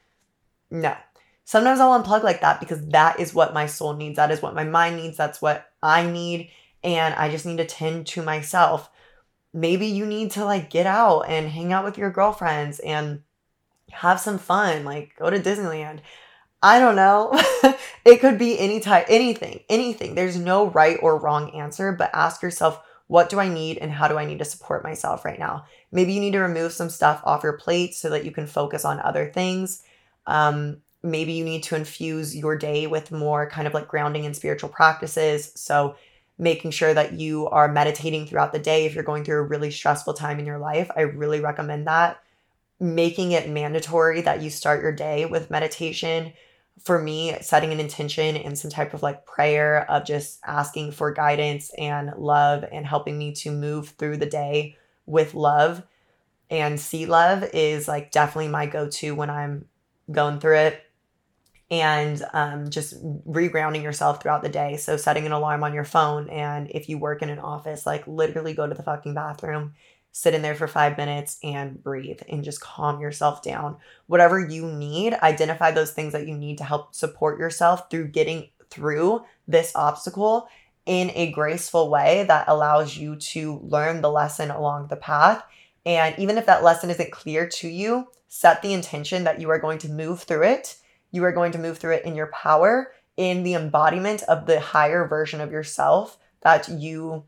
no. 0.70 0.96
Sometimes 1.46 1.80
I'll 1.80 2.02
unplug 2.02 2.24
like 2.24 2.42
that 2.42 2.60
because 2.60 2.88
that 2.90 3.20
is 3.20 3.34
what 3.34 3.54
my 3.54 3.66
soul 3.66 3.94
needs. 3.94 4.18
That 4.18 4.32
is 4.32 4.42
what 4.42 4.56
my 4.56 4.64
mind 4.64 4.98
needs. 4.98 5.18
That's 5.18 5.42
what 5.42 5.72
I 5.82 6.06
need. 6.06 6.52
And 6.84 7.16
I 7.16 7.30
just 7.30 7.46
need 7.46 7.58
to 7.58 7.66
tend 7.66 8.08
to 8.08 8.22
myself. 8.22 8.90
Maybe 9.54 9.88
you 9.88 10.06
need 10.06 10.32
to 10.32 10.46
like 10.46 10.70
get 10.70 10.86
out 10.86 11.22
and 11.22 11.50
hang 11.50 11.74
out 11.74 11.86
with 11.86 11.98
your 11.98 12.12
girlfriends 12.12 12.80
and 12.80 13.24
have 13.92 14.20
some 14.20 14.38
fun, 14.38 14.86
like 14.86 15.16
go 15.18 15.30
to 15.30 15.40
Disneyland. 15.40 16.00
I 16.62 16.80
don't 16.80 16.96
know. 16.96 17.32
it 18.06 18.20
could 18.20 18.38
be 18.38 18.60
any 18.60 18.80
type, 18.80 19.06
anything, 19.10 19.62
anything. 19.70 20.16
There's 20.16 20.38
no 20.38 20.70
right 20.70 20.98
or 21.02 21.18
wrong 21.18 21.52
answer, 21.52 21.92
but 21.92 22.12
ask 22.14 22.42
yourself, 22.42 22.82
what 23.08 23.30
do 23.30 23.40
I 23.40 23.48
need 23.48 23.80
and 23.80 23.92
how 23.92 24.08
do 24.08 24.18
I 24.18 24.26
need 24.26 24.40
to 24.40 24.46
support 24.46 24.84
myself 24.84 25.26
right 25.26 25.40
now? 25.40 25.66
Maybe 25.92 26.14
you 26.14 26.20
need 26.20 26.34
to 26.34 26.40
remove 26.40 26.74
some 26.74 26.90
stuff 26.90 27.22
off 27.24 27.44
your 27.44 27.54
plate 27.54 27.96
so 27.96 28.10
that 28.12 28.24
you 28.24 28.32
can 28.32 28.46
focus 28.46 28.86
on 28.86 29.00
other 29.00 29.32
things. 29.32 29.82
Um, 30.28 30.78
maybe 31.02 31.34
you 31.34 31.44
need 31.44 31.64
to 31.64 31.76
infuse 31.76 32.36
your 32.36 32.56
day 32.56 32.86
with 32.88 33.12
more 33.12 33.50
kind 33.50 33.68
of 33.68 33.74
like 33.74 33.88
grounding 33.88 34.26
and 34.26 34.36
spiritual 34.36 34.70
practices. 34.70 35.52
So, 35.56 35.96
making 36.40 36.72
sure 36.72 36.94
that 36.94 37.14
you 37.14 37.48
are 37.50 37.72
meditating 37.72 38.26
throughout 38.26 38.54
the 38.54 38.60
day 38.60 38.86
if 38.86 38.96
you're 38.96 39.04
going 39.04 39.24
through 39.24 39.40
a 39.40 39.44
really 39.44 39.70
stressful 39.70 40.14
time 40.14 40.40
in 40.40 40.46
your 40.46 40.58
life, 40.58 40.90
I 40.96 41.02
really 41.02 41.42
recommend 41.42 41.86
that. 41.88 42.22
Making 42.80 43.34
it 43.34 43.50
mandatory 43.50 44.22
that 44.22 44.42
you 44.42 44.50
start 44.50 44.82
your 44.82 44.94
day 44.94 45.26
with 45.26 45.52
meditation 45.52 46.32
for 46.82 47.02
me, 47.02 47.36
setting 47.42 47.74
an 47.74 47.80
intention 47.82 48.38
and 48.38 48.58
some 48.58 48.72
type 48.72 48.94
of 48.94 49.04
like 49.04 49.26
prayer 49.26 49.86
of 49.92 50.06
just 50.06 50.40
asking 50.46 50.94
for 50.94 51.12
guidance 51.12 51.72
and 51.78 52.14
love 52.18 52.64
and 52.72 52.86
helping 52.86 53.18
me 53.18 53.34
to 53.34 53.52
move 53.52 53.90
through 53.90 54.16
the 54.16 54.26
day 54.26 54.78
with 55.06 55.34
love 55.34 55.84
and 56.50 56.80
see 56.80 57.06
love 57.06 57.44
is 57.54 57.88
like 57.88 58.12
definitely 58.12 58.48
my 58.48 58.66
go 58.66 58.90
to 58.90 59.14
when 59.14 59.30
I'm 59.30 59.66
going 60.10 60.40
through 60.40 60.58
it. 60.58 60.84
And 61.72 62.26
um, 62.34 62.72
just 62.72 62.96
regrounding 63.28 63.84
yourself 63.84 64.22
throughout 64.22 64.42
the 64.42 64.50
day. 64.50 64.78
So, 64.78 64.98
setting 64.98 65.28
an 65.28 65.32
alarm 65.32 65.64
on 65.64 65.74
your 65.74 65.84
phone. 65.84 66.28
And 66.30 66.68
if 66.72 66.90
you 66.90 66.98
work 66.98 67.22
in 67.22 67.30
an 67.30 67.38
office, 67.38 67.86
like 67.86 68.08
literally 68.08 68.56
go 68.56 68.66
to 68.66 68.74
the 68.74 68.82
fucking 68.82 69.14
bathroom 69.14 69.74
sit 70.12 70.34
in 70.34 70.42
there 70.42 70.56
for 70.56 70.68
five 70.68 70.98
minutes 70.98 71.38
and 71.44 71.82
breathe 71.84 72.20
and 72.30 72.44
just 72.44 72.62
calm 72.62 73.00
yourself 73.00 73.42
down. 73.42 73.78
Whatever 74.08 74.40
you 74.40 74.66
need, 74.68 75.14
identify 75.14 75.72
those 75.72 75.92
things 75.92 76.14
that 76.14 76.28
you 76.28 76.36
need 76.36 76.58
to 76.58 76.64
help 76.64 76.96
support 76.96 77.40
yourself 77.40 77.90
through 77.90 78.08
getting 78.10 78.50
through 78.70 79.24
this 79.48 79.76
obstacle 79.76 80.48
in 80.86 81.12
a 81.14 81.32
graceful 81.32 81.90
way 81.90 82.26
that 82.28 82.48
allows 82.48 82.98
you 82.98 83.16
to 83.16 83.60
learn 83.60 84.02
the 84.02 84.12
lesson 84.12 84.50
along 84.50 84.88
the 84.88 84.96
path. 84.96 85.44
And 85.86 86.18
even 86.18 86.38
if 86.38 86.46
that 86.48 86.64
lesson 86.64 86.90
isn't 86.90 87.12
clear 87.12 87.48
to 87.48 87.68
you, 87.68 88.08
set 88.28 88.62
the 88.62 88.74
intention 88.74 89.24
that 89.24 89.40
you 89.40 89.50
are 89.50 89.60
going 89.60 89.78
to 89.80 89.90
move 89.90 90.24
through 90.24 90.44
it. 90.44 90.76
You 91.12 91.24
are 91.26 91.32
going 91.32 91.52
to 91.54 91.60
move 91.60 91.78
through 91.78 91.96
it 91.96 92.06
in 92.06 92.16
your 92.16 92.28
power, 92.28 92.92
in 93.18 93.44
the 93.44 93.56
embodiment 93.56 94.24
of 94.24 94.46
the 94.46 94.60
higher 94.60 95.08
version 95.08 95.42
of 95.42 95.52
yourself 95.52 96.18
that 96.42 96.70
you 96.70 97.26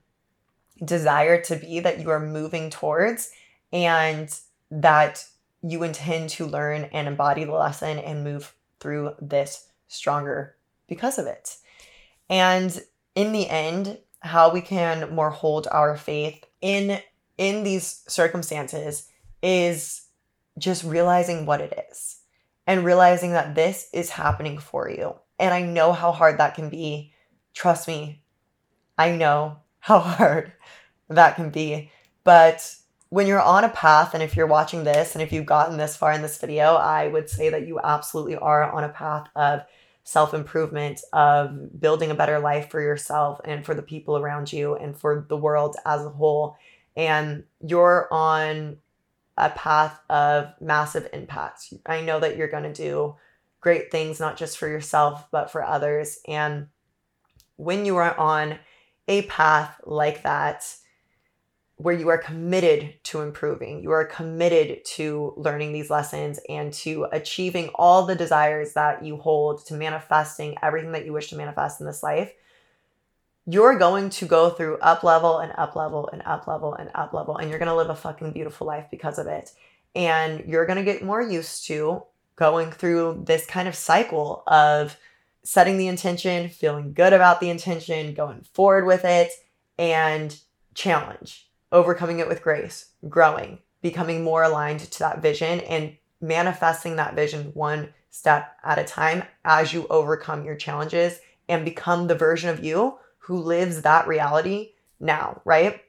desire 0.83 1.41
to 1.43 1.55
be 1.55 1.79
that 1.81 1.99
you 1.99 2.09
are 2.09 2.19
moving 2.19 2.69
towards 2.69 3.31
and 3.71 4.33
that 4.71 5.25
you 5.61 5.83
intend 5.83 6.29
to 6.29 6.45
learn 6.45 6.85
and 6.85 7.07
embody 7.07 7.43
the 7.43 7.51
lesson 7.51 7.99
and 7.99 8.23
move 8.23 8.55
through 8.79 9.13
this 9.21 9.67
stronger 9.87 10.55
because 10.87 11.19
of 11.19 11.27
it. 11.27 11.57
And 12.29 12.81
in 13.15 13.31
the 13.31 13.49
end, 13.49 13.99
how 14.21 14.51
we 14.51 14.61
can 14.61 15.13
more 15.13 15.29
hold 15.29 15.67
our 15.71 15.97
faith 15.97 16.43
in 16.61 16.99
in 17.37 17.63
these 17.63 18.03
circumstances 18.07 19.07
is 19.41 20.03
just 20.57 20.83
realizing 20.83 21.45
what 21.45 21.59
it 21.59 21.87
is 21.89 22.20
and 22.71 22.85
realizing 22.85 23.33
that 23.33 23.53
this 23.53 23.89
is 23.91 24.09
happening 24.09 24.57
for 24.57 24.89
you. 24.89 25.13
And 25.37 25.53
I 25.53 25.61
know 25.61 25.91
how 25.91 26.13
hard 26.13 26.39
that 26.39 26.55
can 26.55 26.69
be. 26.69 27.11
Trust 27.53 27.85
me. 27.85 28.23
I 28.97 29.11
know 29.11 29.57
how 29.79 29.99
hard 29.99 30.53
that 31.09 31.35
can 31.35 31.49
be. 31.49 31.91
But 32.23 32.73
when 33.09 33.27
you're 33.27 33.41
on 33.41 33.65
a 33.65 33.69
path, 33.69 34.13
and 34.13 34.23
if 34.23 34.37
you're 34.37 34.47
watching 34.47 34.85
this 34.85 35.15
and 35.15 35.21
if 35.21 35.33
you've 35.33 35.45
gotten 35.45 35.75
this 35.75 35.97
far 35.97 36.13
in 36.13 36.21
this 36.21 36.37
video, 36.37 36.75
I 36.75 37.09
would 37.09 37.29
say 37.29 37.49
that 37.49 37.67
you 37.67 37.77
absolutely 37.83 38.37
are 38.37 38.71
on 38.71 38.85
a 38.85 38.89
path 38.89 39.27
of 39.35 39.63
self 40.05 40.33
improvement, 40.33 41.01
of 41.11 41.77
building 41.77 42.09
a 42.09 42.15
better 42.15 42.39
life 42.39 42.69
for 42.69 42.79
yourself 42.79 43.41
and 43.43 43.65
for 43.65 43.75
the 43.75 43.81
people 43.81 44.17
around 44.17 44.53
you 44.53 44.75
and 44.75 44.97
for 44.97 45.25
the 45.27 45.35
world 45.35 45.75
as 45.85 46.05
a 46.05 46.09
whole. 46.09 46.55
And 46.95 47.43
you're 47.59 48.07
on 48.13 48.77
a 49.41 49.49
path 49.49 49.99
of 50.09 50.53
massive 50.61 51.09
impact. 51.11 51.73
I 51.85 52.01
know 52.01 52.19
that 52.19 52.37
you're 52.37 52.47
going 52.47 52.63
to 52.63 52.73
do 52.73 53.15
great 53.59 53.91
things, 53.91 54.19
not 54.19 54.37
just 54.37 54.57
for 54.57 54.67
yourself, 54.67 55.27
but 55.31 55.51
for 55.51 55.63
others. 55.63 56.19
And 56.27 56.67
when 57.57 57.85
you 57.85 57.97
are 57.97 58.17
on 58.17 58.59
a 59.07 59.23
path 59.23 59.81
like 59.83 60.23
that, 60.23 60.63
where 61.77 61.95
you 61.95 62.09
are 62.09 62.17
committed 62.17 62.93
to 63.03 63.21
improving. 63.21 63.81
You 63.81 63.89
are 63.89 64.05
committed 64.05 64.85
to 64.85 65.33
learning 65.35 65.73
these 65.73 65.89
lessons 65.89 66.39
and 66.47 66.71
to 66.73 67.07
achieving 67.11 67.69
all 67.73 68.05
the 68.05 68.15
desires 68.15 68.73
that 68.73 69.03
you 69.03 69.17
hold, 69.17 69.65
to 69.65 69.73
manifesting 69.73 70.55
everything 70.61 70.91
that 70.91 71.05
you 71.05 71.13
wish 71.13 71.31
to 71.31 71.35
manifest 71.35 71.81
in 71.81 71.87
this 71.87 72.03
life. 72.03 72.31
You're 73.45 73.77
going 73.77 74.09
to 74.11 74.25
go 74.25 74.49
through 74.49 74.77
up 74.79 75.03
level 75.03 75.39
and 75.39 75.51
up 75.57 75.75
level 75.75 76.07
and 76.11 76.21
up 76.25 76.47
level 76.47 76.75
and 76.75 76.91
up 76.93 77.13
level, 77.13 77.37
and 77.37 77.49
you're 77.49 77.59
going 77.59 77.67
to 77.67 77.75
live 77.75 77.89
a 77.89 77.95
fucking 77.95 78.31
beautiful 78.31 78.67
life 78.67 78.85
because 78.91 79.17
of 79.17 79.27
it. 79.27 79.51
And 79.95 80.45
you're 80.47 80.65
going 80.65 80.77
to 80.77 80.83
get 80.83 81.03
more 81.03 81.21
used 81.21 81.65
to 81.67 82.03
going 82.35 82.71
through 82.71 83.23
this 83.25 83.45
kind 83.45 83.67
of 83.67 83.75
cycle 83.75 84.43
of 84.47 84.97
setting 85.43 85.77
the 85.77 85.87
intention, 85.87 86.49
feeling 86.49 86.93
good 86.93 87.13
about 87.13 87.39
the 87.39 87.49
intention, 87.49 88.13
going 88.13 88.41
forward 88.53 88.85
with 88.85 89.05
it, 89.05 89.31
and 89.77 90.39
challenge, 90.75 91.49
overcoming 91.71 92.19
it 92.19 92.27
with 92.27 92.43
grace, 92.43 92.91
growing, 93.09 93.59
becoming 93.81 94.23
more 94.23 94.43
aligned 94.43 94.79
to 94.79 94.99
that 94.99 95.21
vision, 95.21 95.59
and 95.61 95.97
manifesting 96.21 96.95
that 96.95 97.15
vision 97.15 97.51
one 97.55 97.89
step 98.11 98.55
at 98.63 98.77
a 98.77 98.83
time 98.83 99.23
as 99.43 99.73
you 99.73 99.87
overcome 99.89 100.45
your 100.45 100.55
challenges 100.55 101.19
and 101.49 101.65
become 101.65 102.07
the 102.07 102.15
version 102.15 102.49
of 102.49 102.63
you 102.63 102.97
who 103.21 103.37
lives 103.37 103.81
that 103.81 104.07
reality 104.07 104.71
now, 104.99 105.41
right? 105.45 105.81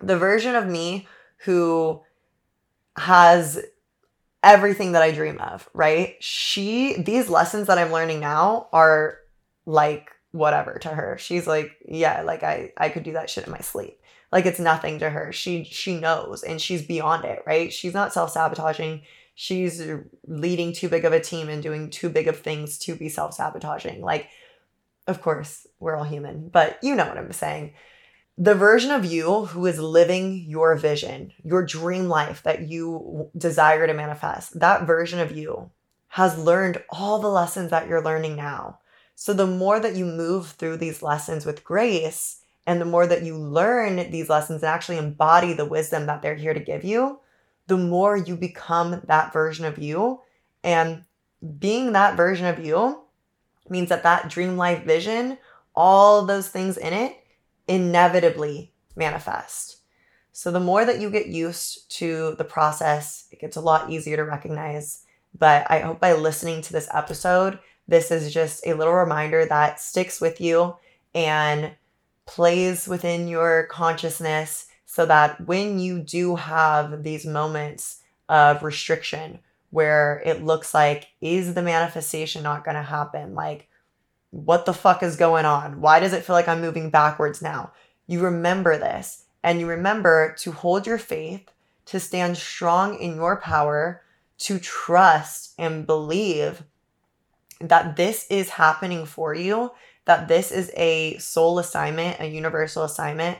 The 0.00 0.18
version 0.18 0.54
of 0.54 0.66
me 0.66 1.06
who 1.38 2.02
has 2.96 3.60
everything 4.42 4.92
that 4.92 5.02
I 5.02 5.10
dream 5.10 5.38
of, 5.38 5.68
right? 5.72 6.16
She, 6.20 6.96
these 7.00 7.28
lessons 7.28 7.66
that 7.68 7.78
I'm 7.78 7.92
learning 7.92 8.20
now 8.20 8.68
are 8.72 9.18
like 9.66 10.10
whatever 10.32 10.78
to 10.80 10.88
her. 10.88 11.16
She's 11.18 11.46
like, 11.46 11.72
yeah, 11.86 12.22
like 12.22 12.42
I, 12.42 12.72
I 12.76 12.88
could 12.88 13.04
do 13.04 13.12
that 13.12 13.30
shit 13.30 13.46
in 13.46 13.52
my 13.52 13.60
sleep. 13.60 14.00
Like 14.32 14.46
it's 14.46 14.58
nothing 14.58 14.98
to 14.98 15.10
her. 15.10 15.32
She, 15.32 15.64
she 15.64 15.98
knows 15.98 16.42
and 16.42 16.60
she's 16.60 16.82
beyond 16.82 17.24
it, 17.24 17.42
right? 17.46 17.72
She's 17.72 17.94
not 17.94 18.12
self 18.12 18.30
sabotaging. 18.32 19.02
She's 19.36 19.82
leading 20.26 20.72
too 20.72 20.88
big 20.88 21.04
of 21.04 21.12
a 21.12 21.20
team 21.20 21.48
and 21.48 21.62
doing 21.62 21.90
too 21.90 22.08
big 22.08 22.28
of 22.28 22.38
things 22.40 22.78
to 22.78 22.94
be 22.94 23.08
self 23.08 23.34
sabotaging. 23.34 24.00
Like, 24.00 24.28
of 25.06 25.20
course, 25.20 25.66
we're 25.78 25.96
all 25.96 26.04
human, 26.04 26.48
but 26.48 26.78
you 26.82 26.94
know 26.94 27.06
what 27.06 27.18
I'm 27.18 27.32
saying 27.32 27.74
the 28.36 28.54
version 28.54 28.90
of 28.90 29.04
you 29.04 29.44
who 29.46 29.64
is 29.66 29.78
living 29.78 30.44
your 30.48 30.74
vision, 30.74 31.32
your 31.44 31.64
dream 31.64 32.08
life 32.08 32.42
that 32.42 32.62
you 32.62 33.30
desire 33.36 33.86
to 33.86 33.94
manifest, 33.94 34.58
that 34.58 34.86
version 34.86 35.20
of 35.20 35.36
you 35.36 35.70
has 36.08 36.38
learned 36.38 36.82
all 36.90 37.20
the 37.20 37.28
lessons 37.28 37.70
that 37.70 37.86
you're 37.86 38.02
learning 38.02 38.34
now. 38.34 38.78
So 39.14 39.32
the 39.32 39.46
more 39.46 39.78
that 39.78 39.94
you 39.94 40.04
move 40.04 40.48
through 40.48 40.78
these 40.78 41.02
lessons 41.02 41.46
with 41.46 41.64
grace, 41.64 42.40
and 42.66 42.80
the 42.80 42.86
more 42.86 43.06
that 43.06 43.22
you 43.22 43.36
learn 43.36 44.10
these 44.10 44.28
lessons 44.28 44.62
and 44.62 44.70
actually 44.70 44.98
embody 44.98 45.52
the 45.52 45.64
wisdom 45.64 46.06
that 46.06 46.22
they're 46.22 46.34
here 46.34 46.54
to 46.54 46.60
give 46.60 46.82
you, 46.82 47.20
the 47.66 47.76
more 47.76 48.16
you 48.16 48.36
become 48.36 49.02
that 49.06 49.32
version 49.32 49.64
of 49.64 49.78
you. 49.78 50.20
And 50.64 51.04
being 51.58 51.92
that 51.92 52.16
version 52.16 52.46
of 52.46 52.64
you 52.64 53.03
means 53.68 53.88
that 53.88 54.02
that 54.02 54.28
dream 54.28 54.56
life 54.56 54.84
vision, 54.84 55.38
all 55.74 56.24
those 56.24 56.48
things 56.48 56.76
in 56.76 56.92
it, 56.92 57.16
inevitably 57.66 58.72
manifest. 58.96 59.78
So 60.32 60.50
the 60.50 60.60
more 60.60 60.84
that 60.84 61.00
you 61.00 61.10
get 61.10 61.26
used 61.26 61.90
to 61.98 62.34
the 62.38 62.44
process, 62.44 63.26
it 63.30 63.40
gets 63.40 63.56
a 63.56 63.60
lot 63.60 63.90
easier 63.90 64.16
to 64.16 64.24
recognize. 64.24 65.04
But 65.38 65.66
I 65.70 65.80
hope 65.80 66.00
by 66.00 66.12
listening 66.14 66.60
to 66.62 66.72
this 66.72 66.88
episode, 66.92 67.58
this 67.86 68.10
is 68.10 68.32
just 68.32 68.66
a 68.66 68.74
little 68.74 68.94
reminder 68.94 69.46
that 69.46 69.80
sticks 69.80 70.20
with 70.20 70.40
you 70.40 70.76
and 71.14 71.72
plays 72.26 72.88
within 72.88 73.28
your 73.28 73.64
consciousness 73.70 74.66
so 74.86 75.06
that 75.06 75.46
when 75.46 75.78
you 75.78 76.00
do 76.00 76.36
have 76.36 77.02
these 77.02 77.26
moments 77.26 78.00
of 78.28 78.62
restriction 78.62 79.40
where 79.74 80.22
it 80.24 80.44
looks 80.44 80.72
like, 80.72 81.08
is 81.20 81.54
the 81.54 81.62
manifestation 81.62 82.44
not 82.44 82.64
going 82.64 82.76
to 82.76 82.82
happen? 82.82 83.34
Like, 83.34 83.68
what 84.30 84.66
the 84.66 84.72
fuck 84.72 85.02
is 85.02 85.16
going 85.16 85.44
on? 85.44 85.80
Why 85.80 85.98
does 85.98 86.12
it 86.12 86.22
feel 86.24 86.36
like 86.36 86.46
I'm 86.46 86.60
moving 86.60 86.90
backwards 86.90 87.42
now? 87.42 87.72
You 88.06 88.20
remember 88.20 88.78
this 88.78 89.24
and 89.42 89.58
you 89.58 89.66
remember 89.66 90.36
to 90.38 90.52
hold 90.52 90.86
your 90.86 90.98
faith, 90.98 91.50
to 91.86 91.98
stand 91.98 92.36
strong 92.36 93.00
in 93.00 93.16
your 93.16 93.40
power, 93.40 94.04
to 94.38 94.60
trust 94.60 95.54
and 95.58 95.88
believe 95.88 96.62
that 97.60 97.96
this 97.96 98.28
is 98.30 98.50
happening 98.50 99.04
for 99.06 99.34
you, 99.34 99.72
that 100.04 100.28
this 100.28 100.52
is 100.52 100.70
a 100.76 101.18
soul 101.18 101.58
assignment, 101.58 102.20
a 102.20 102.26
universal 102.26 102.84
assignment 102.84 103.38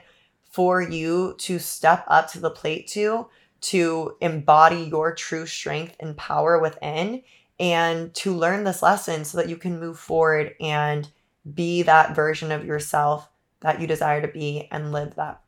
for 0.51 0.83
you 0.83 1.37
to 1.39 1.61
step 1.61 2.05
up 2.09 2.29
to 2.33 2.41
the 2.41 2.51
plate 2.51 2.89
to, 2.89 3.29
to 3.65 4.15
embody 4.21 4.85
your 4.85 5.15
true 5.15 5.47
strength 5.47 5.97
and 5.99 6.17
power 6.17 6.59
within 6.59 7.23
and 7.59 8.13
to 8.15 8.35
learn 8.35 8.65
this 8.65 8.83
lesson 8.83 9.25
so 9.25 9.39
that 9.39 9.49
you 9.49 9.57
can 9.57 9.81
move 9.81 9.99
forward 9.99 10.55
and 10.61 11.09
be 11.55 11.83
that 11.83 12.15
version 12.15 12.53
of 12.53 12.65
yourself 12.65 13.29
that 13.61 13.81
you 13.81 13.87
desire 13.87 14.21
to 14.21 14.29
be 14.29 14.69
and 14.71 14.93
live 14.93 15.15
that 15.15 15.41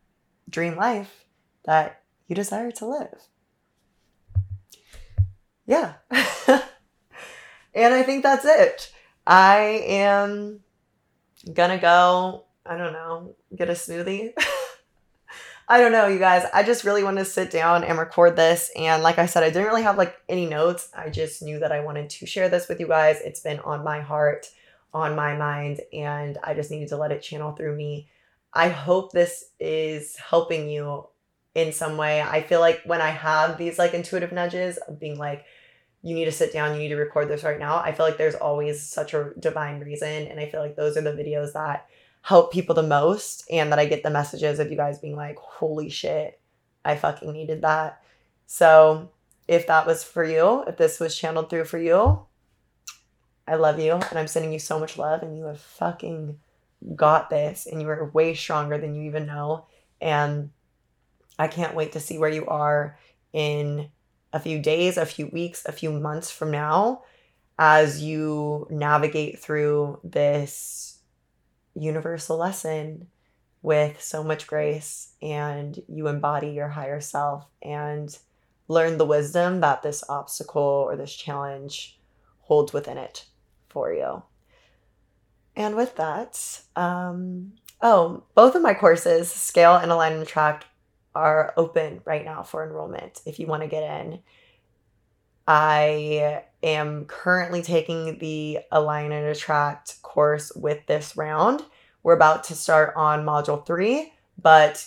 dream 0.49 0.77
life 0.77 1.27
that 1.65 2.03
you 2.27 2.35
desire 2.35 2.71
to 2.71 2.87
live. 2.87 3.29
Yeah. 5.67 5.95
and 6.11 7.93
I 7.95 8.03
think 8.03 8.23
that's 8.23 8.47
it. 8.47 8.93
I 9.27 9.83
am 9.87 10.61
gonna 11.53 11.79
go, 11.79 12.45
I 12.65 12.79
don't 12.79 12.95
know, 12.95 13.35
get 13.55 13.69
a 13.69 13.73
smoothie. 13.73 14.33
I 15.69 15.81
don't 15.81 15.91
know, 15.91 16.07
you 16.07 16.21
guys. 16.21 16.47
I 16.55 16.63
just 16.63 16.85
really 16.85 17.03
wanted 17.03 17.25
to 17.25 17.31
sit 17.31 17.51
down 17.51 17.83
and 17.83 17.99
record 17.99 18.37
this. 18.37 18.71
And 18.77 19.03
like 19.03 19.19
I 19.19 19.27
said, 19.27 19.43
I 19.43 19.51
didn't 19.51 19.67
really 19.67 19.83
have 19.83 19.99
like 19.99 20.17
any 20.29 20.47
notes. 20.47 20.91
I 20.97 21.11
just 21.11 21.43
knew 21.43 21.59
that 21.59 21.73
I 21.73 21.81
wanted 21.81 22.09
to 22.11 22.27
share 22.27 22.49
this 22.49 22.69
with 22.69 22.79
you 22.79 22.87
guys. 22.87 23.21
It's 23.25 23.41
been 23.41 23.59
on 23.61 23.83
my 23.83 24.01
heart, 24.01 24.49
on 24.95 25.17
my 25.17 25.37
mind, 25.37 25.81
and 25.93 26.39
I 26.45 26.55
just 26.55 26.71
needed 26.71 26.89
to 26.89 26.97
let 26.97 27.11
it 27.11 27.21
channel 27.21 27.51
through 27.53 27.75
me. 27.75 28.09
I 28.53 28.69
hope 28.69 29.11
this 29.11 29.47
is 29.59 30.17
helping 30.17 30.71
you 30.71 31.09
in 31.57 31.73
some 31.73 31.97
way. 31.97 32.23
I 32.23 32.43
feel 32.43 32.61
like 32.61 32.83
when 32.85 33.01
I 33.01 33.11
have 33.11 33.59
these 33.59 33.77
like 33.77 33.93
intuitive 33.93 34.31
nudges 34.31 34.77
of 34.77 35.01
being 35.01 35.19
like, 35.19 35.45
you 36.03 36.15
need 36.15 36.27
to 36.27 36.33
sit 36.33 36.53
down, 36.53 36.75
you 36.75 36.79
need 36.79 36.91
to 36.91 36.97
record 36.97 37.29
this 37.29 37.43
right 37.43 37.59
now, 37.59 37.79
I 37.79 37.91
feel 37.91 38.07
like 38.07 38.19
there's 38.19 38.37
always 38.37 38.81
such 38.81 39.15
a 39.15 39.33
divine 39.41 39.81
reason. 39.81 40.29
And 40.29 40.39
I 40.39 40.49
feel 40.49 40.61
like 40.61 40.77
those 40.77 40.97
are 40.97 41.01
the 41.01 41.11
videos 41.11 41.55
that 41.55 41.89
help 42.27 42.53
people 42.53 42.75
the 42.75 42.83
most 42.83 43.45
and 43.53 43.71
that 43.71 43.79
I 43.79 43.87
get 43.87 44.03
the 44.03 44.11
messages 44.11 44.59
of 44.59 44.69
you 44.69 44.77
guys 44.77 44.99
being 44.99 45.15
like, 45.15 45.39
holy 45.39 45.89
shit, 45.89 46.41
I 46.85 46.97
fucking 46.97 47.31
needed 47.31 47.63
that. 47.63 48.03
So 48.47 49.11
if 49.47 49.69
that 49.69 49.87
was 49.87 50.03
for 50.03 50.25
you, 50.25 50.65
if 50.67 50.77
this 50.77 50.99
was 50.99 51.17
channeled 51.17 51.49
through 51.49 51.67
for 51.67 51.79
you, 51.79 52.27
I 53.47 53.55
love 53.55 53.79
you 53.79 53.93
and 53.93 54.19
I'm 54.19 54.27
sending 54.27 54.53
you 54.53 54.59
so 54.59 54.81
much 54.81 54.99
love 54.99 55.23
and 55.23 55.39
you 55.39 55.45
have 55.45 55.61
fucking 55.61 56.41
got 56.97 57.31
this 57.31 57.65
and 57.65 57.81
you 57.81 57.89
are 57.89 58.11
way 58.11 58.35
stronger 58.35 58.77
than 58.77 58.97
you 58.97 59.03
even 59.03 59.27
know. 59.27 59.67
And 60.01 60.51
I 61.39 61.47
can't 61.47 61.77
wait 61.77 61.93
to 61.93 62.01
see 62.01 62.19
where 62.19 62.29
you 62.29 62.45
are 62.47 62.99
in 63.33 63.89
a 64.33 64.41
few 64.41 64.59
days, 64.59 64.97
a 64.97 65.07
few 65.07 65.29
weeks, 65.29 65.65
a 65.65 65.71
few 65.71 65.93
months 65.93 66.33
from 66.33 66.51
now 66.51 67.05
as 67.57 68.03
you 68.03 68.67
navigate 68.69 69.39
through 69.39 70.01
this 70.03 70.96
universal 71.77 72.37
lesson 72.37 73.07
with 73.63 74.01
so 74.01 74.23
much 74.23 74.47
grace 74.47 75.13
and 75.21 75.83
you 75.89 76.09
embody 76.09 76.51
your 76.51 76.69
higher 76.69 77.01
self 77.01 77.47
and 77.63 78.17
learn 78.69 78.99
the 78.99 79.05
wisdom 79.05 79.61
that 79.61 79.83
this 79.83 80.05
obstacle 80.09 80.63
or 80.63 80.97
this 80.97 81.15
challenge 81.15 81.99
holds 82.41 82.73
within 82.73 82.99
it 82.99 83.27
for 83.69 83.93
you. 83.93 84.23
And 85.55 85.75
with 85.75 85.97
that, 85.97 86.61
um, 86.77 87.53
oh, 87.81 88.25
both 88.35 88.55
of 88.55 88.63
my 88.63 88.75
courses, 88.75 89.31
Scale 89.31 89.77
and 89.77 89.91
Align 89.91 90.13
and 90.13 90.23
Attract, 90.23 90.67
are 91.15 91.55
open 91.57 92.03
right 92.05 92.25
now 92.25 92.43
for 92.43 92.63
enrollment 92.63 93.23
if 93.25 93.39
you 93.39 93.47
want 93.47 93.63
to 93.63 93.69
get 93.69 93.83
in. 93.83 94.21
I 95.49 96.45
am 96.67 97.05
currently 97.07 97.63
taking 97.63 98.19
the 98.19 98.59
Align 98.73 99.13
and 99.13 99.27
Attract 99.27 100.03
course 100.03 100.53
with 100.55 100.85
this 100.87 101.17
round. 101.17 101.65
We're 102.03 102.15
about 102.15 102.45
to 102.45 102.55
start 102.55 102.95
on 102.97 103.25
module 103.25 103.65
three, 103.65 104.13
but 104.41 104.87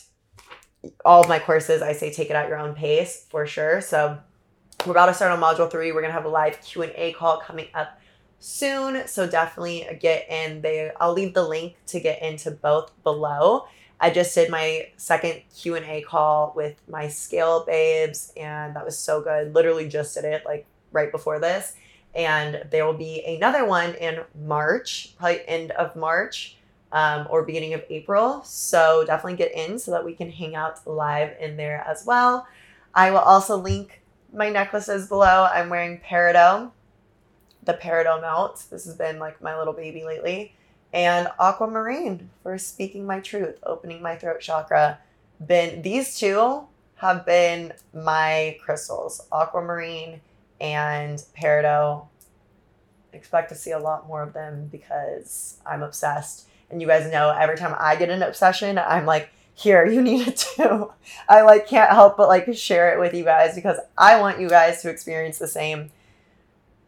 all 1.04 1.22
of 1.22 1.30
my 1.30 1.40
courses, 1.40 1.82
I 1.82 1.94
say 1.94 2.12
take 2.12 2.30
it 2.30 2.36
at 2.36 2.48
your 2.48 2.58
own 2.58 2.76
pace 2.76 3.26
for 3.30 3.46
sure. 3.46 3.82
So 3.82 4.18
we're 4.86 4.92
about 4.92 5.08
to 5.08 5.14
start 5.14 5.32
on 5.32 5.40
module 5.40 5.70
three. 5.70 5.92
We're 5.92 6.02
gonna 6.02 6.14
have 6.14 6.26
a 6.26 6.30
live 6.30 6.62
Q 6.62 6.84
and 6.84 6.94
A 6.96 7.14
call 7.14 7.40
coming 7.40 7.68
up 7.74 8.00
soon. 8.40 9.08
So 9.08 9.28
definitely 9.28 9.88
get 10.00 10.30
in 10.30 10.62
there. 10.62 10.94
I'll 11.00 11.14
leave 11.14 11.34
the 11.34 11.48
link 11.48 11.76
to 11.88 12.00
get 12.00 12.22
into 12.22 12.52
both 12.52 12.92
below. 13.04 13.66
I 14.02 14.10
just 14.10 14.34
did 14.34 14.50
my 14.50 14.88
second 14.96 15.42
Q 15.54 15.76
and 15.76 15.86
A 15.86 16.02
call 16.02 16.54
with 16.56 16.82
my 16.88 17.10
scale 17.10 17.66
babes, 17.66 18.32
and 18.38 18.74
that 18.78 18.86
was 18.86 18.98
so 18.98 19.22
good. 19.22 19.54
Literally 19.54 19.90
just 19.90 20.16
did 20.16 20.24
it 20.24 20.44
like 20.46 20.66
right 20.92 21.12
before 21.12 21.40
this 21.40 21.76
and 22.16 22.64
there 22.72 22.86
will 22.86 22.98
be 22.98 23.24
another 23.26 23.66
one 23.66 23.94
in 23.96 24.22
March, 24.46 25.16
probably 25.18 25.48
end 25.48 25.72
of 25.72 25.96
March 25.96 26.58
um, 26.92 27.28
or 27.30 27.44
beginning 27.44 27.74
of 27.74 27.84
April. 27.90 28.44
So 28.44 29.04
definitely 29.06 29.38
get 29.38 29.54
in 29.54 29.78
so 29.78 29.92
that 29.92 30.04
we 30.04 30.14
can 30.14 30.32
hang 30.32 30.56
out 30.56 30.86
live 30.88 31.36
in 31.40 31.58
there 31.58 31.86
as 31.88 32.06
well. 32.06 32.48
I 32.96 33.12
will 33.12 33.20
also 33.20 33.58
link 33.58 34.02
my 34.34 34.50
necklaces 34.50 35.08
below. 35.08 35.48
I'm 35.52 35.70
wearing 35.70 36.00
Peridot, 36.00 36.72
the 37.64 37.74
Peridot 37.74 38.22
melt. 38.22 38.66
This 38.70 38.86
has 38.86 38.96
been 38.96 39.20
like 39.20 39.42
my 39.42 39.58
little 39.58 39.74
baby 39.74 40.04
lately. 40.04 40.56
And 40.92 41.28
Aquamarine 41.40 42.32
for 42.42 42.58
speaking 42.58 43.06
my 43.06 43.20
truth, 43.20 43.60
opening 43.62 44.02
my 44.02 44.16
throat 44.16 44.40
chakra. 44.40 45.00
Been 45.46 45.84
these 45.84 46.18
two 46.18 46.64
have 46.96 47.26
been 47.26 47.74
my 47.94 48.58
crystals, 48.62 49.22
Aquamarine 49.32 50.20
and 50.60 51.24
Peridot 51.38 52.08
expect 53.14 53.50
to 53.50 53.56
see 53.56 53.72
a 53.72 53.80
lot 53.80 54.08
more 54.08 54.22
of 54.22 54.34
them 54.34 54.68
because 54.72 55.58
I'm 55.66 55.84
obsessed. 55.84 56.48
And 56.70 56.82
you 56.82 56.88
guys 56.88 57.12
know 57.12 57.32
every 57.32 57.58
time 57.58 57.76
I 57.80 57.96
get 57.96 58.10
an 58.10 58.22
obsession, 58.22 58.78
I'm 58.78 59.06
like, 59.06 59.30
here, 59.54 59.86
you 59.86 60.02
need 60.02 60.28
it 60.28 60.38
too. 60.38 60.92
I 61.30 61.42
like 61.42 61.68
can't 61.68 61.92
help 61.92 62.18
but 62.18 62.30
like 62.30 62.56
share 62.56 62.94
it 62.94 63.00
with 63.00 63.14
you 63.14 63.24
guys 63.24 63.56
because 63.56 63.78
I 63.98 64.20
want 64.20 64.40
you 64.40 64.48
guys 64.48 64.82
to 64.84 64.90
experience 64.90 65.38
the 65.38 65.48
same 65.48 65.92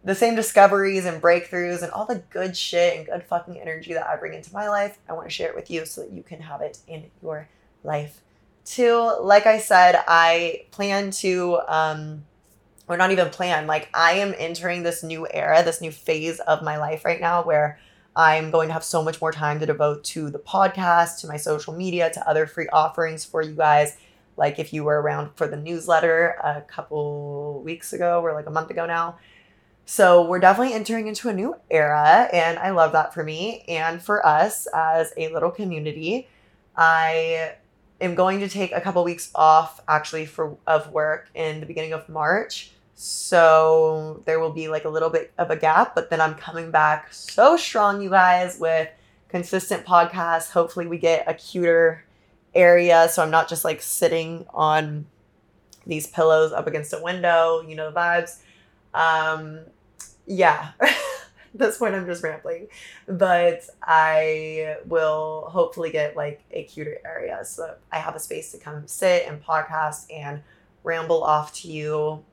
the 0.04 0.16
same 0.16 0.36
discoveries 0.36 1.06
and 1.06 1.22
breakthroughs 1.22 1.84
and 1.84 1.92
all 1.92 2.06
the 2.06 2.24
good 2.32 2.58
shit 2.58 2.98
and 2.98 3.06
good 3.06 3.24
fucking 3.24 3.60
energy 3.60 3.94
that 3.94 4.08
I 4.08 4.16
bring 4.16 4.34
into 4.34 4.52
my 4.52 4.68
life. 4.68 4.98
I 5.08 5.14
want 5.14 5.28
to 5.28 5.34
share 5.34 5.50
it 5.50 5.56
with 5.56 5.70
you 5.70 5.86
so 5.86 6.02
that 6.02 6.12
you 6.12 6.24
can 6.24 6.42
have 6.42 6.62
it 6.62 6.80
in 6.88 7.12
your 7.22 7.48
life 7.84 8.22
too. 8.66 9.18
Like 9.22 9.46
I 9.46 9.60
said, 9.60 10.02
I 10.08 10.66
plan 10.72 11.12
to 11.12 11.60
um 11.68 12.24
or 12.92 12.98
not 12.98 13.12
even 13.12 13.30
plan, 13.30 13.68
like 13.68 13.90
I 13.94 14.14
am 14.14 14.36
entering 14.38 14.84
this 14.84 15.02
new 15.02 15.26
era, 15.32 15.64
this 15.64 15.80
new 15.80 15.92
phase 15.92 16.40
of 16.42 16.62
my 16.62 16.78
life 16.78 17.06
right 17.06 17.22
now 17.22 17.44
where 17.44 17.80
I'm 18.16 18.52
going 18.52 18.68
to 18.68 18.74
have 18.74 18.84
so 18.84 19.02
much 19.02 19.22
more 19.22 19.32
time 19.32 19.60
to 19.62 19.66
devote 19.66 20.04
to 20.06 20.30
the 20.30 20.40
podcast, 20.40 21.22
to 21.22 21.28
my 21.28 21.38
social 21.38 21.74
media, 21.74 22.12
to 22.12 22.30
other 22.30 22.46
free 22.46 22.68
offerings 22.74 23.24
for 23.24 23.42
you 23.42 23.54
guys. 23.54 23.96
Like 24.36 24.60
if 24.60 24.74
you 24.74 24.84
were 24.84 25.02
around 25.02 25.30
for 25.36 25.48
the 25.48 25.56
newsletter 25.56 26.36
a 26.44 26.62
couple 26.62 27.62
weeks 27.64 27.94
ago 27.94 28.22
or 28.22 28.34
like 28.34 28.48
a 28.48 28.52
month 28.52 28.70
ago 28.70 28.86
now. 28.86 29.18
So 29.86 30.26
we're 30.26 30.40
definitely 30.40 30.74
entering 30.74 31.08
into 31.08 31.30
a 31.30 31.34
new 31.34 31.56
era, 31.70 32.30
and 32.32 32.60
I 32.60 32.70
love 32.70 32.92
that 32.92 33.14
for 33.14 33.24
me 33.24 33.64
and 33.68 34.02
for 34.02 34.26
us 34.26 34.68
as 34.74 35.14
a 35.18 35.32
little 35.34 35.52
community. 35.52 36.28
I 36.76 37.54
am 38.00 38.16
going 38.16 38.40
to 38.40 38.50
take 38.50 38.72
a 38.72 38.82
couple 38.82 39.04
weeks 39.04 39.32
off 39.36 39.82
actually 39.88 40.26
for 40.26 40.58
of 40.68 40.92
work 40.92 41.30
in 41.34 41.60
the 41.60 41.66
beginning 41.66 41.94
of 41.94 42.08
March 42.10 42.72
so 43.04 44.22
there 44.26 44.40
will 44.40 44.52
be 44.52 44.68
like 44.68 44.86
a 44.86 44.90
little 44.90 45.10
bit 45.10 45.34
of 45.40 45.50
a 45.50 45.56
gap, 45.56 45.96
but 45.96 46.12
then 46.12 46.22
I'm 46.22 46.36
coming 46.36 46.70
back 46.70 47.12
so 47.12 47.58
strong, 47.58 48.00
you 48.00 48.12
guys, 48.12 48.60
with 48.60 48.90
consistent 49.28 49.88
podcasts. 49.88 50.52
Hopefully, 50.52 50.86
we 50.86 51.00
get 51.00 51.28
a 51.28 51.34
cuter 51.34 52.06
area 52.54 53.10
so 53.10 53.24
I'm 53.24 53.32
not 53.32 53.50
just 53.50 53.66
like 53.66 53.82
sitting 53.82 54.46
on 54.54 55.08
these 55.88 56.06
pillows 56.06 56.52
up 56.52 56.68
against 56.68 56.94
a 56.94 57.02
window. 57.02 57.62
You 57.62 57.76
know 57.76 57.90
the 57.90 58.00
vibes. 58.00 58.38
Um, 58.94 59.62
yeah. 60.28 60.74
At 60.80 60.94
this 61.56 61.80
point, 61.80 61.96
I'm 61.96 62.06
just 62.06 62.22
rambling, 62.22 62.68
but 63.08 63.64
I 63.82 64.78
will 64.86 65.48
hopefully 65.50 65.90
get 65.90 66.16
like 66.16 66.44
a 66.52 66.66
cuter 66.66 67.00
area 67.04 67.44
so 67.46 67.78
I 67.92 67.98
have 67.98 68.16
a 68.16 68.20
space 68.20 68.52
to 68.52 68.60
come 68.60 68.86
sit 68.86 69.26
and 69.28 69.44
podcast 69.44 70.06
and 70.14 70.44
ramble 70.84 71.24
off 71.24 71.52
to 71.62 71.68
you 71.68 72.24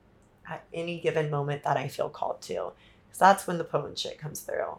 at 0.48 0.64
any 0.72 1.00
given 1.00 1.30
moment 1.30 1.62
that 1.64 1.76
I 1.76 1.88
feel 1.88 2.08
called 2.08 2.40
to. 2.42 2.72
Because 3.06 3.18
that's 3.18 3.46
when 3.46 3.58
the 3.58 3.64
potent 3.64 3.98
shit 3.98 4.18
comes 4.18 4.40
through. 4.40 4.78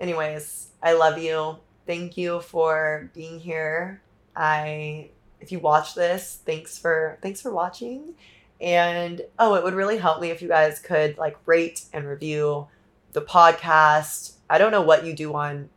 Anyways, 0.00 0.68
I 0.82 0.92
love 0.92 1.18
you. 1.18 1.56
Thank 1.86 2.16
you 2.16 2.40
for 2.40 3.10
being 3.14 3.40
here. 3.40 4.02
I 4.36 5.10
if 5.40 5.52
you 5.52 5.58
watch 5.58 5.94
this, 5.94 6.40
thanks 6.44 6.78
for 6.78 7.18
thanks 7.22 7.40
for 7.40 7.52
watching. 7.52 8.14
And 8.60 9.22
oh, 9.38 9.54
it 9.54 9.62
would 9.62 9.74
really 9.74 9.98
help 9.98 10.20
me 10.20 10.30
if 10.30 10.42
you 10.42 10.48
guys 10.48 10.80
could 10.80 11.16
like 11.16 11.36
rate 11.46 11.84
and 11.92 12.06
review 12.06 12.66
the 13.12 13.22
podcast. 13.22 14.32
I 14.50 14.58
don't 14.58 14.72
know 14.72 14.82
what 14.82 15.04
you 15.04 15.14
do 15.14 15.34
on 15.34 15.68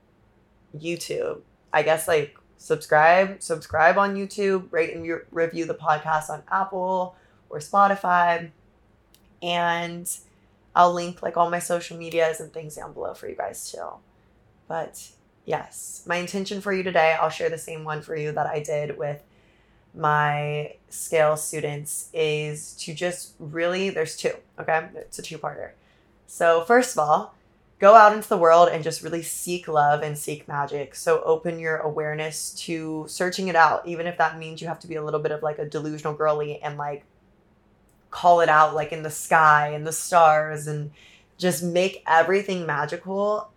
YouTube. 0.75 1.41
I 1.73 1.83
guess 1.83 2.07
like 2.07 2.35
subscribe, 2.57 3.41
subscribe 3.41 3.97
on 3.97 4.15
YouTube, 4.15 4.71
rate 4.71 4.95
and 4.95 5.03
re- 5.03 5.21
review 5.31 5.65
the 5.65 5.75
podcast 5.75 6.29
on 6.29 6.43
Apple 6.51 7.15
or 7.49 7.59
Spotify. 7.59 8.51
And 9.41 10.09
I'll 10.75 10.93
link 10.93 11.21
like 11.21 11.37
all 11.37 11.49
my 11.49 11.59
social 11.59 11.97
medias 11.97 12.39
and 12.39 12.53
things 12.53 12.75
down 12.75 12.93
below 12.93 13.13
for 13.13 13.27
you 13.27 13.35
guys 13.35 13.71
too. 13.71 13.87
But 14.67 15.09
yes, 15.45 16.03
my 16.07 16.17
intention 16.17 16.61
for 16.61 16.71
you 16.71 16.83
today, 16.83 17.15
I'll 17.19 17.29
share 17.29 17.49
the 17.49 17.57
same 17.57 17.83
one 17.83 18.01
for 18.01 18.15
you 18.15 18.31
that 18.31 18.47
I 18.47 18.61
did 18.61 18.97
with 18.97 19.21
my 19.93 20.75
scale 20.89 21.35
students 21.35 22.09
is 22.13 22.73
to 22.77 22.93
just 22.93 23.33
really 23.39 23.89
there's 23.89 24.15
two, 24.15 24.31
okay? 24.59 24.87
It's 24.95 25.19
a 25.19 25.21
two-parter. 25.21 25.71
So, 26.27 26.63
first 26.63 26.93
of 26.93 26.99
all, 26.99 27.35
go 27.81 27.95
out 27.95 28.13
into 28.13 28.29
the 28.29 28.37
world 28.37 28.69
and 28.69 28.83
just 28.83 29.01
really 29.01 29.23
seek 29.23 29.67
love 29.67 30.03
and 30.03 30.15
seek 30.15 30.47
magic. 30.47 30.93
So 30.93 31.21
open 31.23 31.59
your 31.59 31.77
awareness 31.77 32.51
to 32.65 33.05
searching 33.09 33.47
it 33.47 33.55
out, 33.55 33.85
even 33.87 34.05
if 34.05 34.17
that 34.19 34.37
means 34.37 34.61
you 34.61 34.67
have 34.67 34.79
to 34.81 34.87
be 34.87 34.95
a 34.95 35.03
little 35.03 35.19
bit 35.19 35.31
of 35.31 35.41
like 35.41 35.57
a 35.57 35.65
delusional 35.65 36.13
girly 36.13 36.61
and 36.61 36.77
like 36.77 37.03
call 38.11 38.41
it 38.41 38.49
out 38.49 38.75
like 38.75 38.91
in 38.91 39.03
the 39.03 39.09
sky 39.09 39.69
and 39.69 39.87
the 39.87 39.91
stars 39.91 40.67
and 40.67 40.91
just 41.37 41.63
make 41.63 42.03
everything 42.05 42.65
magical. 42.65 43.49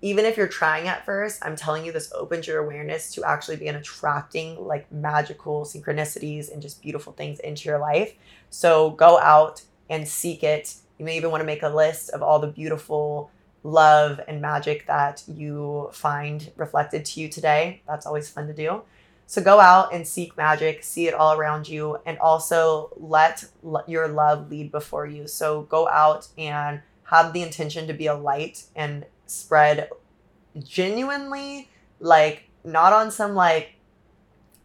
Even 0.00 0.24
if 0.24 0.36
you're 0.36 0.48
trying 0.48 0.86
at 0.86 1.04
first 1.06 1.42
i'm 1.44 1.56
telling 1.56 1.84
you 1.84 1.92
this 1.92 2.12
opens 2.12 2.46
your 2.46 2.58
awareness 2.58 3.14
to 3.14 3.24
actually 3.24 3.56
begin 3.56 3.76
attracting 3.76 4.62
like 4.66 4.90
magical 4.92 5.64
synchronicities 5.64 6.52
and 6.52 6.60
just 6.60 6.82
beautiful 6.82 7.12
things 7.12 7.38
into 7.40 7.68
your 7.68 7.78
life. 7.78 8.14
So 8.50 8.90
go 8.90 9.18
out 9.20 9.62
and 9.88 10.08
seek 10.08 10.42
it. 10.42 10.74
You 10.98 11.04
may 11.04 11.16
even 11.16 11.30
want 11.30 11.42
to 11.42 11.46
make 11.46 11.62
a 11.62 11.68
list 11.68 12.10
of 12.10 12.22
all 12.22 12.38
the 12.38 12.48
beautiful 12.48 13.30
love 13.62 14.20
and 14.28 14.42
magic 14.42 14.86
that 14.86 15.22
you 15.26 15.88
find 15.92 16.52
reflected 16.56 17.04
to 17.04 17.20
you 17.20 17.28
today. 17.28 17.82
That's 17.86 18.06
always 18.06 18.28
fun 18.28 18.46
to 18.48 18.54
do 18.54 18.82
so 19.26 19.42
go 19.42 19.58
out 19.58 19.92
and 19.92 20.06
seek 20.06 20.36
magic, 20.36 20.84
see 20.84 21.08
it 21.08 21.14
all 21.14 21.36
around 21.36 21.68
you, 21.68 21.98
and 22.04 22.18
also 22.18 22.90
let 22.96 23.44
your 23.86 24.08
love 24.08 24.50
lead 24.50 24.70
before 24.70 25.06
you. 25.06 25.26
So 25.26 25.62
go 25.62 25.88
out 25.88 26.28
and 26.36 26.82
have 27.04 27.32
the 27.32 27.42
intention 27.42 27.86
to 27.86 27.94
be 27.94 28.06
a 28.06 28.14
light 28.14 28.64
and 28.76 29.06
spread 29.26 29.88
genuinely, 30.62 31.70
like 32.00 32.44
not 32.64 32.92
on 32.92 33.10
some 33.10 33.34
like, 33.34 33.74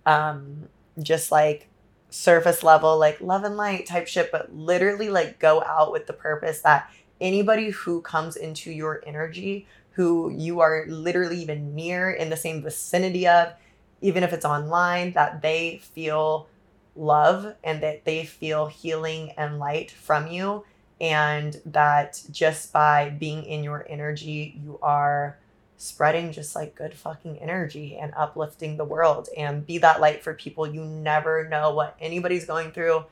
um, 0.05 0.68
just 1.01 1.32
like 1.32 1.68
surface 2.10 2.64
level, 2.64 2.97
like 2.97 3.22
love 3.22 3.43
and 3.43 3.55
light 3.55 3.86
type 3.86 4.07
shit, 4.07 4.32
but 4.32 4.53
literally 4.53 5.10
like 5.10 5.39
go 5.39 5.64
out 5.64 5.91
with 5.91 6.07
the 6.07 6.14
purpose 6.14 6.62
that 6.62 6.89
anybody 7.22 7.70
who 7.70 8.01
comes 8.01 8.36
into 8.36 8.72
your 8.72 9.01
energy, 9.05 9.68
who 9.91 10.30
you 10.30 10.60
are 10.60 10.86
literally 10.88 11.41
even 11.41 11.76
near 11.76 12.12
in 12.12 12.30
the 12.30 12.38
same 12.38 12.62
vicinity 12.62 13.28
of, 13.28 13.53
even 14.01 14.23
if 14.23 14.33
it's 14.33 14.45
online, 14.45 15.13
that 15.13 15.41
they 15.41 15.77
feel 15.77 16.47
love 16.95 17.55
and 17.63 17.81
that 17.81 18.05
they 18.05 18.25
feel 18.25 18.67
healing 18.67 19.31
and 19.37 19.59
light 19.59 19.91
from 19.91 20.27
you. 20.27 20.65
And 21.01 21.59
that 21.65 22.21
just 22.29 22.73
by 22.73 23.09
being 23.09 23.43
in 23.45 23.63
your 23.63 23.85
energy, 23.89 24.59
you 24.61 24.79
are 24.81 25.37
spreading 25.77 26.33
just 26.33 26.55
like 26.57 26.75
good 26.75 26.93
fucking 26.93 27.37
energy 27.39 27.95
and 27.95 28.13
uplifting 28.17 28.75
the 28.75 28.83
world 28.83 29.29
and 29.37 29.65
be 29.65 29.77
that 29.77 30.01
light 30.01 30.21
for 30.21 30.33
people. 30.33 30.67
You 30.67 30.83
never 30.83 31.47
know 31.47 31.73
what 31.73 31.95
anybody's 32.01 32.45
going 32.45 32.71
through, 32.71 33.05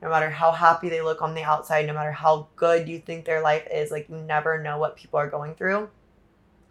no 0.00 0.08
matter 0.08 0.30
how 0.30 0.52
happy 0.52 0.88
they 0.88 1.02
look 1.02 1.20
on 1.20 1.34
the 1.34 1.42
outside, 1.42 1.86
no 1.86 1.92
matter 1.92 2.12
how 2.12 2.48
good 2.56 2.88
you 2.88 2.98
think 2.98 3.26
their 3.26 3.42
life 3.42 3.68
is. 3.70 3.90
Like, 3.90 4.08
you 4.08 4.16
never 4.16 4.62
know 4.62 4.78
what 4.78 4.96
people 4.96 5.18
are 5.18 5.28
going 5.28 5.54
through. 5.54 5.90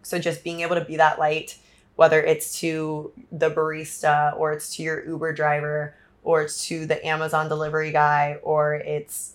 So, 0.01 0.17
just 0.17 0.43
being 0.43 0.61
able 0.61 0.75
to 0.75 0.83
be 0.83 0.97
that 0.97 1.19
light 1.19 1.59
whether 1.95 2.21
it's 2.21 2.59
to 2.59 3.11
the 3.31 3.49
barista 3.49 4.37
or 4.37 4.53
it's 4.53 4.75
to 4.75 4.83
your 4.83 5.05
Uber 5.05 5.33
driver 5.33 5.95
or 6.23 6.41
it's 6.41 6.67
to 6.67 6.85
the 6.85 7.05
Amazon 7.05 7.49
delivery 7.49 7.91
guy 7.91 8.39
or 8.43 8.75
it's 8.75 9.33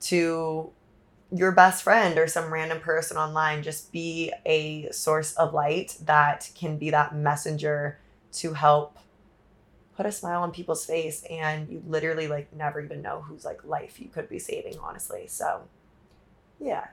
to 0.00 0.70
your 1.32 1.52
best 1.52 1.82
friend 1.82 2.18
or 2.18 2.26
some 2.26 2.52
random 2.52 2.80
person 2.80 3.16
online. 3.16 3.62
Just 3.62 3.92
be 3.92 4.32
a 4.44 4.90
source 4.90 5.34
of 5.34 5.54
light 5.54 5.96
that 6.04 6.50
can 6.54 6.76
be 6.76 6.90
that 6.90 7.14
messenger 7.14 7.98
to 8.32 8.54
help 8.54 8.98
put 9.96 10.06
a 10.06 10.12
smile 10.12 10.42
on 10.42 10.50
people's 10.50 10.84
face 10.84 11.24
and 11.30 11.68
you 11.68 11.82
literally 11.86 12.26
like 12.26 12.52
never 12.54 12.80
even 12.80 13.02
know 13.02 13.20
whose 13.20 13.44
like 13.44 13.62
life 13.64 14.00
you 14.00 14.08
could 14.08 14.28
be 14.30 14.38
saving 14.38 14.78
honestly 14.78 15.26
so 15.26 15.60
yeah 16.58 16.86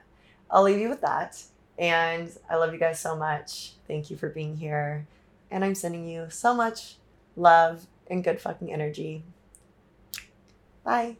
i'll 0.50 0.62
leave 0.62 0.78
you 0.78 0.90
with 0.90 1.00
that 1.00 1.42
and 1.78 2.30
I 2.50 2.56
love 2.56 2.72
you 2.72 2.78
guys 2.78 2.98
so 2.98 3.16
much. 3.16 3.72
Thank 3.88 4.10
you 4.10 4.16
for 4.16 4.28
being 4.28 4.58
here. 4.58 5.06
And 5.50 5.64
I'm 5.64 5.74
sending 5.74 6.06
you 6.06 6.26
so 6.30 6.54
much 6.54 6.96
love 7.36 7.86
and 8.06 8.22
good 8.22 8.40
fucking 8.40 8.72
energy. 8.72 9.24
Bye. 10.84 11.16